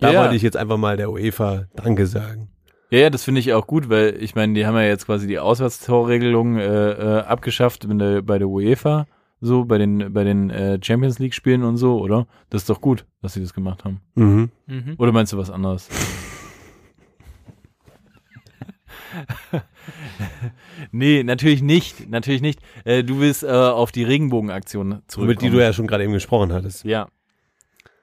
Da 0.00 0.12
Ja. 0.12 0.20
wollte 0.22 0.34
ich 0.34 0.42
jetzt 0.42 0.56
einfach 0.56 0.76
mal 0.76 0.96
der 0.96 1.10
UEFA 1.10 1.66
Danke 1.76 2.06
sagen. 2.06 2.48
Ja, 2.90 2.98
ja, 2.98 3.10
das 3.10 3.24
finde 3.24 3.40
ich 3.40 3.52
auch 3.54 3.66
gut, 3.66 3.88
weil 3.88 4.16
ich 4.20 4.34
meine, 4.34 4.54
die 4.54 4.66
haben 4.66 4.74
ja 4.74 4.82
jetzt 4.82 5.06
quasi 5.06 5.26
die 5.26 5.38
Auswärtstorregelung 5.38 6.58
äh, 6.58 6.90
äh, 6.90 7.20
abgeschafft 7.22 7.84
in 7.84 7.98
der, 7.98 8.22
bei 8.22 8.38
der 8.38 8.48
UEFA, 8.48 9.06
so 9.40 9.64
bei 9.64 9.78
den 9.78 10.12
bei 10.12 10.24
den 10.24 10.50
äh, 10.50 10.78
Champions 10.82 11.18
League 11.18 11.34
Spielen 11.34 11.62
und 11.62 11.76
so, 11.76 11.98
oder? 12.00 12.26
Das 12.50 12.62
ist 12.62 12.70
doch 12.70 12.80
gut, 12.80 13.04
dass 13.22 13.34
sie 13.34 13.40
das 13.40 13.54
gemacht 13.54 13.84
haben. 13.84 14.00
Mhm. 14.16 14.50
Mhm. 14.66 14.94
Oder 14.98 15.12
meinst 15.12 15.32
du 15.32 15.38
was 15.38 15.50
anderes? 15.50 15.88
nee, 20.92 21.22
natürlich 21.22 21.62
nicht, 21.62 22.08
natürlich 22.08 22.42
nicht. 22.42 22.60
Äh, 22.84 23.04
du 23.04 23.20
willst 23.20 23.42
äh, 23.42 23.48
auf 23.48 23.92
die 23.92 24.04
Regenbogenaktion 24.04 25.02
zurückkommen. 25.06 25.30
Über 25.30 25.34
die 25.34 25.50
du 25.50 25.62
ja 25.62 25.72
schon 25.72 25.86
gerade 25.86 26.04
eben 26.04 26.12
gesprochen 26.12 26.52
hattest. 26.52 26.84
Ja. 26.84 27.08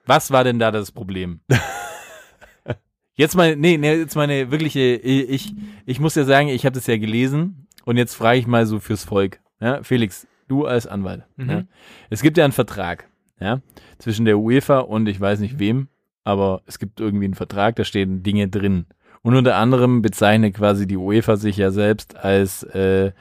Was 0.06 0.30
war 0.30 0.44
denn 0.44 0.58
da 0.58 0.70
das 0.70 0.90
Problem? 0.90 1.40
jetzt 3.14 3.36
mal, 3.36 3.56
nee, 3.56 3.76
nee, 3.76 3.94
jetzt 3.94 4.16
meine 4.16 4.50
wirkliche, 4.50 4.80
ich, 4.80 5.54
ich 5.86 6.00
muss 6.00 6.14
ja 6.14 6.24
sagen, 6.24 6.48
ich 6.48 6.64
habe 6.64 6.74
das 6.74 6.86
ja 6.86 6.96
gelesen 6.96 7.66
und 7.84 7.96
jetzt 7.96 8.14
frage 8.14 8.38
ich 8.38 8.46
mal 8.46 8.66
so 8.66 8.80
fürs 8.80 9.04
Volk. 9.04 9.40
Ja, 9.60 9.82
Felix, 9.82 10.26
du 10.48 10.66
als 10.66 10.86
Anwalt. 10.86 11.24
Mhm. 11.36 11.50
Ja. 11.50 11.64
Es 12.10 12.22
gibt 12.22 12.36
ja 12.36 12.44
einen 12.44 12.52
Vertrag, 12.52 13.08
ja, 13.40 13.60
zwischen 13.98 14.24
der 14.24 14.38
UEFA 14.38 14.80
und 14.80 15.06
ich 15.08 15.20
weiß 15.20 15.38
nicht 15.40 15.58
wem, 15.58 15.88
aber 16.24 16.62
es 16.66 16.78
gibt 16.78 17.00
irgendwie 17.00 17.26
einen 17.26 17.34
Vertrag, 17.34 17.76
da 17.76 17.84
stehen 17.84 18.22
Dinge 18.22 18.48
drin. 18.48 18.86
Und 19.22 19.36
unter 19.36 19.56
anderem 19.56 20.02
bezeichnet 20.02 20.54
quasi 20.54 20.86
die 20.86 20.96
UEFA 20.96 21.36
sich 21.36 21.56
ja 21.56 21.70
selbst 21.70 22.16
als 22.16 22.64
äh, 22.64 23.12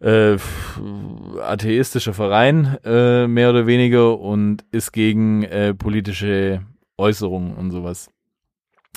äh, 0.00 0.36
atheistischer 1.42 2.14
Verein, 2.14 2.78
äh, 2.84 3.26
mehr 3.26 3.50
oder 3.50 3.66
weniger, 3.66 4.18
und 4.18 4.64
ist 4.72 4.92
gegen 4.92 5.44
äh, 5.44 5.74
politische 5.74 6.62
Äußerungen 6.98 7.54
und 7.54 7.70
sowas. 7.70 8.10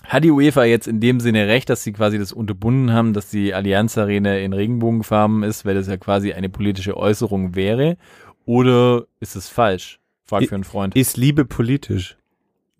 Hat 0.06 0.24
die 0.24 0.32
UEFA 0.32 0.66
jetzt 0.66 0.88
in 0.88 1.00
dem 1.00 1.20
Sinne 1.20 1.48
recht, 1.48 1.70
dass 1.70 1.84
sie 1.84 1.94
quasi 1.94 2.18
das 2.18 2.34
unterbunden 2.34 2.92
haben, 2.92 3.14
dass 3.14 3.30
die 3.30 3.54
Allianz 3.54 3.98
Arena 3.98 4.38
in 4.38 4.52
Regenbogenfarben 4.52 5.44
ist, 5.44 5.64
weil 5.66 5.76
das 5.76 5.88
ja 5.88 5.98
quasi 5.98 6.34
eine 6.34 6.50
politische 6.50 6.98
Äußerung 6.98 7.56
wäre? 7.56 7.98
Oder 8.46 9.06
ist 9.22 9.36
es 9.36 9.48
falsch? 9.48 10.00
Frag 10.26 10.46
für 10.46 10.56
einen 10.56 10.64
Freund. 10.66 10.96
Ist 10.96 11.16
Liebe 11.16 11.46
politisch? 11.46 12.18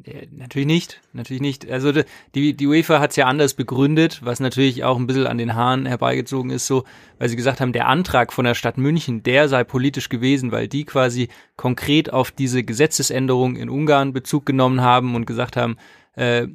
Äh, 0.06 0.28
Natürlich 0.32 0.68
nicht, 0.68 1.02
natürlich 1.14 1.42
nicht. 1.42 1.70
Also 1.70 1.92
die, 2.36 2.54
die 2.54 2.68
UEFA 2.68 3.00
hat 3.00 3.12
es 3.12 3.16
ja 3.16 3.26
anders 3.26 3.54
begründet, 3.54 4.22
was 4.24 4.40
natürlich 4.40 4.84
auch 4.84 4.98
ein 4.98 5.08
bisschen 5.08 5.28
an 5.28 5.38
den 5.38 5.56
Haaren 5.56 5.86
herbeigezogen 5.86 6.52
ist, 6.52 6.68
so, 6.68 6.84
weil 7.20 7.30
sie 7.30 7.36
gesagt 7.36 7.62
haben, 7.62 7.74
der 7.74 7.88
Antrag 7.88 8.34
von 8.34 8.46
der 8.46 8.56
Stadt 8.56 8.78
München, 8.78 9.24
der 9.24 9.48
sei 9.48 9.64
politisch 9.64 10.10
gewesen, 10.10 10.52
weil 10.52 10.68
die 10.68 10.84
quasi 10.84 11.30
konkret 11.56 12.12
auf 12.12 12.32
diese 12.32 12.64
Gesetzesänderung 12.64 13.56
in 13.56 13.70
Ungarn 13.70 14.14
Bezug 14.14 14.46
genommen 14.46 14.82
haben 14.82 15.16
und 15.16 15.26
gesagt 15.26 15.56
haben, 15.58 15.78
äh, 16.16 16.48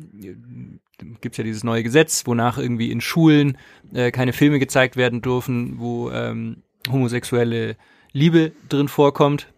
gibt's 1.21 1.39
ja 1.39 1.45
dieses 1.45 1.65
neue 1.65 1.83
Gesetz, 1.83 2.27
wonach 2.27 2.59
irgendwie 2.59 2.91
in 2.91 3.01
Schulen 3.01 3.57
äh, 3.93 4.11
keine 4.11 4.33
Filme 4.33 4.59
gezeigt 4.59 4.97
werden 4.97 5.23
dürfen, 5.23 5.79
wo 5.79 6.11
ähm, 6.11 6.63
homosexuelle 6.91 7.77
Liebe 8.13 8.53
drin 8.69 8.89
vorkommt. 8.89 9.49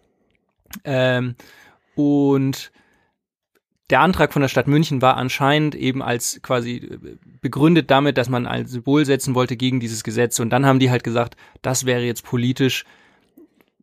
Ähm, 0.83 1.35
und 1.95 2.71
der 3.91 3.99
Antrag 3.99 4.33
von 4.33 4.41
der 4.41 4.49
Stadt 4.49 4.67
München 4.67 5.01
war 5.01 5.17
anscheinend 5.17 5.75
eben 5.75 6.01
als 6.01 6.39
quasi 6.41 6.77
äh, 6.77 7.17
begründet 7.41 7.91
damit, 7.91 8.17
dass 8.17 8.29
man 8.29 8.47
ein 8.47 8.65
Symbol 8.65 9.05
setzen 9.05 9.35
wollte 9.35 9.57
gegen 9.57 9.79
dieses 9.79 10.03
Gesetz. 10.03 10.39
Und 10.39 10.49
dann 10.49 10.65
haben 10.65 10.79
die 10.79 10.89
halt 10.89 11.03
gesagt, 11.03 11.35
das 11.61 11.85
wäre 11.85 12.01
jetzt 12.01 12.23
politisch. 12.23 12.85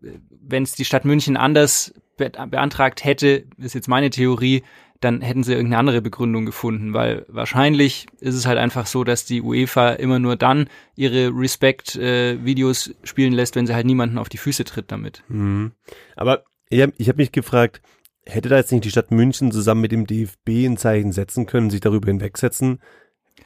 Wenn 0.00 0.62
es 0.62 0.72
die 0.72 0.84
Stadt 0.84 1.04
München 1.04 1.36
anders 1.36 1.94
be 2.16 2.30
beantragt 2.30 3.04
hätte, 3.04 3.44
ist 3.58 3.74
jetzt 3.74 3.88
meine 3.88 4.10
Theorie, 4.10 4.62
dann 5.00 5.20
hätten 5.20 5.44
sie 5.44 5.52
irgendeine 5.52 5.78
andere 5.78 6.02
Begründung 6.02 6.44
gefunden, 6.44 6.92
weil 6.92 7.24
wahrscheinlich 7.28 8.06
ist 8.18 8.34
es 8.34 8.46
halt 8.46 8.58
einfach 8.58 8.86
so, 8.86 9.04
dass 9.04 9.24
die 9.24 9.42
UEFA 9.42 9.90
immer 9.90 10.18
nur 10.18 10.34
dann 10.34 10.68
ihre 10.96 11.30
Respect-Videos 11.32 12.94
spielen 13.04 13.32
lässt, 13.32 13.54
wenn 13.54 13.66
sie 13.66 13.74
halt 13.74 13.86
niemanden 13.86 14.18
auf 14.18 14.28
die 14.28 14.38
Füße 14.38 14.64
tritt 14.64 14.90
damit. 14.90 15.22
Mhm. 15.28 15.72
Aber 16.16 16.44
ich 16.68 16.82
habe 16.82 16.92
ich 16.98 17.08
hab 17.08 17.16
mich 17.16 17.30
gefragt, 17.30 17.80
hätte 18.28 18.48
da 18.48 18.56
jetzt 18.56 18.70
nicht 18.72 18.84
die 18.84 18.90
Stadt 18.90 19.10
München 19.10 19.50
zusammen 19.52 19.80
mit 19.80 19.92
dem 19.92 20.06
DFB 20.06 20.66
ein 20.66 20.76
Zeichen 20.76 21.12
setzen 21.12 21.46
können, 21.46 21.70
sich 21.70 21.80
darüber 21.80 22.06
hinwegsetzen? 22.08 22.78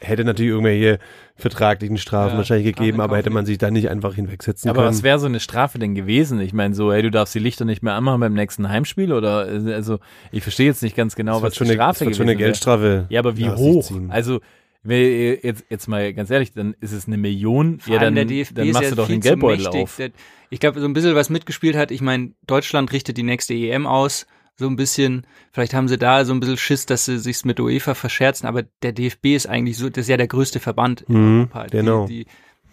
Hätte 0.00 0.24
natürlich 0.24 0.50
irgendwelche 0.50 0.98
vertraglichen 1.36 1.98
Strafen 1.98 2.32
Ja, 2.32 2.38
wahrscheinlich 2.38 2.74
gegeben, 2.74 3.00
aber 3.00 3.16
hätte 3.18 3.30
man 3.30 3.46
sich 3.46 3.58
da 3.58 3.70
nicht 3.70 3.88
einfach 3.88 4.14
hinwegsetzen 4.14 4.68
Aber 4.70 4.82
können. 4.82 4.88
was 4.88 5.02
wäre 5.02 5.18
so 5.20 5.26
eine 5.26 5.38
Strafe 5.38 5.78
denn 5.78 5.94
gewesen? 5.94 6.40
Ich 6.40 6.52
meine, 6.52 6.74
so, 6.74 6.92
hey, 6.92 7.02
du 7.02 7.10
darfst 7.10 7.34
die 7.34 7.38
Lichter 7.38 7.64
nicht 7.64 7.82
mehr 7.82 7.94
anmachen 7.94 8.18
beim 8.20 8.32
nächsten 8.34 8.68
Heimspiel 8.68 9.12
oder 9.12 9.48
äh, 9.48 9.74
also 9.74 9.98
ich 10.32 10.42
verstehe 10.42 10.66
jetzt 10.66 10.82
nicht 10.82 10.96
ganz 10.96 11.14
genau, 11.14 11.34
Das 11.34 11.42
was 11.42 11.56
schon 11.56 11.66
die 11.68 11.72
eine, 11.74 11.78
das 11.78 11.96
Strafe 11.98 12.14
schon 12.14 12.22
eine 12.22 12.32
gewesen 12.32 12.38
wäre. 12.38 12.48
Geldstrafe. 12.48 13.06
Ja, 13.10 13.20
aber 13.20 13.36
wie 13.36 13.48
hoch? 13.50 13.92
Also 14.08 14.40
wenn- 14.82 15.38
jetzt 15.42 15.64
jetzt 15.68 15.86
mal 15.86 16.12
ganz 16.14 16.30
ehrlich, 16.30 16.52
dann 16.52 16.74
ist 16.80 16.92
es 16.92 17.06
eine 17.06 17.18
Million. 17.18 17.78
Vor 17.78 17.94
ja, 17.94 18.00
dann, 18.00 18.14
der 18.16 18.24
DFB 18.24 18.54
dann 18.56 18.66
ist 18.66 18.72
machst 18.72 18.84
ja 18.84 18.90
du 18.90 18.96
doch 18.96 19.06
den 19.06 19.20
Geldbeutel 19.20 19.66
auf. 19.68 19.96
Der, 19.96 20.10
ich 20.50 20.58
glaube, 20.58 20.80
so 20.80 20.86
ein 20.86 20.94
bisschen 20.94 21.14
was 21.14 21.30
mitgespielt 21.30 21.76
hat. 21.76 21.90
Ich 21.92 22.00
meine, 22.00 22.32
Deutschland 22.46 22.92
richtet 22.92 23.16
die 23.18 23.22
nächste 23.22 23.54
EM 23.54 23.86
aus. 23.86 24.26
So 24.56 24.66
ein 24.68 24.76
bisschen, 24.76 25.26
vielleicht 25.52 25.72
haben 25.74 25.88
sie 25.88 25.96
da 25.98 26.24
so 26.24 26.32
ein 26.34 26.40
bisschen 26.40 26.56
Schiss, 26.58 26.86
dass 26.86 27.06
sie 27.06 27.18
sich's 27.18 27.44
mit 27.44 27.58
UEFA 27.58 27.94
verscherzen, 27.94 28.46
aber 28.46 28.62
der 28.82 28.92
DFB 28.92 29.34
ist 29.34 29.46
eigentlich 29.48 29.78
so, 29.78 29.88
das 29.88 30.02
ist 30.02 30.08
ja 30.08 30.16
der 30.18 30.28
größte 30.28 30.60
Verband 30.60 31.02
in 31.08 31.14
Mhm, 31.14 31.38
Europa. 31.40 31.64
Die- 31.66 31.70
genau. 31.70 32.06
Die, 32.06 32.26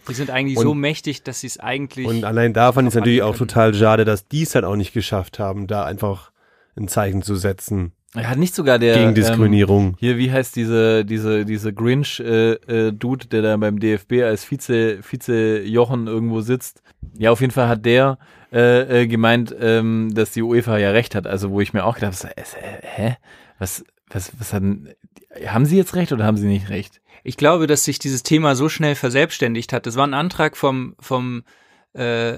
Die 0.08 0.14
sind 0.16 0.32
eigentlich 0.32 0.58
Und- 0.58 0.64
so 0.64 0.74
mächtig, 0.74 1.22
dass 1.24 1.42
sie 1.42 1.48
es 1.48 1.60
eigentlich. 1.60 2.08
Und 2.08 2.24
allein 2.26 2.52
da 2.54 2.72
fand 2.72 2.88
ich 2.88 2.90
es 2.90 2.94
drauf 2.96 3.02
natürlich 3.02 3.22
auch 3.22 3.36
total 3.36 3.74
schade, 3.76 4.06
dass 4.06 4.28
die 4.28 4.42
es 4.42 4.56
halt 4.56 4.66
auch 4.66 4.76
nicht 4.76 4.92
geschafft 4.94 5.38
haben, 5.40 5.68
da 5.68 5.84
einfach 5.86 6.32
ein 6.76 6.88
Zeichen 6.88 7.22
zu 7.22 7.36
setzen 7.36 7.92
Er 8.16 8.28
hat 8.28 8.40
nicht 8.40 8.56
sogar 8.56 8.80
der 8.80 8.96
gegen 8.96 9.10
Ähm, 9.10 9.16
Diskriminierung. 9.16 9.96
hier, 10.00 10.18
wie 10.18 10.32
heißt 10.32 10.56
diese, 10.56 11.06
diese, 11.06 11.46
diese 11.46 11.74
Grinch-Dude, 11.74 12.60
äh, 12.68 12.88
äh, 12.88 12.92
Dude, 12.92 13.28
der 13.28 13.42
da 13.44 13.58
beim 13.58 13.80
DFB 13.80 14.24
als 14.24 14.44
Vize, 14.50 15.00
Vize 15.04 15.62
Jochen 15.64 16.08
irgendwo 16.08 16.42
sitzt. 16.42 16.82
Ja, 17.18 17.30
auf 17.32 17.42
jeden 17.42 17.52
Fall 17.54 17.68
hat 17.68 17.86
der 17.86 18.18
äh, 18.52 19.02
äh, 19.02 19.08
gemeint, 19.08 19.56
ähm, 19.60 20.14
dass 20.14 20.32
die 20.32 20.42
UEFA 20.42 20.78
ja 20.78 20.92
recht 20.92 21.16
hat. 21.16 21.28
Also 21.28 21.52
wo 21.52 21.62
ich 21.62 21.74
mir 21.74 21.86
auch 21.86 21.96
gedacht 21.96 22.14
habe, 22.14 22.44
so, 22.44 22.58
äh, 22.58 22.82
hä? 22.82 23.18
Was, 23.58 23.84
was, 24.10 24.32
was 24.40 24.54
hat 24.54 24.64
denn, 24.64 24.94
haben 25.46 25.66
sie 25.66 25.78
jetzt 25.78 25.96
recht 25.96 26.12
oder 26.12 26.26
haben 26.26 26.38
sie 26.38 26.48
nicht 26.48 26.70
recht? 26.70 27.02
Ich 27.24 27.38
glaube, 27.38 27.68
dass 27.68 27.84
sich 27.84 28.00
dieses 28.00 28.24
Thema 28.24 28.56
so 28.56 28.70
schnell 28.70 28.96
verselbstständigt 28.96 29.74
hat. 29.74 29.86
Das 29.86 29.96
war 29.96 30.08
ein 30.08 30.14
Antrag 30.14 30.56
vom, 30.56 30.96
vom 31.00 31.44
äh, 31.94 32.38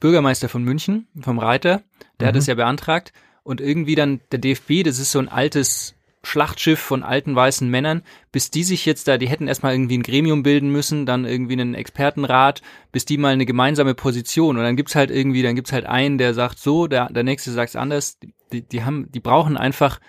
Bürgermeister 0.00 0.48
von 0.48 0.62
München, 0.62 1.08
vom 1.20 1.38
Reiter, 1.38 1.82
der 2.20 2.28
hat 2.28 2.36
es 2.36 2.46
ja 2.46 2.54
beantragt. 2.54 3.12
Und 3.42 3.60
irgendwie 3.60 3.94
dann 3.94 4.20
der 4.32 4.38
DFB, 4.38 4.82
das 4.84 4.98
ist 4.98 5.12
so 5.12 5.18
ein 5.18 5.28
altes 5.28 5.95
Schlachtschiff 6.26 6.80
von 6.80 7.02
alten 7.02 7.36
weißen 7.36 7.68
Männern, 7.70 8.02
bis 8.32 8.50
die 8.50 8.64
sich 8.64 8.84
jetzt 8.84 9.06
da, 9.08 9.16
die 9.16 9.28
hätten 9.28 9.46
erstmal 9.48 9.74
irgendwie 9.74 9.98
ein 9.98 10.02
Gremium 10.02 10.42
bilden 10.42 10.70
müssen, 10.70 11.06
dann 11.06 11.24
irgendwie 11.24 11.52
einen 11.54 11.74
Expertenrat, 11.74 12.62
bis 12.92 13.04
die 13.04 13.16
mal 13.16 13.32
eine 13.32 13.46
gemeinsame 13.46 13.94
Position 13.94 14.56
und 14.56 14.64
dann 14.64 14.76
gibt's 14.76 14.94
halt 14.96 15.10
irgendwie, 15.10 15.42
dann 15.42 15.54
gibt's 15.54 15.72
halt 15.72 15.86
einen, 15.86 16.18
der 16.18 16.34
sagt 16.34 16.58
so, 16.58 16.86
der, 16.88 17.10
der 17.12 17.22
nächste 17.22 17.52
sagt's 17.52 17.76
anders. 17.76 18.18
Die, 18.52 18.62
die 18.62 18.84
haben, 18.84 19.10
die 19.12 19.20
brauchen 19.20 19.56
einfach 19.56 20.00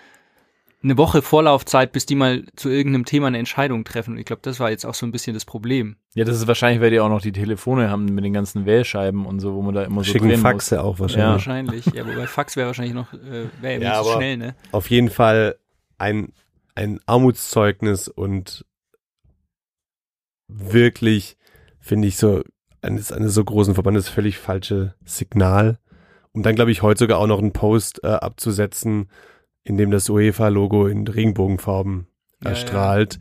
eine 0.82 0.96
Woche 0.96 1.22
Vorlaufzeit, 1.22 1.90
bis 1.92 2.06
die 2.06 2.14
mal 2.14 2.44
zu 2.54 2.68
irgendeinem 2.68 3.04
Thema 3.04 3.26
eine 3.26 3.38
Entscheidung 3.38 3.82
treffen. 3.84 4.12
Und 4.12 4.18
ich 4.18 4.26
glaube, 4.26 4.42
das 4.42 4.60
war 4.60 4.70
jetzt 4.70 4.86
auch 4.86 4.94
so 4.94 5.06
ein 5.06 5.10
bisschen 5.10 5.34
das 5.34 5.44
Problem. 5.44 5.96
Ja, 6.14 6.24
das 6.24 6.36
ist 6.36 6.46
wahrscheinlich, 6.46 6.80
weil 6.80 6.90
die 6.90 7.00
auch 7.00 7.08
noch 7.08 7.20
die 7.20 7.32
Telefone 7.32 7.90
haben 7.90 8.04
mit 8.06 8.24
den 8.24 8.32
ganzen 8.32 8.64
Wählscheiben 8.64 9.26
und 9.26 9.40
so, 9.40 9.54
wo 9.54 9.62
man 9.62 9.74
da 9.74 9.82
immer 9.82 10.04
so 10.04 10.12
Schicken 10.12 10.28
drehen 10.28 10.40
Faxe 10.40 10.82
auch 10.82 11.00
wahrscheinlich. 11.00 11.30
Wahrscheinlich. 11.46 11.86
Ja, 11.86 12.06
wobei 12.06 12.26
Fax 12.28 12.54
wäre 12.56 12.68
wahrscheinlich 12.68 12.94
noch, 12.94 13.12
äh, 13.12 13.46
wäre 13.60 13.74
ja, 13.74 13.80
Ja, 13.80 13.80
ja 13.80 14.00
aber- 14.00 14.16
schnell, 14.16 14.36
ne? 14.36 14.54
Auf 14.70 14.88
jeden 14.88 15.10
Fall 15.10 15.56
ein, 15.98 16.32
ein 16.74 17.00
Armutszeugnis 17.06 18.08
und 18.08 18.64
wirklich, 20.48 21.36
finde 21.80 22.08
ich, 22.08 22.16
so 22.16 22.42
eines, 22.80 23.12
eines 23.12 23.34
so 23.34 23.44
großen 23.44 23.74
Verbandes 23.74 24.08
völlig 24.08 24.38
falsche 24.38 24.94
Signal. 25.04 25.78
Um 26.32 26.42
dann, 26.42 26.54
glaube 26.54 26.70
ich, 26.70 26.82
heute 26.82 27.00
sogar 27.00 27.18
auch 27.18 27.26
noch 27.26 27.40
einen 27.40 27.52
Post 27.52 28.04
äh, 28.04 28.08
abzusetzen, 28.08 29.10
in 29.64 29.76
dem 29.76 29.90
das 29.90 30.08
UEFA-Logo 30.08 30.86
in 30.86 31.06
Regenbogenfarben 31.06 32.06
Ja, 32.42 32.50
erstrahlt. 32.50 33.18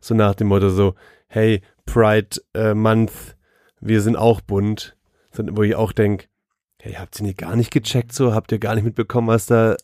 So 0.00 0.14
nach 0.14 0.34
dem 0.34 0.48
Motto 0.48 0.70
so, 0.70 0.94
hey, 1.26 1.62
Pride 1.84 2.40
äh, 2.54 2.74
Month, 2.74 3.36
wir 3.80 4.00
sind 4.00 4.16
auch 4.16 4.40
bunt. 4.40 4.96
Wo 5.32 5.62
ich 5.62 5.74
auch 5.74 5.92
denk, 5.92 6.28
hey, 6.80 6.94
habt 6.94 7.18
ihr 7.20 7.26
nicht 7.26 7.38
gar 7.38 7.56
nicht 7.56 7.70
gecheckt 7.70 8.12
so? 8.12 8.34
Habt 8.34 8.52
ihr 8.52 8.58
gar 8.58 8.74
nicht 8.74 8.84
mitbekommen, 8.84 9.28
was 9.28 9.46
da 9.46 9.76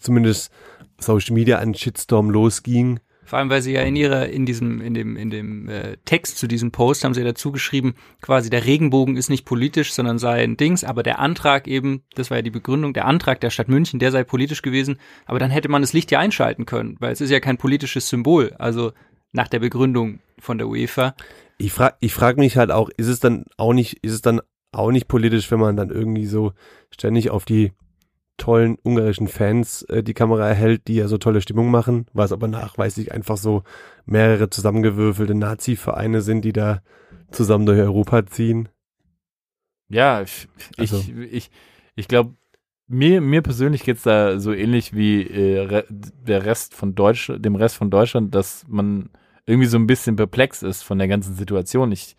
zumindest 0.00 0.50
Social 0.98 1.34
Media 1.34 1.58
an 1.58 1.74
Shitstorm 1.74 2.30
losging? 2.30 3.00
Vor 3.26 3.38
allem, 3.38 3.48
weil 3.48 3.62
sie 3.62 3.72
ja 3.72 3.82
in 3.82 3.96
ihrer, 3.96 4.28
in 4.28 4.44
diesem, 4.44 4.82
in 4.82 4.92
dem, 4.92 5.16
in 5.16 5.30
dem 5.30 5.68
äh, 5.68 5.96
Text 6.04 6.38
zu 6.38 6.46
diesem 6.46 6.72
Post 6.72 7.04
haben 7.04 7.14
sie 7.14 7.20
ja 7.20 7.26
dazu 7.26 7.52
geschrieben, 7.52 7.94
quasi 8.20 8.50
der 8.50 8.66
Regenbogen 8.66 9.16
ist 9.16 9.30
nicht 9.30 9.46
politisch, 9.46 9.92
sondern 9.92 10.18
sei 10.18 10.42
ein 10.42 10.58
Dings, 10.58 10.84
aber 10.84 11.02
der 11.02 11.20
Antrag 11.20 11.66
eben, 11.66 12.02
das 12.14 12.30
war 12.30 12.38
ja 12.38 12.42
die 12.42 12.50
Begründung, 12.50 12.92
der 12.92 13.06
Antrag 13.06 13.40
der 13.40 13.50
Stadt 13.50 13.68
München, 13.68 13.98
der 13.98 14.12
sei 14.12 14.24
politisch 14.24 14.60
gewesen, 14.60 14.98
aber 15.24 15.38
dann 15.38 15.50
hätte 15.50 15.70
man 15.70 15.80
das 15.80 15.94
Licht 15.94 16.10
ja 16.10 16.18
einschalten 16.18 16.66
können, 16.66 16.96
weil 17.00 17.12
es 17.12 17.22
ist 17.22 17.30
ja 17.30 17.40
kein 17.40 17.56
politisches 17.56 18.08
Symbol, 18.08 18.52
also 18.58 18.92
nach 19.32 19.48
der 19.48 19.60
Begründung 19.60 20.20
von 20.38 20.58
der 20.58 20.68
UEFA. 20.68 21.14
Ich 21.56 21.72
frag, 21.72 21.96
ich 22.00 22.12
frag 22.12 22.36
mich 22.36 22.58
halt 22.58 22.70
auch, 22.70 22.90
ist 22.96 23.08
es 23.08 23.20
dann 23.20 23.46
auch 23.56 23.72
nicht, 23.72 24.04
ist 24.04 24.12
es 24.12 24.20
dann 24.20 24.40
auch 24.72 24.90
nicht 24.90 25.08
politisch, 25.08 25.50
wenn 25.50 25.60
man 25.60 25.76
dann 25.76 25.90
irgendwie 25.90 26.26
so 26.26 26.52
ständig 26.90 27.30
auf 27.30 27.44
die 27.44 27.72
tollen 28.36 28.76
ungarischen 28.82 29.28
Fans 29.28 29.82
äh, 29.82 30.02
die 30.02 30.14
Kamera 30.14 30.48
erhält, 30.48 30.88
die 30.88 30.96
ja 30.96 31.08
so 31.08 31.18
tolle 31.18 31.40
Stimmung 31.40 31.70
machen, 31.70 32.06
was 32.12 32.32
aber 32.32 32.48
nachweislich 32.48 33.12
einfach 33.12 33.36
so 33.36 33.62
mehrere 34.06 34.50
zusammengewürfelte 34.50 35.34
Nazi-Vereine 35.34 36.20
sind, 36.20 36.44
die 36.44 36.52
da 36.52 36.82
zusammen 37.30 37.66
durch 37.66 37.78
Europa 37.78 38.26
ziehen. 38.26 38.68
Ja, 39.88 40.22
ich, 40.22 40.48
Also- 40.78 40.96
ich, 40.98 41.10
ich, 41.32 41.50
ich 41.94 42.08
glaube, 42.08 42.34
mir, 42.86 43.20
mir 43.20 43.40
persönlich 43.42 43.82
geht's 43.84 44.02
da 44.02 44.38
so 44.38 44.52
ähnlich 44.52 44.94
wie 44.94 45.22
äh, 45.26 45.60
re, 45.60 45.84
der 45.88 46.44
Rest 46.44 46.74
von 46.74 46.94
Deutsch, 46.94 47.32
dem 47.36 47.54
Rest 47.56 47.76
von 47.76 47.90
Deutschland, 47.90 48.34
dass 48.34 48.64
man 48.68 49.10
irgendwie 49.46 49.68
so 49.68 49.78
ein 49.78 49.86
bisschen 49.86 50.16
perplex 50.16 50.62
ist 50.62 50.82
von 50.82 50.98
der 50.98 51.08
ganzen 51.08 51.34
Situation. 51.34 51.92
Ich, 51.92 52.16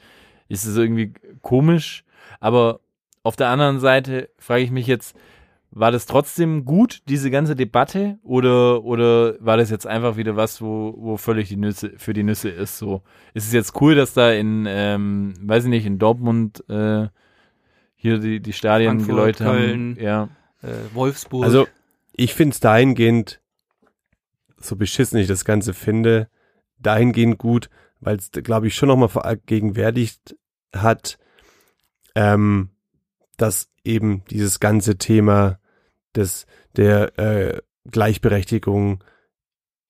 ist 0.48 0.66
es 0.66 0.78
irgendwie 0.78 1.14
komisch, 1.42 2.04
aber 2.40 2.80
auf 3.24 3.36
der 3.36 3.50
anderen 3.50 3.80
Seite 3.80 4.30
frage 4.38 4.64
ich 4.64 4.72
mich 4.72 4.88
jetzt, 4.88 5.16
war 5.76 5.92
das 5.92 6.06
trotzdem 6.06 6.64
gut, 6.64 7.02
diese 7.10 7.30
ganze 7.30 7.54
Debatte, 7.54 8.18
oder, 8.24 8.86
oder 8.86 9.36
war 9.42 9.58
das 9.58 9.70
jetzt 9.70 9.86
einfach 9.86 10.16
wieder 10.16 10.38
was, 10.38 10.62
wo, 10.62 10.96
wo 10.98 11.18
völlig 11.18 11.50
die 11.50 11.58
Nüsse, 11.58 11.92
für 11.98 12.14
die 12.14 12.24
Nüsse 12.24 12.50
ist? 12.50 12.78
So, 12.78 13.04
ist 13.34 13.46
es 13.46 13.52
jetzt 13.52 13.80
cool, 13.82 13.94
dass 13.94 14.14
da 14.14 14.32
in, 14.32 14.66
ähm, 14.70 15.34
weiß 15.42 15.66
ich 15.66 15.70
nicht, 15.70 15.86
in 15.86 16.00
Dortmund 16.00 16.64
äh, 16.70 17.10
hier 17.98 18.20
die, 18.20 18.40
die 18.40 18.54
Stadien 18.54 19.02
Frankfurt, 19.02 19.38
Köln. 19.38 19.98
haben? 19.98 19.98
Ja. 20.00 20.30
Äh, 20.64 20.94
Wolfsburg. 20.94 21.44
Also, 21.44 21.68
ich 22.14 22.34
finde 22.34 22.54
es 22.54 22.62
dahingehend, 22.62 23.42
so 24.58 24.78
beschissen 24.78 25.20
ich 25.20 25.28
das 25.28 25.44
Ganze 25.44 25.74
finde, 25.74 26.30
dahingehend 26.80 27.38
gut, 27.38 27.70
weil 28.00 28.16
es, 28.16 28.32
glaube 28.32 28.68
ich, 28.68 28.76
schon 28.76 28.88
nochmal 28.88 29.10
vergegenwärtigt 29.10 30.38
hat, 30.74 31.18
ähm, 32.16 32.70
dass 33.36 33.70
eben 33.84 34.24
dieses 34.30 34.62
ganze 34.62 34.98
Thema 34.98 35.60
des, 36.16 36.46
der 36.76 37.18
äh, 37.20 37.62
Gleichberechtigung 37.90 39.04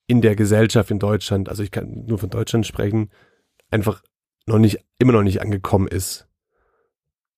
in 0.08 0.22
der 0.22 0.36
Gesellschaft 0.36 0.92
in 0.92 1.00
Deutschland, 1.00 1.50
also 1.50 1.64
ich 1.64 1.72
kann 1.72 2.06
nur 2.06 2.20
von 2.20 2.30
Deutschland 2.30 2.68
sprechen, 2.68 3.10
einfach 3.72 4.04
noch 4.46 4.60
nicht, 4.60 4.80
immer 5.00 5.14
noch 5.14 5.24
nicht 5.24 5.42
angekommen 5.42 5.88
ist. 5.88 6.28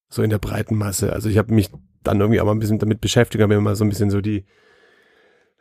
So 0.10 0.24
in 0.24 0.30
der 0.30 0.40
breiten 0.40 0.76
Masse. 0.76 1.14
Also 1.14 1.30
ich 1.30 1.38
habe 1.38 1.54
mich 1.54 1.70
dann 2.04 2.20
irgendwie 2.20 2.40
auch 2.40 2.46
mal 2.46 2.54
ein 2.54 2.60
bisschen 2.60 2.80
damit 2.80 3.02
beschäftigt, 3.02 3.42
habe 3.42 3.56
mir 3.56 3.62
mal 3.62 3.76
so 3.76 3.86
ein 3.86 3.90
bisschen 3.90 4.10
so 4.10 4.22
die, 4.22 4.46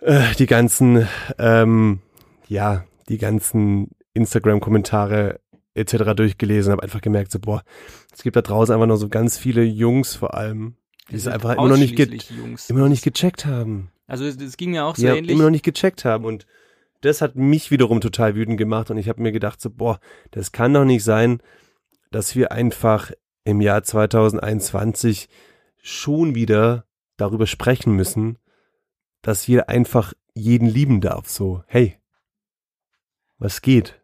äh, 0.01 0.35
die 0.39 0.47
ganzen, 0.47 1.09
ähm, 1.39 2.01
ja, 2.49 2.85
die 3.09 3.19
ganzen 3.19 3.91
Instagram-Kommentare 4.15 5.41
etc. 5.75 6.15
durchgelesen, 6.17 6.73
habe 6.73 6.83
einfach 6.83 7.01
gemerkt, 7.01 7.33
so, 7.33 7.39
boah, 7.39 7.62
es 8.12 8.23
gibt 8.23 8.37
da 8.37 8.43
draußen 8.43 8.75
einfach 8.75 8.87
noch 8.87 8.97
so 8.97 9.09
ganz 9.09 9.37
viele 9.37 9.62
Jungs 9.62 10.15
vor 10.15 10.35
allem, 10.35 10.77
die 11.11 11.16
es 11.16 11.27
einfach 11.29 11.55
immer 11.57 11.69
noch 11.69 11.77
nicht, 11.77 11.99
Jungs. 12.31 12.69
immer 12.71 12.81
noch 12.81 12.88
nicht 12.88 13.05
gecheckt 13.05 13.47
haben. 13.47 13.90
Also 14.07 14.25
es, 14.25 14.37
es 14.37 14.57
ging 14.57 14.71
mir 14.71 14.85
auch 14.85 14.97
so 14.97 15.07
Ja, 15.07 15.14
ähnlich. 15.14 15.33
immer 15.35 15.45
noch 15.45 15.51
nicht 15.51 15.64
gecheckt 15.64 16.05
haben 16.05 16.25
und 16.25 16.47
das 17.03 17.21
hat 17.21 17.37
mich 17.37 17.71
wiederum 17.71 18.01
total 18.01 18.35
wütend 18.35 18.59
gemacht 18.59 18.90
und 18.90 18.97
ich 18.99 19.09
habe 19.09 19.23
mir 19.23 19.33
gedacht 19.33 19.61
so, 19.61 19.71
boah, 19.71 20.01
das 20.31 20.53
kann 20.53 20.73
doch 20.75 20.85
nicht 20.85 21.05
sein, 21.05 21.40
dass 22.11 22.35
wir 22.35 22.53
einfach 22.53 23.12
im 23.45 23.61
Jahr 23.61 23.83
2021 23.83 25.29
schon 25.83 26.35
wieder 26.35 26.87
darüber 27.16 27.47
sprechen 27.47 27.92
müssen, 27.95 28.38
dass 29.23 29.47
jeder 29.47 29.69
einfach 29.69 30.14
jeden 30.35 30.69
lieben 30.69 31.01
darf. 31.01 31.29
So, 31.29 31.62
hey, 31.66 31.97
was 33.38 33.62
geht? 33.62 34.01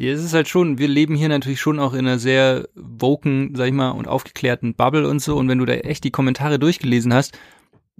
Ja, 0.00 0.12
es 0.12 0.22
ist 0.22 0.32
halt 0.32 0.46
schon, 0.46 0.78
wir 0.78 0.86
leben 0.86 1.16
hier 1.16 1.28
natürlich 1.28 1.60
schon 1.60 1.80
auch 1.80 1.92
in 1.92 2.06
einer 2.06 2.20
sehr 2.20 2.68
woken, 2.76 3.56
sag 3.56 3.66
ich 3.66 3.72
mal, 3.72 3.90
und 3.90 4.06
aufgeklärten 4.06 4.74
Bubble 4.74 5.08
und 5.08 5.20
so. 5.20 5.36
Und 5.36 5.48
wenn 5.48 5.58
du 5.58 5.64
da 5.64 5.72
echt 5.72 6.04
die 6.04 6.12
Kommentare 6.12 6.60
durchgelesen 6.60 7.12
hast, 7.12 7.36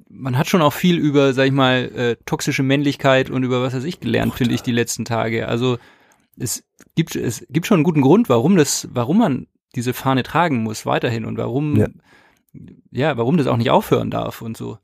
man 0.09 0.39
hat 0.39 0.47
schon 0.47 0.63
auch 0.63 0.73
viel 0.73 0.97
über, 0.97 1.35
sag 1.35 1.47
ich 1.47 1.53
mal, 1.53 1.91
äh, 1.97 2.17
toxische 2.25 2.63
Männlichkeit 2.63 3.31
und 3.31 3.43
über 3.43 3.63
was 3.63 3.75
weiß 3.75 3.83
ich 3.83 3.99
gelernt, 3.99 4.33
finde 4.33 4.55
ich, 4.55 4.63
die 4.63 4.71
letzten 4.71 5.05
Tage. 5.05 5.49
Also 5.49 5.79
es 6.37 6.63
gibt, 6.95 7.17
es 7.17 7.45
gibt 7.51 7.67
schon 7.67 7.79
einen 7.79 7.85
guten 7.85 8.03
Grund, 8.03 8.29
warum 8.29 8.55
das, 8.55 8.89
warum 8.93 9.19
man 9.19 9.49
diese 9.75 9.93
Fahne 9.93 10.23
tragen 10.23 10.63
muss 10.63 10.87
weiterhin 10.87 11.25
und 11.25 11.37
warum, 11.37 11.75
Ja. 11.75 11.89
ja, 12.93 13.17
warum 13.17 13.39
das 13.39 13.49
auch 13.49 13.57
nicht 13.57 13.71
aufhören 13.71 14.12
darf 14.12 14.41
und 14.41 14.57
so. 14.57 14.79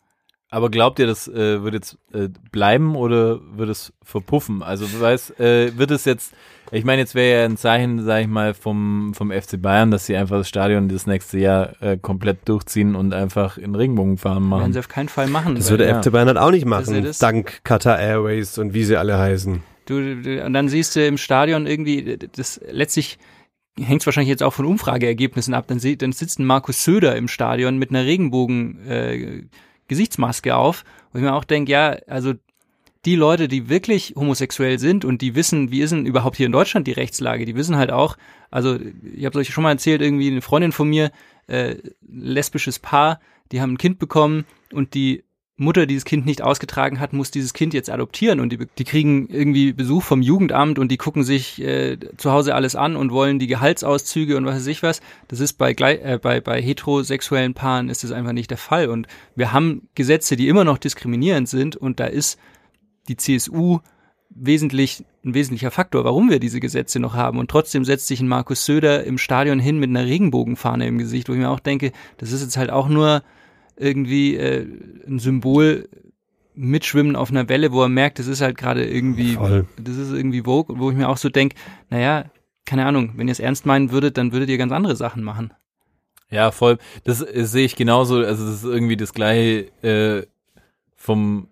Aber 0.54 0.70
glaubt 0.70 1.00
ihr, 1.00 1.06
das 1.08 1.26
äh, 1.26 1.62
wird 1.64 1.74
jetzt 1.74 1.98
äh, 2.12 2.28
bleiben 2.52 2.94
oder 2.94 3.40
wird 3.56 3.68
es 3.70 3.92
verpuffen? 4.04 4.62
Also 4.62 4.86
du 4.86 5.00
weißt, 5.00 5.40
äh, 5.40 5.76
wird 5.76 5.90
es 5.90 6.04
jetzt, 6.04 6.32
ich 6.70 6.84
meine, 6.84 7.00
jetzt 7.02 7.16
wäre 7.16 7.40
ja 7.40 7.44
ein 7.44 7.56
Zeichen, 7.56 8.04
sag 8.04 8.20
ich 8.22 8.28
mal, 8.28 8.54
vom, 8.54 9.14
vom 9.14 9.32
FC 9.32 9.60
Bayern, 9.60 9.90
dass 9.90 10.06
sie 10.06 10.16
einfach 10.16 10.36
das 10.38 10.48
Stadion 10.48 10.88
das 10.88 11.08
nächste 11.08 11.38
Jahr 11.40 11.82
äh, 11.82 11.96
komplett 12.00 12.48
durchziehen 12.48 12.94
und 12.94 13.12
einfach 13.12 13.58
in 13.58 13.74
Regenbogenfarben 13.74 14.42
Werden 14.48 14.48
machen. 14.60 14.72
sie 14.72 14.78
auf 14.78 14.86
keinen 14.88 15.08
Fall 15.08 15.26
machen. 15.26 15.56
Das 15.56 15.70
würde 15.70 15.86
der 15.86 15.94
ja. 15.94 16.02
FC 16.02 16.12
Bayern 16.12 16.28
halt 16.28 16.38
auch 16.38 16.52
nicht 16.52 16.64
Das 16.70 16.82
ist 16.82 16.88
ja 16.88 16.94
machen, 16.94 17.04
das. 17.04 17.18
dank 17.18 17.64
Qatar 17.64 17.98
Airways 17.98 18.56
und 18.58 18.74
wie 18.74 18.84
sie 18.84 18.96
alle 18.96 19.18
heißen. 19.18 19.60
Du, 19.86 20.22
du, 20.22 20.44
und 20.44 20.52
dann 20.52 20.68
siehst 20.68 20.94
du 20.94 21.04
im 21.04 21.18
Stadion 21.18 21.66
irgendwie, 21.66 22.16
das 22.16 22.60
letztlich 22.70 23.18
hängt 23.76 24.02
es 24.02 24.06
wahrscheinlich 24.06 24.28
jetzt 24.30 24.44
auch 24.44 24.52
von 24.52 24.66
Umfrageergebnissen 24.66 25.52
ab. 25.52 25.64
Dann, 25.66 25.80
sie- 25.80 25.98
dann 25.98 26.12
sitzt 26.12 26.38
ein 26.38 26.44
Markus 26.46 26.84
Söder 26.84 27.16
im 27.16 27.26
Stadion 27.26 27.76
mit 27.76 27.90
einer 27.90 28.04
Regenbogen 28.04 28.86
äh, 28.86 29.42
Gesichtsmaske 29.88 30.56
auf, 30.56 30.84
wo 31.12 31.18
ich 31.18 31.24
mir 31.24 31.34
auch 31.34 31.44
denke, 31.44 31.72
ja, 31.72 31.96
also 32.06 32.34
die 33.04 33.16
Leute, 33.16 33.48
die 33.48 33.68
wirklich 33.68 34.14
homosexuell 34.16 34.78
sind 34.78 35.04
und 35.04 35.20
die 35.20 35.34
wissen, 35.34 35.70
wie 35.70 35.80
ist 35.80 35.90
denn 35.90 36.06
überhaupt 36.06 36.36
hier 36.36 36.46
in 36.46 36.52
Deutschland 36.52 36.86
die 36.86 36.92
Rechtslage, 36.92 37.44
die 37.44 37.54
wissen 37.54 37.76
halt 37.76 37.90
auch, 37.90 38.16
also 38.50 38.78
ich 39.14 39.24
habe 39.26 39.38
euch 39.38 39.52
schon 39.52 39.64
mal 39.64 39.72
erzählt, 39.72 40.00
irgendwie 40.00 40.30
eine 40.30 40.40
Freundin 40.40 40.72
von 40.72 40.88
mir, 40.88 41.10
äh, 41.46 41.76
lesbisches 42.08 42.78
Paar, 42.78 43.20
die 43.52 43.60
haben 43.60 43.74
ein 43.74 43.78
Kind 43.78 43.98
bekommen 43.98 44.46
und 44.72 44.94
die 44.94 45.24
Mutter, 45.56 45.86
die 45.86 45.94
das 45.94 46.04
Kind 46.04 46.26
nicht 46.26 46.42
ausgetragen 46.42 46.98
hat, 46.98 47.12
muss 47.12 47.30
dieses 47.30 47.54
Kind 47.54 47.74
jetzt 47.74 47.88
adoptieren 47.88 48.40
und 48.40 48.50
die, 48.50 48.66
die 48.76 48.84
kriegen 48.84 49.28
irgendwie 49.28 49.72
Besuch 49.72 50.02
vom 50.02 50.20
Jugendamt 50.20 50.80
und 50.80 50.90
die 50.90 50.96
gucken 50.96 51.22
sich 51.22 51.62
äh, 51.62 51.96
zu 52.16 52.32
Hause 52.32 52.56
alles 52.56 52.74
an 52.74 52.96
und 52.96 53.12
wollen 53.12 53.38
die 53.38 53.46
Gehaltsauszüge 53.46 54.36
und 54.36 54.46
was 54.46 54.56
weiß 54.56 54.66
ich 54.66 54.82
was. 54.82 55.00
Das 55.28 55.38
ist 55.38 55.52
bei, 55.52 55.72
äh, 55.72 56.18
bei, 56.20 56.40
bei 56.40 56.60
heterosexuellen 56.60 57.54
Paaren 57.54 57.88
ist 57.88 58.02
das 58.02 58.10
einfach 58.10 58.32
nicht 58.32 58.50
der 58.50 58.58
Fall 58.58 58.88
und 58.88 59.06
wir 59.36 59.52
haben 59.52 59.88
Gesetze, 59.94 60.34
die 60.34 60.48
immer 60.48 60.64
noch 60.64 60.78
diskriminierend 60.78 61.48
sind 61.48 61.76
und 61.76 62.00
da 62.00 62.06
ist 62.06 62.36
die 63.08 63.16
CSU 63.16 63.78
wesentlich 64.30 65.04
ein 65.24 65.34
wesentlicher 65.34 65.70
Faktor, 65.70 66.04
warum 66.04 66.28
wir 66.28 66.38
diese 66.38 66.60
Gesetze 66.60 66.98
noch 66.98 67.14
haben. 67.14 67.38
Und 67.38 67.50
trotzdem 67.50 67.84
setzt 67.84 68.08
sich 68.08 68.20
ein 68.20 68.28
Markus 68.28 68.64
Söder 68.64 69.04
im 69.04 69.16
Stadion 69.16 69.58
hin 69.58 69.78
mit 69.78 69.88
einer 69.88 70.04
Regenbogenfahne 70.04 70.86
im 70.86 70.98
Gesicht, 70.98 71.28
wo 71.28 71.32
ich 71.32 71.38
mir 71.38 71.50
auch 71.50 71.60
denke, 71.60 71.92
das 72.18 72.32
ist 72.32 72.42
jetzt 72.42 72.56
halt 72.56 72.70
auch 72.70 72.88
nur 72.88 73.22
irgendwie 73.76 74.36
äh, 74.36 74.66
ein 75.06 75.18
Symbol 75.18 75.88
mitschwimmen 76.54 77.16
auf 77.16 77.30
einer 77.30 77.48
Welle, 77.48 77.72
wo 77.72 77.82
er 77.82 77.88
merkt, 77.88 78.18
das 78.18 78.26
ist 78.26 78.40
halt 78.40 78.56
gerade 78.56 78.84
irgendwie, 78.86 79.34
Voll. 79.34 79.66
das 79.76 79.96
ist 79.96 80.12
irgendwie 80.12 80.42
Vogue, 80.42 80.78
wo 80.78 80.90
ich 80.90 80.96
mir 80.96 81.08
auch 81.08 81.16
so 81.16 81.28
denke, 81.28 81.56
naja, 81.90 82.26
keine 82.64 82.86
Ahnung, 82.86 83.12
wenn 83.16 83.28
ihr 83.28 83.32
es 83.32 83.40
ernst 83.40 83.66
meinen 83.66 83.90
würdet, 83.90 84.16
dann 84.16 84.32
würdet 84.32 84.48
ihr 84.48 84.58
ganz 84.58 84.72
andere 84.72 84.96
Sachen 84.96 85.22
machen. 85.22 85.52
Ja, 86.30 86.50
voll. 86.50 86.78
Das 87.04 87.20
äh, 87.20 87.44
sehe 87.44 87.64
ich 87.64 87.76
genauso. 87.76 88.16
Also 88.16 88.46
das 88.46 88.56
ist 88.56 88.64
irgendwie 88.64 88.96
das 88.96 89.12
gleiche 89.12 89.66
äh, 89.82 90.26
vom 90.96 91.48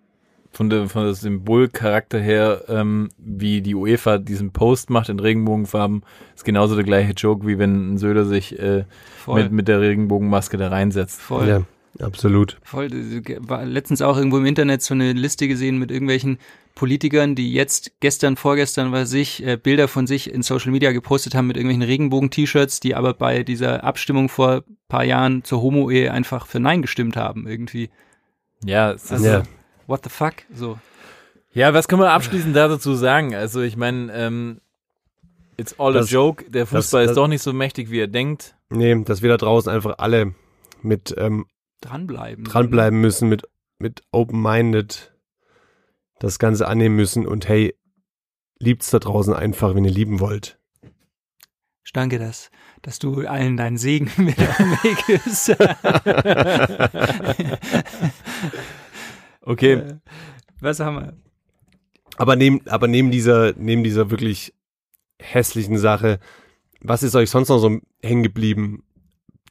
von 0.51 0.69
der 0.69 0.87
von 0.87 1.03
der 1.03 1.13
Symbolcharakter 1.13 2.19
her, 2.19 2.63
ähm, 2.67 3.09
wie 3.17 3.61
die 3.61 3.75
UEFA 3.75 4.17
diesen 4.19 4.51
Post 4.51 4.89
macht 4.89 5.09
in 5.09 5.19
Regenbogenfarben, 5.19 6.03
ist 6.35 6.45
genauso 6.45 6.75
der 6.75 6.83
gleiche 6.83 7.13
Joke, 7.13 7.47
wie 7.47 7.57
wenn 7.57 7.93
ein 7.93 7.97
Söder 7.97 8.25
sich 8.25 8.59
äh, 8.59 8.85
mit 9.27 9.51
mit 9.51 9.67
der 9.67 9.79
Regenbogenmaske 9.79 10.57
da 10.57 10.67
reinsetzt. 10.67 11.21
Voll. 11.21 11.47
Ja, 11.47 11.61
absolut. 11.99 12.57
Voll, 12.63 12.89
war 13.39 13.65
letztens 13.65 14.01
auch 14.01 14.17
irgendwo 14.17 14.37
im 14.37 14.45
Internet 14.45 14.81
so 14.81 14.93
eine 14.93 15.13
Liste 15.13 15.47
gesehen 15.47 15.77
mit 15.77 15.91
irgendwelchen 15.91 16.37
Politikern, 16.75 17.35
die 17.35 17.53
jetzt 17.53 17.91
gestern, 17.99 18.35
vorgestern, 18.35 18.91
weiß 18.91 19.13
ich, 19.13 19.45
äh, 19.45 19.57
Bilder 19.57 19.87
von 19.87 20.07
sich 20.07 20.31
in 20.33 20.41
Social 20.41 20.71
Media 20.71 20.91
gepostet 20.91 21.35
haben 21.35 21.45
mit 21.47 21.55
irgendwelchen 21.57 21.83
Regenbogen-T-Shirts, 21.83 22.79
die 22.79 22.95
aber 22.95 23.13
bei 23.13 23.43
dieser 23.43 23.83
Abstimmung 23.83 24.27
vor 24.29 24.63
paar 24.87 25.03
Jahren 25.03 25.43
zur 25.43 25.61
Homo-Ehe 25.61 26.11
einfach 26.11 26.47
für 26.47 26.59
Nein 26.59 26.81
gestimmt 26.81 27.15
haben, 27.15 27.47
irgendwie. 27.47 27.89
Ja, 28.65 28.91
es 28.93 29.03
ist, 29.05 29.11
Also, 29.11 29.25
Ja. 29.27 29.43
what 29.87 30.01
the 30.03 30.09
fuck? 30.09 30.33
So. 30.53 30.79
Ja, 31.53 31.73
was 31.75 31.87
kann 31.87 31.99
man 31.99 32.07
abschließend 32.07 32.55
dazu 32.55 32.95
sagen? 32.95 33.35
Also 33.35 33.61
ich 33.61 33.77
meine, 33.77 34.11
ähm, 34.13 34.59
it's 35.57 35.79
all 35.79 35.93
Das- 35.93 36.07
a 36.07 36.11
joke. 36.11 36.49
Der 36.49 36.65
Fußball 36.65 37.03
das- 37.03 37.11
ist 37.11 37.17
doch 37.17 37.27
nicht 37.27 37.43
so 37.43 37.53
mächtig, 37.53 37.91
wie 37.91 37.99
er 37.99 38.07
denkt. 38.07 38.55
Nee, 38.71 38.99
dass 39.03 39.21
wir 39.21 39.29
da 39.29 39.37
draußen 39.37 39.71
einfach 39.71 39.99
alle 39.99 40.33
mit 40.81 41.13
ähm, 41.19 41.45
Dranbleiben. 41.83 42.45
dranbleiben 42.45 42.99
müssen, 43.01 43.29
mit, 43.29 43.43
mit 43.77 44.01
open-minded 44.11 45.13
das 46.19 46.39
Ganze 46.39 46.67
annehmen 46.67 46.95
müssen 46.95 47.27
und 47.27 47.47
hey, 47.47 47.75
liebt's 48.57 48.89
da 48.91 48.99
draußen 48.99 49.33
einfach, 49.33 49.75
wenn 49.75 49.83
ihr 49.83 49.91
lieben 49.91 50.19
wollt. 50.19 50.57
Ich 51.85 51.91
danke, 51.91 52.17
dass, 52.17 52.49
dass 52.81 52.97
du 52.99 53.27
allen 53.27 53.57
deinen 53.57 53.77
Segen 53.77 54.09
mit 54.17 54.37
den 54.37 54.47
Weg 54.47 55.05
gibst. 55.05 55.49
Okay, 59.45 59.73
Äh, 59.73 59.95
Was 60.61 60.79
haben 60.79 60.95
wir? 60.95 61.17
Aber 62.15 62.37
neben, 62.37 62.65
aber 62.67 62.87
neben 62.87 63.11
dieser, 63.11 63.51
neben 63.57 63.83
dieser 63.83 64.09
wirklich 64.09 64.53
hässlichen 65.19 65.77
Sache, 65.77 66.19
was 66.79 67.03
ist 67.03 67.13
euch 67.15 67.29
sonst 67.29 67.49
noch 67.49 67.59
so 67.59 67.79
hängen 68.01 68.23
geblieben 68.23 68.83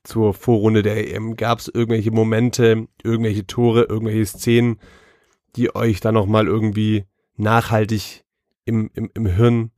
zur 0.05 0.35
Vorrunde 0.35 0.83
der 0.83 1.13
EM? 1.15 1.37
Gab 1.37 1.59
es 1.61 1.69
irgendwelche 1.69 2.11
Momente, 2.11 2.87
irgendwelche 3.03 3.47
Tore, 3.47 3.83
irgendwelche 3.89 4.27
Szenen, 4.27 4.79
die 5.57 5.75
euch 5.75 6.01
da 6.01 6.13
nochmal 6.13 6.47
irgendwie 6.47 7.05
nachhaltig 7.37 8.25
im, 8.65 8.91
im, 8.95 9.11
im 9.15 9.27
Hirn 9.27 9.71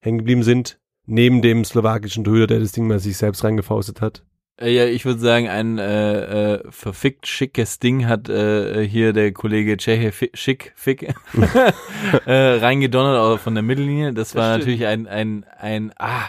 hängen 0.00 0.18
geblieben 0.18 0.42
sind? 0.42 0.78
Neben 1.06 1.42
dem 1.42 1.64
slowakischen 1.64 2.24
Torhüter, 2.24 2.46
der 2.46 2.60
das 2.60 2.72
Ding 2.72 2.86
mal 2.86 2.98
sich 2.98 3.16
selbst 3.18 3.44
reingefaustet 3.44 4.00
hat? 4.00 4.24
Äh, 4.58 4.74
Ja, 4.74 4.86
ich 4.86 5.04
würde 5.04 5.20
sagen, 5.20 5.48
ein 5.48 5.78
äh, 5.78 6.54
äh, 6.54 6.62
verfickt 6.70 7.26
schickes 7.26 7.78
Ding 7.78 8.06
hat 8.06 8.28
äh, 8.30 8.86
hier 8.88 9.12
der 9.12 9.32
Kollege 9.32 9.76
Tscheche 9.76 10.12
Fi- 10.12 10.30
Schick 10.32 10.72
Fick 10.76 11.02
äh, 12.26 12.32
reingedonnert 12.32 13.40
von 13.40 13.54
der 13.54 13.62
Mittellinie. 13.62 14.12
Das, 14.14 14.34
war 14.34 14.54
stimmt. 14.54 14.60
natürlich 14.60 14.86
ein, 14.86 15.06
ein, 15.06 15.44
ein, 15.58 15.92
ah, 15.98 16.28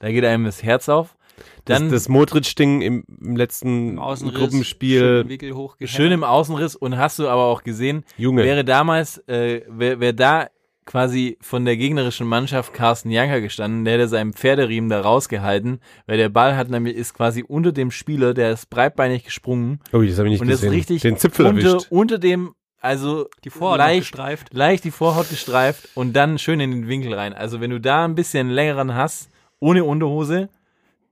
da 0.00 0.10
geht 0.10 0.24
einem 0.24 0.44
das 0.44 0.62
Herz 0.62 0.88
auf. 0.88 1.16
Dann 1.64 1.84
das, 1.90 2.04
das 2.04 2.08
Modric-Ding 2.08 2.80
im, 2.82 3.04
im 3.20 3.36
letzten 3.36 3.98
Im 3.98 4.34
Gruppenspiel. 4.34 5.26
schön 5.28 5.88
schön 5.88 6.12
im 6.12 6.24
Außenriss 6.24 6.76
und 6.76 6.96
hast 6.96 7.18
du 7.18 7.28
aber 7.28 7.44
auch 7.44 7.62
gesehen, 7.62 8.04
Junge. 8.16 8.42
wäre 8.44 8.64
damals, 8.64 9.18
äh, 9.28 9.62
wer, 9.68 10.00
wer 10.00 10.12
da 10.12 10.48
quasi 10.86 11.38
von 11.40 11.64
der 11.64 11.76
gegnerischen 11.76 12.26
Mannschaft 12.26 12.72
Carsten 12.74 13.10
Janker 13.10 13.40
gestanden, 13.40 13.84
der 13.84 13.94
hätte 13.94 14.08
seinen 14.08 14.32
Pferderiemen 14.32 14.90
da 14.90 15.00
rausgehalten, 15.02 15.78
weil 16.06 16.16
der 16.16 16.30
Ball 16.30 16.56
hat 16.56 16.68
nämlich, 16.68 16.96
ist 16.96 17.14
quasi 17.14 17.44
unter 17.46 17.70
dem 17.70 17.90
Spieler, 17.92 18.34
der 18.34 18.50
ist 18.52 18.70
breitbeinig 18.70 19.24
gesprungen 19.24 19.78
Oh, 19.92 20.02
das 20.02 20.18
habe 20.18 20.28
ich 20.28 20.32
nicht 20.32 20.40
und 20.40 20.48
ist 20.48 20.62
gesehen. 20.62 20.70
richtig 20.72 21.02
Den 21.02 21.16
Zipfel 21.16 21.46
unter, 21.46 21.68
erwischt. 21.68 21.86
unter 21.90 22.18
dem, 22.18 22.54
also 22.80 23.28
Die 23.44 23.50
Vorhaut 23.50 23.78
leicht, 23.78 24.00
gestreift. 24.00 24.52
leicht 24.52 24.82
die 24.84 24.90
Vorhaut 24.90 25.28
gestreift 25.28 25.90
und 25.94 26.14
dann 26.14 26.38
schön 26.38 26.58
in 26.58 26.70
den 26.72 26.88
Winkel 26.88 27.14
rein. 27.14 27.34
Also 27.34 27.60
wenn 27.60 27.70
du 27.70 27.80
da 27.80 28.04
ein 28.04 28.14
bisschen 28.16 28.48
längeren 28.50 28.94
hast, 28.94 29.28
ohne 29.60 29.84
Unterhose, 29.84 30.48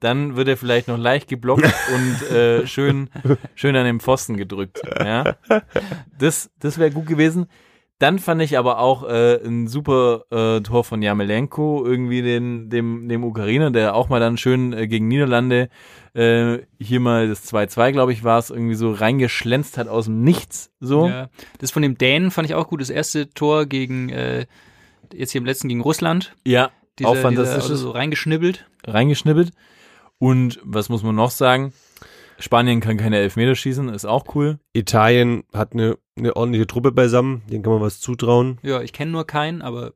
dann 0.00 0.36
wird 0.36 0.48
er 0.48 0.56
vielleicht 0.56 0.88
noch 0.88 0.98
leicht 0.98 1.28
geblockt 1.28 1.64
und 1.94 2.30
äh, 2.30 2.66
schön, 2.66 3.10
schön 3.54 3.76
an 3.76 3.84
den 3.84 4.00
Pfosten 4.00 4.36
gedrückt. 4.36 4.80
Ja, 4.98 5.36
das, 6.18 6.50
das 6.58 6.78
wäre 6.78 6.90
gut 6.90 7.06
gewesen. 7.06 7.46
Dann 7.98 8.20
fand 8.20 8.40
ich 8.42 8.56
aber 8.56 8.78
auch 8.78 9.02
äh, 9.08 9.44
ein 9.44 9.66
super 9.66 10.22
äh, 10.30 10.60
Tor 10.60 10.84
von 10.84 11.02
Jamelenko, 11.02 11.84
irgendwie 11.84 12.22
den, 12.22 12.70
dem, 12.70 13.08
dem 13.08 13.24
Ukrainer, 13.24 13.72
der 13.72 13.96
auch 13.96 14.08
mal 14.08 14.20
dann 14.20 14.36
schön 14.36 14.72
äh, 14.72 14.86
gegen 14.86 15.08
Niederlande 15.08 15.68
äh, 16.14 16.58
hier 16.78 17.00
mal 17.00 17.26
das 17.26 17.52
2-2, 17.52 17.90
glaube 17.90 18.12
ich, 18.12 18.22
war 18.22 18.38
es, 18.38 18.50
irgendwie 18.50 18.76
so 18.76 18.92
reingeschlänzt 18.92 19.78
hat 19.78 19.88
aus 19.88 20.04
dem 20.04 20.22
Nichts. 20.22 20.70
So. 20.78 21.08
Ja. 21.08 21.28
Das 21.58 21.72
von 21.72 21.82
dem 21.82 21.98
Dänen 21.98 22.30
fand 22.30 22.48
ich 22.48 22.54
auch 22.54 22.68
gut. 22.68 22.80
Das 22.80 22.90
erste 22.90 23.30
Tor 23.30 23.66
gegen, 23.66 24.10
äh, 24.10 24.46
jetzt 25.12 25.32
hier 25.32 25.40
im 25.40 25.46
letzten 25.46 25.68
gegen 25.68 25.80
Russland. 25.80 26.36
Ja, 26.46 26.70
Dieser, 27.00 27.10
auch 27.10 27.16
fantastisch. 27.16 27.62
Dieser, 27.64 27.72
also 27.72 27.76
so 27.76 27.90
reingeschnibbelt. 27.90 28.64
reingeschnippelt. 28.86 29.50
Und 30.18 30.58
was 30.64 30.88
muss 30.88 31.02
man 31.02 31.14
noch 31.14 31.30
sagen? 31.30 31.72
Spanien 32.40 32.80
kann 32.80 32.96
keine 32.96 33.18
Elfmeter 33.18 33.54
schießen, 33.54 33.88
ist 33.88 34.04
auch 34.04 34.34
cool. 34.34 34.58
Italien 34.72 35.42
hat 35.52 35.72
eine, 35.72 35.98
eine 36.16 36.36
ordentliche 36.36 36.66
Truppe 36.66 36.92
beisammen, 36.92 37.42
denen 37.50 37.62
kann 37.64 37.72
man 37.72 37.82
was 37.82 38.00
zutrauen. 38.00 38.58
Ja, 38.62 38.80
ich 38.80 38.92
kenne 38.92 39.10
nur 39.10 39.26
keinen, 39.26 39.60
aber 39.60 39.92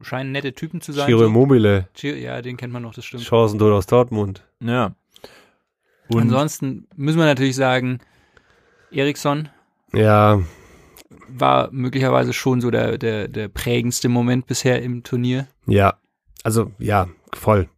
scheinen 0.00 0.30
nette 0.30 0.52
Typen 0.54 0.80
zu 0.80 0.92
sein. 0.92 1.06
Giro 1.08 1.20
so. 1.20 1.26
Immobile, 1.26 1.88
Ja, 2.00 2.42
den 2.42 2.56
kennt 2.56 2.72
man 2.72 2.82
noch, 2.82 2.94
das 2.94 3.04
stimmt. 3.04 3.24
Chancentod 3.24 3.72
aus 3.72 3.86
Dortmund. 3.86 4.44
Ja. 4.60 4.94
Und 6.08 6.22
Ansonsten 6.22 6.86
müssen 6.94 7.18
wir 7.18 7.24
natürlich 7.26 7.56
sagen, 7.56 7.98
Eriksson 8.90 9.48
Ja, 9.92 10.40
war 11.28 11.70
möglicherweise 11.72 12.32
schon 12.32 12.60
so 12.60 12.70
der, 12.70 12.98
der, 12.98 13.26
der 13.28 13.48
prägendste 13.48 14.08
Moment 14.08 14.46
bisher 14.46 14.82
im 14.82 15.02
Turnier. 15.02 15.48
ja, 15.66 15.94
also 16.44 16.70
ja, 16.78 17.08
voll. 17.34 17.68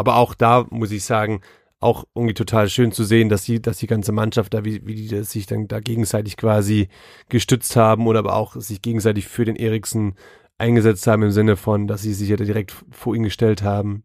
Aber 0.00 0.16
auch 0.16 0.32
da 0.32 0.66
muss 0.70 0.92
ich 0.92 1.04
sagen, 1.04 1.42
auch 1.78 2.04
irgendwie 2.14 2.32
total 2.32 2.70
schön 2.70 2.90
zu 2.90 3.04
sehen, 3.04 3.28
dass 3.28 3.44
die, 3.44 3.60
dass 3.60 3.76
die 3.76 3.86
ganze 3.86 4.12
Mannschaft 4.12 4.54
da, 4.54 4.64
wie, 4.64 4.86
wie 4.86 4.94
die 4.94 5.22
sich 5.24 5.44
dann 5.44 5.68
da 5.68 5.80
gegenseitig 5.80 6.38
quasi 6.38 6.88
gestützt 7.28 7.76
haben 7.76 8.06
oder 8.06 8.20
aber 8.20 8.34
auch 8.34 8.56
sich 8.56 8.80
gegenseitig 8.80 9.28
für 9.28 9.44
den 9.44 9.56
Eriksen 9.56 10.14
eingesetzt 10.56 11.06
haben 11.06 11.22
im 11.22 11.32
Sinne 11.32 11.56
von, 11.56 11.86
dass 11.86 12.00
sie 12.00 12.14
sich 12.14 12.30
ja 12.30 12.36
direkt 12.36 12.74
vor 12.90 13.14
ihn 13.14 13.24
gestellt 13.24 13.62
haben. 13.62 14.04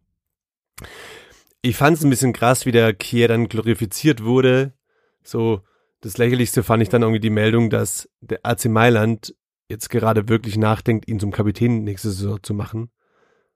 Ich 1.62 1.78
fand 1.78 1.96
es 1.96 2.04
ein 2.04 2.10
bisschen 2.10 2.34
krass, 2.34 2.66
wie 2.66 2.74
der 2.74 2.94
Kier 2.94 3.30
dann 3.30 3.48
glorifiziert 3.48 4.22
wurde. 4.22 4.74
So, 5.24 5.62
das 6.02 6.18
lächerlichste 6.18 6.62
fand 6.62 6.84
ich 6.84 6.90
dann 6.90 7.04
irgendwie 7.04 7.22
die 7.22 7.30
Meldung, 7.30 7.70
dass 7.70 8.10
der 8.20 8.42
AC 8.44 8.66
Mailand 8.66 9.34
jetzt 9.70 9.90
gerade 9.90 10.28
wirklich 10.28 10.58
nachdenkt, 10.58 11.08
ihn 11.08 11.22
zum 11.22 11.32
Kapitän 11.32 11.86
nächste 11.86 12.12
Saison 12.12 12.44
zu 12.44 12.54
machen. 12.54 12.92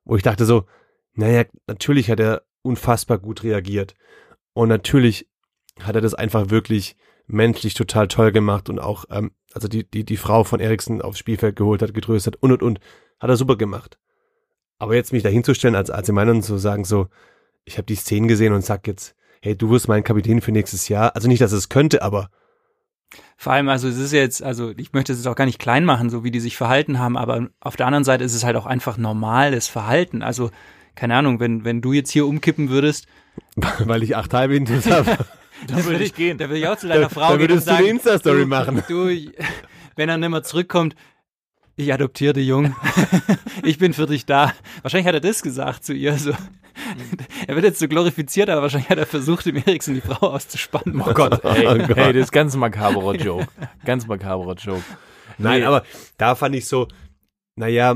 Wo 0.06 0.16
ich 0.16 0.24
dachte 0.24 0.46
so, 0.46 0.64
naja, 1.20 1.44
natürlich 1.68 2.10
hat 2.10 2.20
er 2.20 2.44
unfassbar 2.62 3.20
gut 3.20 3.44
reagiert. 3.44 3.94
Und 4.54 4.70
natürlich 4.70 5.28
hat 5.80 5.96
er 5.96 6.02
das 6.02 6.14
einfach 6.14 6.50
wirklich 6.50 6.96
menschlich 7.28 7.74
total 7.74 8.08
toll 8.08 8.32
gemacht 8.32 8.70
und 8.70 8.80
auch, 8.80 9.06
ähm, 9.12 9.32
also 9.54 9.68
die, 9.68 9.90
die, 9.90 10.04
die 10.04 10.18
Frau 10.18 10.44
von 10.44 10.60
Eriksen 10.60 11.02
aufs 11.02 11.20
Spielfeld 11.20 11.56
geholt 11.56 11.82
hat, 11.82 11.94
getröstet 11.94 12.38
und 12.38 12.52
und 12.52 12.64
und. 12.64 12.80
Hat 13.20 13.30
er 13.30 13.36
super 13.36 13.58
gemacht. 13.58 14.00
Aber 14.78 14.96
jetzt 14.96 15.12
mich 15.12 15.24
da 15.24 15.30
hinzustellen 15.30 15.76
als 15.76 15.90
Mailand 16.10 16.38
und 16.38 16.44
zu 16.44 16.58
sagen 16.58 16.86
so, 16.86 17.08
ich 17.66 17.78
habe 17.78 17.86
die 17.86 17.96
Szenen 17.96 18.30
gesehen 18.30 18.54
und 18.54 18.64
sag 18.64 18.88
jetzt, 18.88 19.14
hey, 19.42 19.58
du 19.58 19.70
wirst 19.70 19.90
mein 19.90 20.06
Kapitän 20.06 20.40
für 20.42 20.54
nächstes 20.54 20.88
Jahr. 20.88 21.16
Also 21.16 21.28
nicht, 21.28 21.42
dass 21.42 21.52
es 21.52 21.68
könnte, 21.68 22.02
aber 22.02 22.30
Vor 23.36 23.52
allem, 23.54 23.68
also 23.68 23.90
es 23.90 23.98
ist 23.98 24.14
jetzt, 24.14 24.42
also 24.42 24.72
ich 24.78 24.94
möchte 24.94 25.12
es 25.12 25.20
jetzt 25.20 25.28
auch 25.28 25.36
gar 25.36 25.46
nicht 25.46 25.60
klein 25.60 25.84
machen, 25.84 26.10
so 26.10 26.24
wie 26.24 26.32
die 26.32 26.40
sich 26.40 26.56
verhalten 26.56 26.98
haben, 26.98 27.18
aber 27.18 27.50
auf 27.60 27.76
der 27.76 27.88
anderen 27.88 28.06
Seite 28.06 28.24
ist 28.24 28.36
es 28.36 28.46
halt 28.46 28.56
auch 28.56 28.66
einfach 28.66 28.98
normales 28.98 29.68
Verhalten. 29.68 30.24
Also, 30.24 30.50
keine 30.96 31.16
Ahnung, 31.16 31.40
wenn, 31.40 31.64
wenn 31.66 31.82
du 31.82 31.94
jetzt 31.94 32.12
hier 32.12 32.26
umkippen 32.28 32.70
würdest, 32.70 33.08
Weil 33.80 34.04
ich 34.04 34.16
acht 34.18 34.34
halbe 34.34 34.56
Intus 34.56 34.86
habe. 34.90 35.18
dann 35.68 35.86
würde 35.86 36.04
ich 36.04 36.14
gehen. 36.14 36.38
Da 36.38 36.50
würde 36.50 36.60
ich 36.60 36.68
auch 36.68 36.76
zu 36.78 36.88
deiner 36.88 37.02
Da- 37.04 37.10
Frau 37.10 37.22
da 37.22 37.28
gehen 37.38 37.44
und 37.44 37.50
würdest 37.50 37.68
du 37.68 37.72
eine 37.72 37.80
sagen, 37.84 37.90
Insta-Story 37.96 38.46
machen. 38.46 38.84
Du, 38.88 39.06
wenn 39.96 40.10
er 40.10 40.18
nicht 40.18 40.30
mehr 40.30 40.44
zurückkommt, 40.44 40.96
ich 41.78 41.94
adoptiere 41.94 42.34
den 42.34 42.46
Jungen. 42.46 42.76
ich 43.64 43.78
bin 43.78 43.94
für 43.94 44.06
dich 44.08 44.26
da. 44.26 44.54
Wahrscheinlich 44.82 45.08
hat 45.08 45.14
er 45.14 45.22
das 45.22 45.42
gesagt 45.42 45.86
zu 45.86 45.94
ihr. 45.94 46.18
So. 46.18 46.32
Er 47.48 47.56
wird 47.56 47.64
jetzt 47.66 47.80
so 47.80 47.88
glorifiziert, 47.88 48.50
aber 48.50 48.62
wahrscheinlich 48.64 48.90
hat 48.90 48.98
er 48.98 49.06
versucht, 49.06 49.46
dem 49.46 49.56
Eriksen 49.56 49.94
die 49.96 50.02
Frau 50.02 50.28
auszuspannen. 50.32 51.02
Oh 51.02 51.14
Gott, 51.14 51.44
ey, 51.46 51.66
Oh 51.68 51.78
Gott. 51.78 51.96
hey, 51.98 52.12
das 52.14 52.24
ist 52.24 52.32
ganz 52.34 52.56
makaberer 52.58 53.16
Joke. 53.16 53.48
Ganz 53.86 54.06
makaberer 54.08 54.56
Joke. 54.56 54.84
Nein, 55.38 55.62
Nee. 55.62 55.66
aber 55.66 55.84
da 56.18 56.36
fand 56.36 56.56
ich 56.56 56.68
so, 56.68 56.88
naja, 57.56 57.96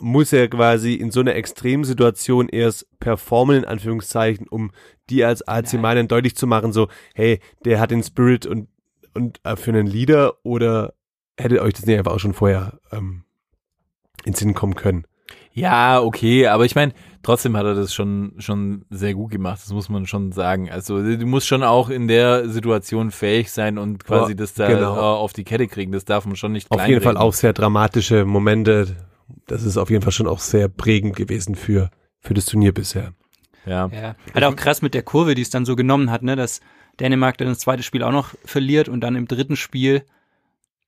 muss 0.00 0.32
er 0.32 0.48
quasi 0.48 0.94
in 0.94 1.10
so 1.10 1.20
einer 1.20 1.34
Extremsituation 1.34 2.48
erst 2.48 2.86
performen, 3.00 3.58
in 3.58 3.64
Anführungszeichen, 3.64 4.48
um 4.48 4.70
die 5.08 5.24
als 5.24 5.46
AC 5.46 5.74
Mailand 5.74 6.10
deutlich 6.10 6.36
zu 6.36 6.46
machen, 6.46 6.72
so, 6.72 6.88
hey, 7.14 7.40
der 7.64 7.80
hat 7.80 7.90
den 7.90 8.02
Spirit 8.02 8.46
und, 8.46 8.68
und 9.14 9.40
äh, 9.44 9.56
für 9.56 9.70
einen 9.70 9.86
Leader 9.86 10.34
oder 10.44 10.94
hätte 11.38 11.62
euch 11.62 11.74
das 11.74 11.86
nicht 11.86 11.98
einfach 11.98 12.12
auch 12.12 12.20
schon 12.20 12.34
vorher 12.34 12.78
ähm, 12.92 13.24
ins 14.24 14.38
Sinn 14.38 14.54
kommen 14.54 14.74
können? 14.74 15.04
Ja, 15.52 16.00
okay, 16.00 16.46
aber 16.46 16.64
ich 16.64 16.74
meine, 16.74 16.92
trotzdem 17.22 17.56
hat 17.56 17.66
er 17.66 17.74
das 17.74 17.92
schon, 17.92 18.34
schon 18.38 18.84
sehr 18.88 19.14
gut 19.14 19.30
gemacht, 19.32 19.60
das 19.62 19.72
muss 19.72 19.88
man 19.88 20.06
schon 20.06 20.32
sagen. 20.32 20.70
Also 20.70 21.02
du 21.02 21.26
musst 21.26 21.48
schon 21.48 21.62
auch 21.64 21.90
in 21.90 22.06
der 22.06 22.48
Situation 22.48 23.10
fähig 23.10 23.50
sein 23.50 23.76
und 23.78 24.04
quasi 24.04 24.32
Ja, 24.32 24.36
das 24.36 24.54
da 24.54 24.68
genau. 24.68 24.96
äh, 24.96 25.00
auf 25.00 25.32
die 25.32 25.44
Kette 25.44 25.66
kriegen. 25.66 25.92
Das 25.92 26.04
darf 26.04 26.24
man 26.24 26.36
schon 26.36 26.52
nicht 26.52 26.70
Auf 26.70 26.86
jeden 26.86 27.02
Fall 27.02 27.16
auch 27.16 27.32
sehr 27.32 27.52
dramatische 27.52 28.24
Momente. 28.24 28.96
Das 29.46 29.62
ist 29.64 29.76
auf 29.76 29.90
jeden 29.90 30.02
Fall 30.02 30.12
schon 30.12 30.26
auch 30.26 30.40
sehr 30.40 30.68
prägend 30.68 31.16
gewesen 31.16 31.54
für, 31.54 31.90
für 32.20 32.34
das 32.34 32.46
Turnier 32.46 32.72
bisher. 32.72 33.12
Ja. 33.66 33.88
Ja. 33.88 34.16
Halt 34.34 34.44
auch 34.44 34.56
krass 34.56 34.82
mit 34.82 34.94
der 34.94 35.02
Kurve, 35.02 35.34
die 35.34 35.42
es 35.42 35.50
dann 35.50 35.64
so 35.64 35.76
genommen 35.76 36.10
hat, 36.10 36.22
ne, 36.22 36.36
dass 36.36 36.60
Dänemark 36.98 37.38
dann 37.38 37.48
das 37.48 37.58
zweite 37.58 37.82
Spiel 37.82 38.02
auch 38.02 38.12
noch 38.12 38.34
verliert 38.44 38.88
und 38.88 39.00
dann 39.00 39.16
im 39.16 39.28
dritten 39.28 39.56
Spiel 39.56 40.04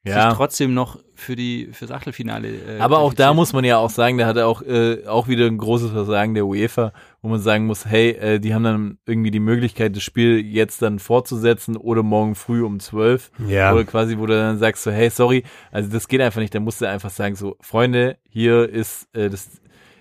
Ja. 0.04 0.30
sich 0.30 0.36
trotzdem 0.36 0.74
noch 0.74 0.98
für 1.14 1.36
die 1.36 1.68
fürs 1.72 1.92
Achtelfinale. 1.92 2.48
Äh, 2.48 2.80
Aber 2.80 2.98
auch 2.98 3.14
da 3.14 3.32
muss 3.34 3.52
man 3.52 3.64
ja 3.64 3.76
auch 3.78 3.90
sagen, 3.90 4.18
da 4.18 4.26
hat 4.26 4.36
er 4.36 4.48
auch, 4.48 4.60
äh, 4.62 5.06
auch 5.06 5.28
wieder 5.28 5.46
ein 5.46 5.58
großes 5.58 5.92
Versagen 5.92 6.34
der 6.34 6.44
UEFA, 6.46 6.92
wo 7.20 7.28
man 7.28 7.40
sagen 7.40 7.66
muss, 7.66 7.86
hey, 7.86 8.10
äh, 8.10 8.38
die 8.40 8.52
haben 8.52 8.64
dann 8.64 8.98
irgendwie 9.06 9.30
die 9.30 9.38
Möglichkeit, 9.38 9.94
das 9.94 10.02
Spiel 10.02 10.44
jetzt 10.44 10.82
dann 10.82 10.98
fortzusetzen 10.98 11.76
oder 11.76 12.02
morgen 12.02 12.34
früh 12.34 12.64
um 12.64 12.80
12. 12.80 13.30
Ja. 13.46 13.72
Oder 13.72 13.84
quasi, 13.84 14.18
wo 14.18 14.26
du 14.26 14.34
dann 14.34 14.58
sagst 14.58 14.82
so, 14.82 14.90
hey, 14.90 15.08
sorry, 15.08 15.44
also 15.70 15.88
das 15.90 16.08
geht 16.08 16.20
einfach 16.20 16.40
nicht. 16.40 16.54
Da 16.54 16.58
musst 16.58 16.80
du 16.80 16.88
einfach 16.88 17.10
sagen 17.10 17.36
so, 17.36 17.56
Freunde, 17.60 18.16
hier 18.28 18.68
ist 18.68 19.06
äh, 19.14 19.30
das, 19.30 19.50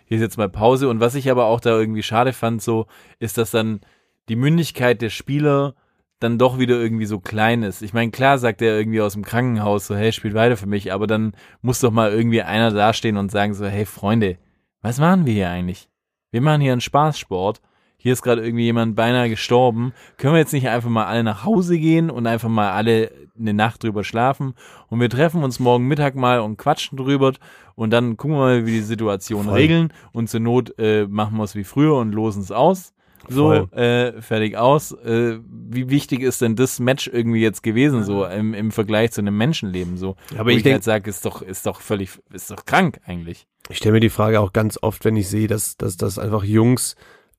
hier 0.06 0.18
ist 0.18 0.24
jetzt 0.24 0.38
mal 0.38 0.50
Pause. 0.50 0.90
Und 0.90 1.00
was 1.00 1.14
ich 1.14 1.30
aber 1.30 1.46
auch 1.46 1.60
da 1.60 1.78
irgendwie 1.78 2.04
schade 2.04 2.34
fand, 2.34 2.64
so, 2.64 2.88
ist, 3.20 3.38
dass 3.38 3.52
dann 3.52 3.82
die 4.30 4.36
Mündigkeit 4.36 5.02
der 5.02 5.10
Spieler 5.10 5.76
dann 6.22 6.38
doch 6.38 6.60
wieder 6.60 6.80
irgendwie 6.80 7.06
so 7.06 7.20
klein 7.20 7.64
ist. 7.64 7.82
Ich 7.82 7.94
meine, 7.94 8.12
klar 8.12 8.38
sagt 8.38 8.62
er 8.62 8.78
irgendwie 8.78 9.02
aus 9.02 9.14
dem 9.14 9.26
Krankenhaus 9.26 9.88
so, 9.88 9.96
hey, 9.96 10.14
spielt 10.14 10.36
weiter 10.36 10.56
für 10.56 10.68
mich, 10.68 10.94
aber 10.94 11.08
dann 11.08 11.34
muss 11.62 11.80
doch 11.80 11.92
mal 11.92 12.12
irgendwie 12.12 12.44
einer 12.44 12.72
dastehen 12.72 13.18
und 13.18 13.32
sagen 13.32 13.54
so, 13.56 13.66
hey, 13.66 13.86
Freunde, 13.86 14.38
was 14.82 15.00
machen 15.00 15.26
wir 15.26 15.34
hier 15.34 15.50
eigentlich? 15.50 15.90
Wir 16.30 16.42
machen 16.42 16.62
hier 16.62 16.72
einen 16.72 16.82
Spaßsport. 16.82 17.60
Hier 17.98 18.14
ist 18.14 18.22
gerade 18.22 18.44
irgendwie 18.44 18.64
jemand 18.64 18.96
beinahe 18.96 19.30
gestorben. 19.30 19.94
Können 20.18 20.34
wir 20.34 20.40
jetzt 20.40 20.54
nicht 20.54 20.70
einfach 20.70 20.90
mal 20.90 21.06
alle 21.06 21.24
nach 21.24 21.44
Hause 21.44 21.78
gehen 21.78 22.10
und 22.10 22.28
einfach 22.28 22.50
mal 22.50 22.72
alle 22.72 23.12
eine 23.38 23.54
Nacht 23.54 23.84
drüber 23.84 24.04
schlafen? 24.04 24.54
Und 24.90 25.00
wir 25.00 25.10
treffen 25.10 25.44
uns 25.44 25.60
morgen 25.60 25.88
Mittag 25.88 26.16
mal 26.16 26.40
und 26.40 26.58
quatschen 26.58 26.98
drüber 26.98 27.34
und 27.76 27.92
dann 27.92 28.16
gucken 28.16 28.36
wir 28.36 28.40
mal, 28.40 28.66
wie 28.68 28.74
die 28.74 28.82
Situation 28.82 29.46
Voll. 29.46 29.54
regeln 29.54 29.94
und 30.14 30.30
zur 30.30 30.40
Not 30.40 30.78
äh, 30.78 31.08
machen 31.08 31.38
wir 31.38 31.44
es 31.44 31.56
wie 31.56 31.64
früher 31.64 31.96
und 31.96 32.12
losen 32.12 32.42
es 32.44 32.52
aus. 32.52 32.94
So, 33.30 33.54
äh, 33.54 34.22
fertig 34.22 34.58
aus. 34.58 34.92
Äh, 34.92 35.40
wie 35.48 35.90
wichtig 35.90 36.22
ist 36.22 36.42
denn 36.42 36.56
das 36.56 36.80
Match 36.80 37.08
irgendwie 37.08 37.42
jetzt 37.42 37.64
gewesen, 37.64 38.04
so 38.04 38.26
im, 38.26 38.54
im 38.54 38.72
Vergleich 38.72 39.12
zu 39.12 39.22
einem 39.22 39.38
Menschenleben 39.38 39.98
so? 39.98 40.16
Aber 40.36 40.46
Wo 40.46 40.50
ich 40.50 40.58
ich 40.58 40.64
denk- 40.64 40.76
halt 40.76 40.84
sage, 40.84 41.10
ist 41.10 41.26
doch, 41.26 41.42
ist 41.42 41.66
doch 41.66 41.82
völlig, 41.82 42.12
ist 42.34 42.52
doch 42.52 42.66
krank 42.66 43.00
eigentlich. 43.06 43.48
Ich 43.70 43.78
stelle 43.78 43.94
mir 43.94 44.00
die 44.00 44.10
Frage 44.10 44.40
auch 44.40 44.54
ganz 44.54 44.78
oft, 44.82 45.06
wenn 45.06 45.16
ich 45.16 45.30
sehe, 45.30 45.48
dass, 45.48 45.78
dass, 45.78 45.98
dass 45.98 46.18
einfach 46.20 46.44
Jungs 46.44 46.96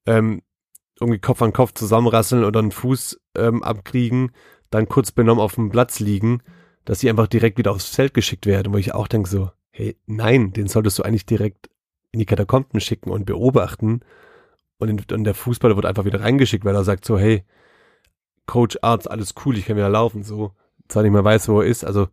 ähm, 0.07 0.43
irgendwie 1.01 1.19
Kopf 1.21 1.43
an 1.43 1.53
Kopf 1.53 1.73
zusammenrasseln 1.75 2.45
oder 2.45 2.61
einen 2.61 2.71
Fuß 2.71 3.21
ähm, 3.37 3.63
abkriegen, 3.63 4.31
dann 4.71 4.89
kurz 4.89 5.11
benommen 5.11 5.43
auf 5.43 5.57
dem 5.57 5.71
Platz 5.71 5.99
liegen, 6.01 6.43
dass 6.85 7.01
sie 7.01 7.11
einfach 7.11 7.27
direkt 7.27 7.59
wieder 7.59 7.73
aufs 7.73 7.89
Feld 7.89 8.15
geschickt 8.15 8.47
werden, 8.47 8.73
wo 8.73 8.79
ich 8.79 8.95
auch 8.95 9.09
denke 9.09 9.29
so, 9.29 9.51
hey, 9.71 9.97
nein, 10.07 10.53
den 10.53 10.69
solltest 10.69 10.99
du 10.99 11.03
eigentlich 11.03 11.27
direkt 11.27 11.71
in 12.13 12.21
die 12.21 12.27
Katakomben 12.27 12.79
schicken 12.81 13.11
und 13.11 13.25
beobachten. 13.27 14.01
Und, 14.83 14.89
in, 14.89 15.17
und 15.17 15.25
der 15.25 15.35
Fußballer 15.35 15.77
wird 15.77 15.87
einfach 15.87 16.05
wieder 16.05 16.21
reingeschickt, 16.21 16.65
weil 16.65 16.75
er 16.75 16.83
sagt 16.83 17.05
so, 17.05 17.19
hey, 17.19 17.45
Coach 18.47 18.79
Arzt, 18.83 19.09
alles 19.09 19.35
cool, 19.45 19.57
ich 19.57 19.67
kann 19.67 19.77
wieder 19.77 19.89
laufen, 19.89 20.25
so. 20.25 20.53
Zwar 20.89 21.05
nicht 21.05 21.13
mehr 21.13 21.25
weiß, 21.25 21.49
wo 21.49 21.61
er 21.61 21.69
ist, 21.69 21.85
also, 21.85 22.09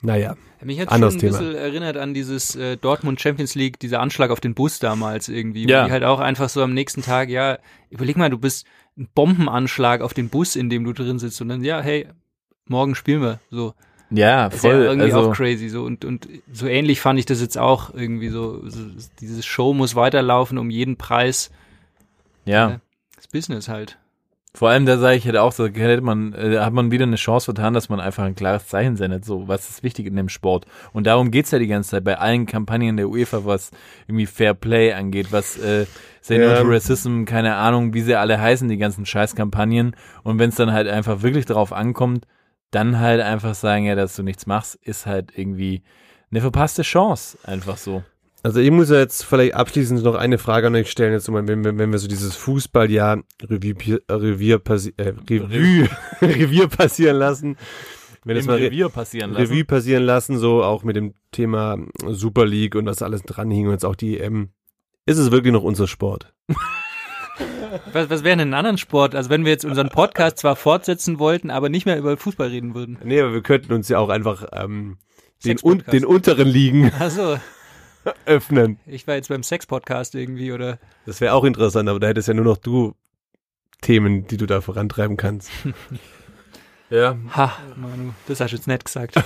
naja. 0.00 0.36
Mich 0.62 0.78
hat 0.80 0.88
schon 0.88 0.94
Anderes 0.94 1.14
ein 1.14 1.18
Thema. 1.20 1.38
bisschen 1.38 1.54
erinnert 1.56 1.96
an 1.96 2.14
dieses 2.14 2.54
äh, 2.54 2.76
Dortmund 2.76 3.20
Champions 3.20 3.54
League, 3.56 3.80
dieser 3.80 4.00
Anschlag 4.00 4.30
auf 4.30 4.40
den 4.40 4.54
Bus 4.54 4.78
damals 4.78 5.28
irgendwie. 5.28 5.66
Ja. 5.66 5.82
Wo 5.82 5.86
die 5.86 5.92
halt 5.92 6.04
auch 6.04 6.20
einfach 6.20 6.48
so 6.48 6.62
am 6.62 6.72
nächsten 6.72 7.02
Tag, 7.02 7.28
ja, 7.28 7.58
überleg 7.90 8.16
mal, 8.16 8.30
du 8.30 8.38
bist 8.38 8.64
ein 8.96 9.08
Bombenanschlag 9.14 10.00
auf 10.00 10.14
den 10.14 10.28
Bus, 10.28 10.54
in 10.54 10.70
dem 10.70 10.84
du 10.84 10.92
drin 10.92 11.18
sitzt 11.18 11.40
und 11.42 11.48
dann, 11.48 11.64
ja, 11.64 11.80
hey, 11.80 12.06
morgen 12.66 12.94
spielen 12.94 13.22
wir. 13.22 13.40
So. 13.50 13.74
Ja, 14.10 14.48
Das 14.48 14.58
ist 14.58 14.64
ja 14.64 14.70
voll. 14.70 14.82
irgendwie 14.82 15.12
also, 15.12 15.30
auch 15.30 15.34
crazy. 15.34 15.68
So. 15.68 15.82
Und, 15.82 16.04
und 16.04 16.28
so 16.52 16.66
ähnlich 16.66 17.00
fand 17.00 17.18
ich 17.18 17.26
das 17.26 17.40
jetzt 17.40 17.58
auch 17.58 17.92
irgendwie 17.92 18.28
so, 18.28 18.68
so. 18.68 18.78
Dieses 19.20 19.44
Show 19.44 19.74
muss 19.74 19.96
weiterlaufen 19.96 20.58
um 20.58 20.70
jeden 20.70 20.96
Preis. 20.96 21.50
Ja. 22.44 22.80
Das 23.16 23.28
Business 23.28 23.68
halt. 23.68 23.98
Vor 24.56 24.68
allem, 24.68 24.86
da 24.86 24.98
sage 24.98 25.16
ich 25.16 25.26
halt 25.26 25.36
auch, 25.36 25.50
so 25.50 25.66
hätte 25.66 26.00
man, 26.00 26.32
äh, 26.32 26.60
hat 26.60 26.72
man 26.72 26.92
wieder 26.92 27.02
eine 27.02 27.16
Chance 27.16 27.46
vertan, 27.46 27.74
dass 27.74 27.88
man 27.88 27.98
einfach 27.98 28.22
ein 28.22 28.36
klares 28.36 28.68
Zeichen 28.68 28.94
sendet. 28.96 29.24
So, 29.24 29.48
was 29.48 29.68
ist 29.68 29.82
wichtig 29.82 30.06
in 30.06 30.14
dem 30.14 30.28
Sport? 30.28 30.66
Und 30.92 31.08
darum 31.08 31.32
geht's 31.32 31.50
ja 31.50 31.58
die 31.58 31.66
ganze 31.66 31.90
Zeit 31.90 32.04
bei 32.04 32.18
allen 32.18 32.46
Kampagnen 32.46 32.96
der 32.96 33.08
UEFA, 33.08 33.44
was 33.44 33.72
irgendwie 34.06 34.26
Fair 34.26 34.54
Play 34.54 34.92
angeht, 34.92 35.32
was 35.32 35.58
äh, 35.58 35.86
Say 36.20 36.38
No 36.38 36.44
Ja. 36.44 36.62
Racism, 36.62 37.24
keine 37.24 37.56
Ahnung, 37.56 37.94
wie 37.94 38.02
sie 38.02 38.14
alle 38.14 38.40
heißen, 38.40 38.68
die 38.68 38.76
ganzen 38.76 39.04
Scheißkampagnen. 39.04 39.96
Und 40.22 40.38
wenn 40.38 40.50
es 40.50 40.54
dann 40.54 40.72
halt 40.72 40.86
einfach 40.86 41.22
wirklich 41.22 41.46
darauf 41.46 41.72
ankommt, 41.72 42.24
dann 42.70 43.00
halt 43.00 43.22
einfach 43.22 43.56
sagen, 43.56 43.86
ja, 43.86 43.96
dass 43.96 44.14
du 44.14 44.22
nichts 44.22 44.46
machst, 44.46 44.76
ist 44.76 45.04
halt 45.04 45.36
irgendwie 45.36 45.82
eine 46.30 46.40
verpasste 46.40 46.82
Chance. 46.82 47.38
Einfach 47.42 47.76
so. 47.76 48.04
Also 48.44 48.60
ich 48.60 48.70
muss 48.70 48.90
ja 48.90 48.96
jetzt 48.98 49.24
vielleicht 49.24 49.54
abschließend 49.54 50.02
noch 50.04 50.14
eine 50.16 50.36
Frage 50.36 50.66
an 50.66 50.74
euch 50.74 50.90
stellen, 50.90 51.12
jetzt 51.14 51.24
so 51.24 51.32
mal, 51.32 51.48
wenn, 51.48 51.64
wir- 51.64 51.76
wenn 51.78 51.90
wir 51.90 51.98
so 51.98 52.06
dieses 52.08 52.36
Fußballjahr 52.36 53.22
Revier, 53.42 54.00
äh, 54.06 54.12
Revier, 54.12 54.58
passi 54.58 54.92
äh, 54.98 55.14
Revue, 55.30 55.88
Revier 56.20 56.68
passieren 56.68 57.16
lassen. 57.16 57.56
Wenn 58.22 58.36
Im 58.36 58.44
mal 58.46 58.56
Re 58.58 58.64
Revier 58.66 58.88
passieren 58.90 59.32
lassen. 59.32 59.46
Revue 59.46 59.64
passieren 59.64 60.02
lassen, 60.04 60.38
so 60.38 60.62
auch 60.62 60.82
mit 60.84 60.94
dem 60.96 61.14
Thema 61.32 61.78
Super 62.06 62.44
League 62.46 62.74
und 62.74 62.84
was 62.86 63.00
alles 63.02 63.22
dran 63.22 63.50
hing 63.50 63.66
und 63.66 63.72
jetzt 63.72 63.84
auch 63.86 63.96
die 63.96 64.18
EM. 64.20 64.50
Ist 65.06 65.18
es 65.18 65.30
wirklich 65.30 65.52
noch 65.52 65.62
unser 65.64 65.86
Sport? 65.88 66.32
Was, 67.92 68.08
was 68.08 68.22
wäre 68.22 68.36
denn 68.36 68.50
ein 68.50 68.54
anderen 68.54 68.78
Sport? 68.78 69.16
Also 69.16 69.28
wenn 69.30 69.44
wir 69.44 69.50
jetzt 69.50 69.64
unseren 69.64 69.88
Podcast 69.88 70.38
zwar 70.38 70.54
fortsetzen 70.54 71.18
wollten, 71.18 71.50
aber 71.50 71.68
nicht 71.68 71.86
mehr 71.86 71.98
über 71.98 72.16
Fußball 72.16 72.46
reden 72.48 72.74
würden. 72.76 72.98
Nee, 73.02 73.20
aber 73.20 73.32
wir 73.32 73.42
könnten 73.42 73.72
uns 73.72 73.88
ja 73.88 73.98
auch 73.98 74.10
einfach 74.10 74.44
ähm, 74.52 74.98
den, 75.44 75.58
un 75.60 75.82
den 75.90 76.04
unteren 76.04 76.46
Ligen 76.46 76.92
Also 77.00 77.36
öffnen. 78.26 78.78
ich 78.86 79.06
war 79.06 79.14
jetzt 79.14 79.28
beim 79.28 79.42
Sex-Podcast 79.42 80.14
irgendwie 80.14 80.52
oder 80.52 80.78
Das 81.06 81.20
wäre 81.20 81.34
auch 81.34 81.44
interessant, 81.44 81.88
aber 81.88 82.00
da 82.00 82.08
hättest 82.08 82.28
ja 82.28 82.34
nur 82.34 82.44
noch 82.44 82.56
du 82.56 82.94
Themen, 83.80 84.26
die 84.26 84.36
du 84.36 84.46
da 84.46 84.60
vorantreiben 84.60 85.16
kannst. 85.16 85.50
Ja. 86.90 87.16
Ha, 87.34 87.50
Manu, 87.76 88.12
das 88.28 88.40
hast 88.40 88.52
du 88.52 88.56
jetzt 88.56 88.68
nett 88.68 88.84
gesagt. 88.84 89.16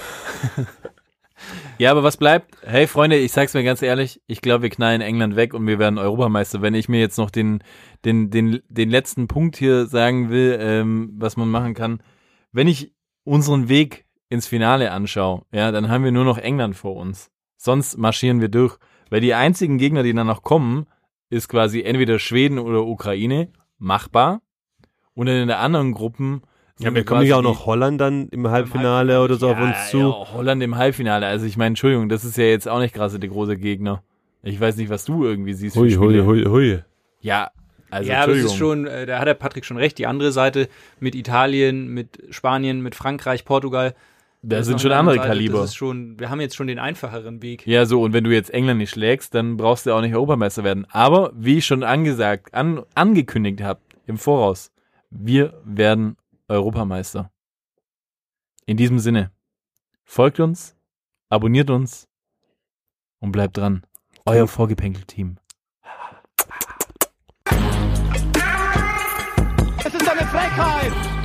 Ja, 1.79 1.93
aber 1.93 2.03
was 2.03 2.17
bleibt? 2.17 2.57
Hey 2.63 2.89
Freunde, 2.89 3.17
ich 3.17 3.31
sag's 3.31 3.55
mir 3.55 3.63
ganz 3.63 3.81
ehrlich, 3.81 4.21
ich 4.27 4.41
glaube, 4.41 4.63
wir 4.63 4.71
knallen 4.71 5.01
England 5.01 5.37
weg 5.37 5.55
und 5.55 5.67
wir 5.67 5.79
werden 5.79 5.99
Europameister. 5.99 6.63
Wenn 6.63 6.75
ich 6.75 6.89
mir 6.89 6.99
jetzt 6.99 7.17
noch 7.17 7.31
den, 7.31 7.63
den, 8.05 8.31
den, 8.31 8.61
den 8.69 8.91
letzten 8.91 9.29
Punkt 9.29 9.57
hier 9.57 9.87
sagen 9.87 10.31
will, 10.31 10.59
ähm, 10.61 11.13
was 11.17 11.37
man 11.37 11.49
machen 11.49 11.75
kann, 11.75 12.03
wenn 12.51 12.67
ich 12.67 12.93
unseren 13.23 13.69
Weg 13.69 14.07
ins 14.29 14.49
Finale 14.49 14.91
anschaue, 14.91 15.43
ja, 15.53 15.71
dann 15.71 15.89
haben 15.89 16.03
wir 16.03 16.11
nur 16.11 16.25
noch 16.25 16.39
England 16.39 16.77
vor 16.77 16.97
uns. 16.97 17.31
Sonst 17.59 17.99
marschieren 17.99 18.41
wir 18.41 18.49
durch. 18.49 18.79
Weil 19.11 19.21
die 19.21 19.35
einzigen 19.35 19.77
Gegner, 19.77 20.03
die 20.03 20.15
dann 20.15 20.27
noch 20.27 20.43
kommen, 20.43 20.87
ist 21.29 21.49
quasi 21.49 21.83
entweder 21.83 22.19
Schweden 22.19 22.59
oder 22.59 22.87
Ukraine, 22.87 23.49
machbar. 23.79 24.41
Und 25.15 25.27
in 25.27 25.35
den 25.35 25.51
anderen 25.51 25.93
Gruppen 25.93 26.43
Ja, 26.79 26.87
sind 26.87 26.95
wir 26.95 27.05
kommen 27.05 27.27
ja 27.27 27.37
auch 27.37 27.43
noch 27.43 27.67
Holland 27.67 28.01
dann 28.01 28.29
im 28.29 28.49
Halbfinale 28.49 29.23
oder 29.23 29.35
so 29.35 29.51
auf 29.51 29.59
ja, 29.59 29.65
uns 29.65 29.91
zu. 29.91 29.99
Ja, 29.99 30.33
Holland 30.33 30.63
im 30.63 30.77
Halbfinale. 30.77 31.27
Also 31.27 31.45
ich 31.45 31.57
meine, 31.57 31.69
Entschuldigung, 31.69 32.09
das 32.09 32.25
ist 32.25 32.39
ja 32.39 32.45
jetzt 32.45 32.69
auch 32.69 32.79
nicht 32.79 32.95
krass 32.95 33.19
der 33.19 33.29
große 33.29 33.57
Gegner. 33.57 34.03
Ich 34.43 34.61
weiß 34.61 34.77
nicht, 34.77 34.89
was 34.89 35.05
du 35.05 35.25
irgendwie 35.25 35.55
siehst. 35.55 35.77
Hui, 35.77 35.93
hui, 35.95 36.21
hui, 36.21 36.45
hui. 36.45 36.83
Ja, 37.21 37.51
also 37.91 38.11
ja, 38.11 38.23
aber 38.23 38.33
es 38.33 38.43
Entschuldigung. 38.43 38.53
ist 38.53 38.57
schon, 38.57 38.87
äh, 38.87 39.07
da 39.07 39.19
hat 39.19 39.27
der 39.27 39.35
Patrick 39.35 39.65
schon 39.65 39.77
recht. 39.77 39.99
Die 39.99 40.07
andere 40.07 40.31
Seite 40.33 40.69
mit 41.01 41.15
Italien, 41.15 41.89
mit 41.89 42.23
Spanien, 42.31 42.81
mit 42.83 42.95
Frankreich, 42.95 43.45
Portugal, 43.45 43.95
Da 44.43 44.59
Das 44.59 44.67
sind 44.67 44.81
schon 44.81 44.91
der 44.91 45.01
andere 45.01 45.17
Seite, 45.17 45.29
Kaliber. 45.29 45.61
Das 45.61 45.71
ist 45.71 45.75
schon, 45.77 46.19
wir 46.21 46.31
haben 46.31 46.41
jetzt 46.41 46.55
schon 46.55 46.69
den 46.69 46.79
einfacheren 46.79 47.43
Weg. 47.43 47.67
Ja, 47.67 47.87
so, 47.87 48.03
und 48.03 48.13
wenn 48.13 48.23
du 48.23 48.33
jetzt 48.33 48.51
England 48.51 48.79
nicht 48.79 48.91
schlägst, 48.91 49.35
dann 49.35 49.57
brauchst 49.57 49.87
du 49.87 49.93
auch 49.93 50.01
nicht 50.01 50.15
Europameister 50.15 50.63
werden. 50.63 50.87
Aber, 50.91 51.33
wie 51.35 51.59
ich 51.59 51.67
schon 51.67 51.83
angesagt, 51.83 52.55
an, 52.55 52.85
angekündigt 52.95 53.63
habe, 53.63 53.81
im 54.07 54.17
Voraus, 54.17 54.71
wir 55.11 55.61
werden 55.65 56.17
Europameister. 56.47 57.33
In 58.65 58.77
diesem 58.77 59.01
Sinne, 59.01 59.33
folgt 60.05 60.39
uns, 60.39 60.77
abonniert 61.31 61.71
uns 61.71 62.09
und 63.19 63.33
bleibt 63.33 63.57
dran. 63.57 63.83
Euer 64.25 64.47
Vorgeplänkel-Team. 64.47 65.39
Es 69.85 69.95
ist 69.95 70.09
eine 70.09 70.27
Frechheit! 70.27 71.18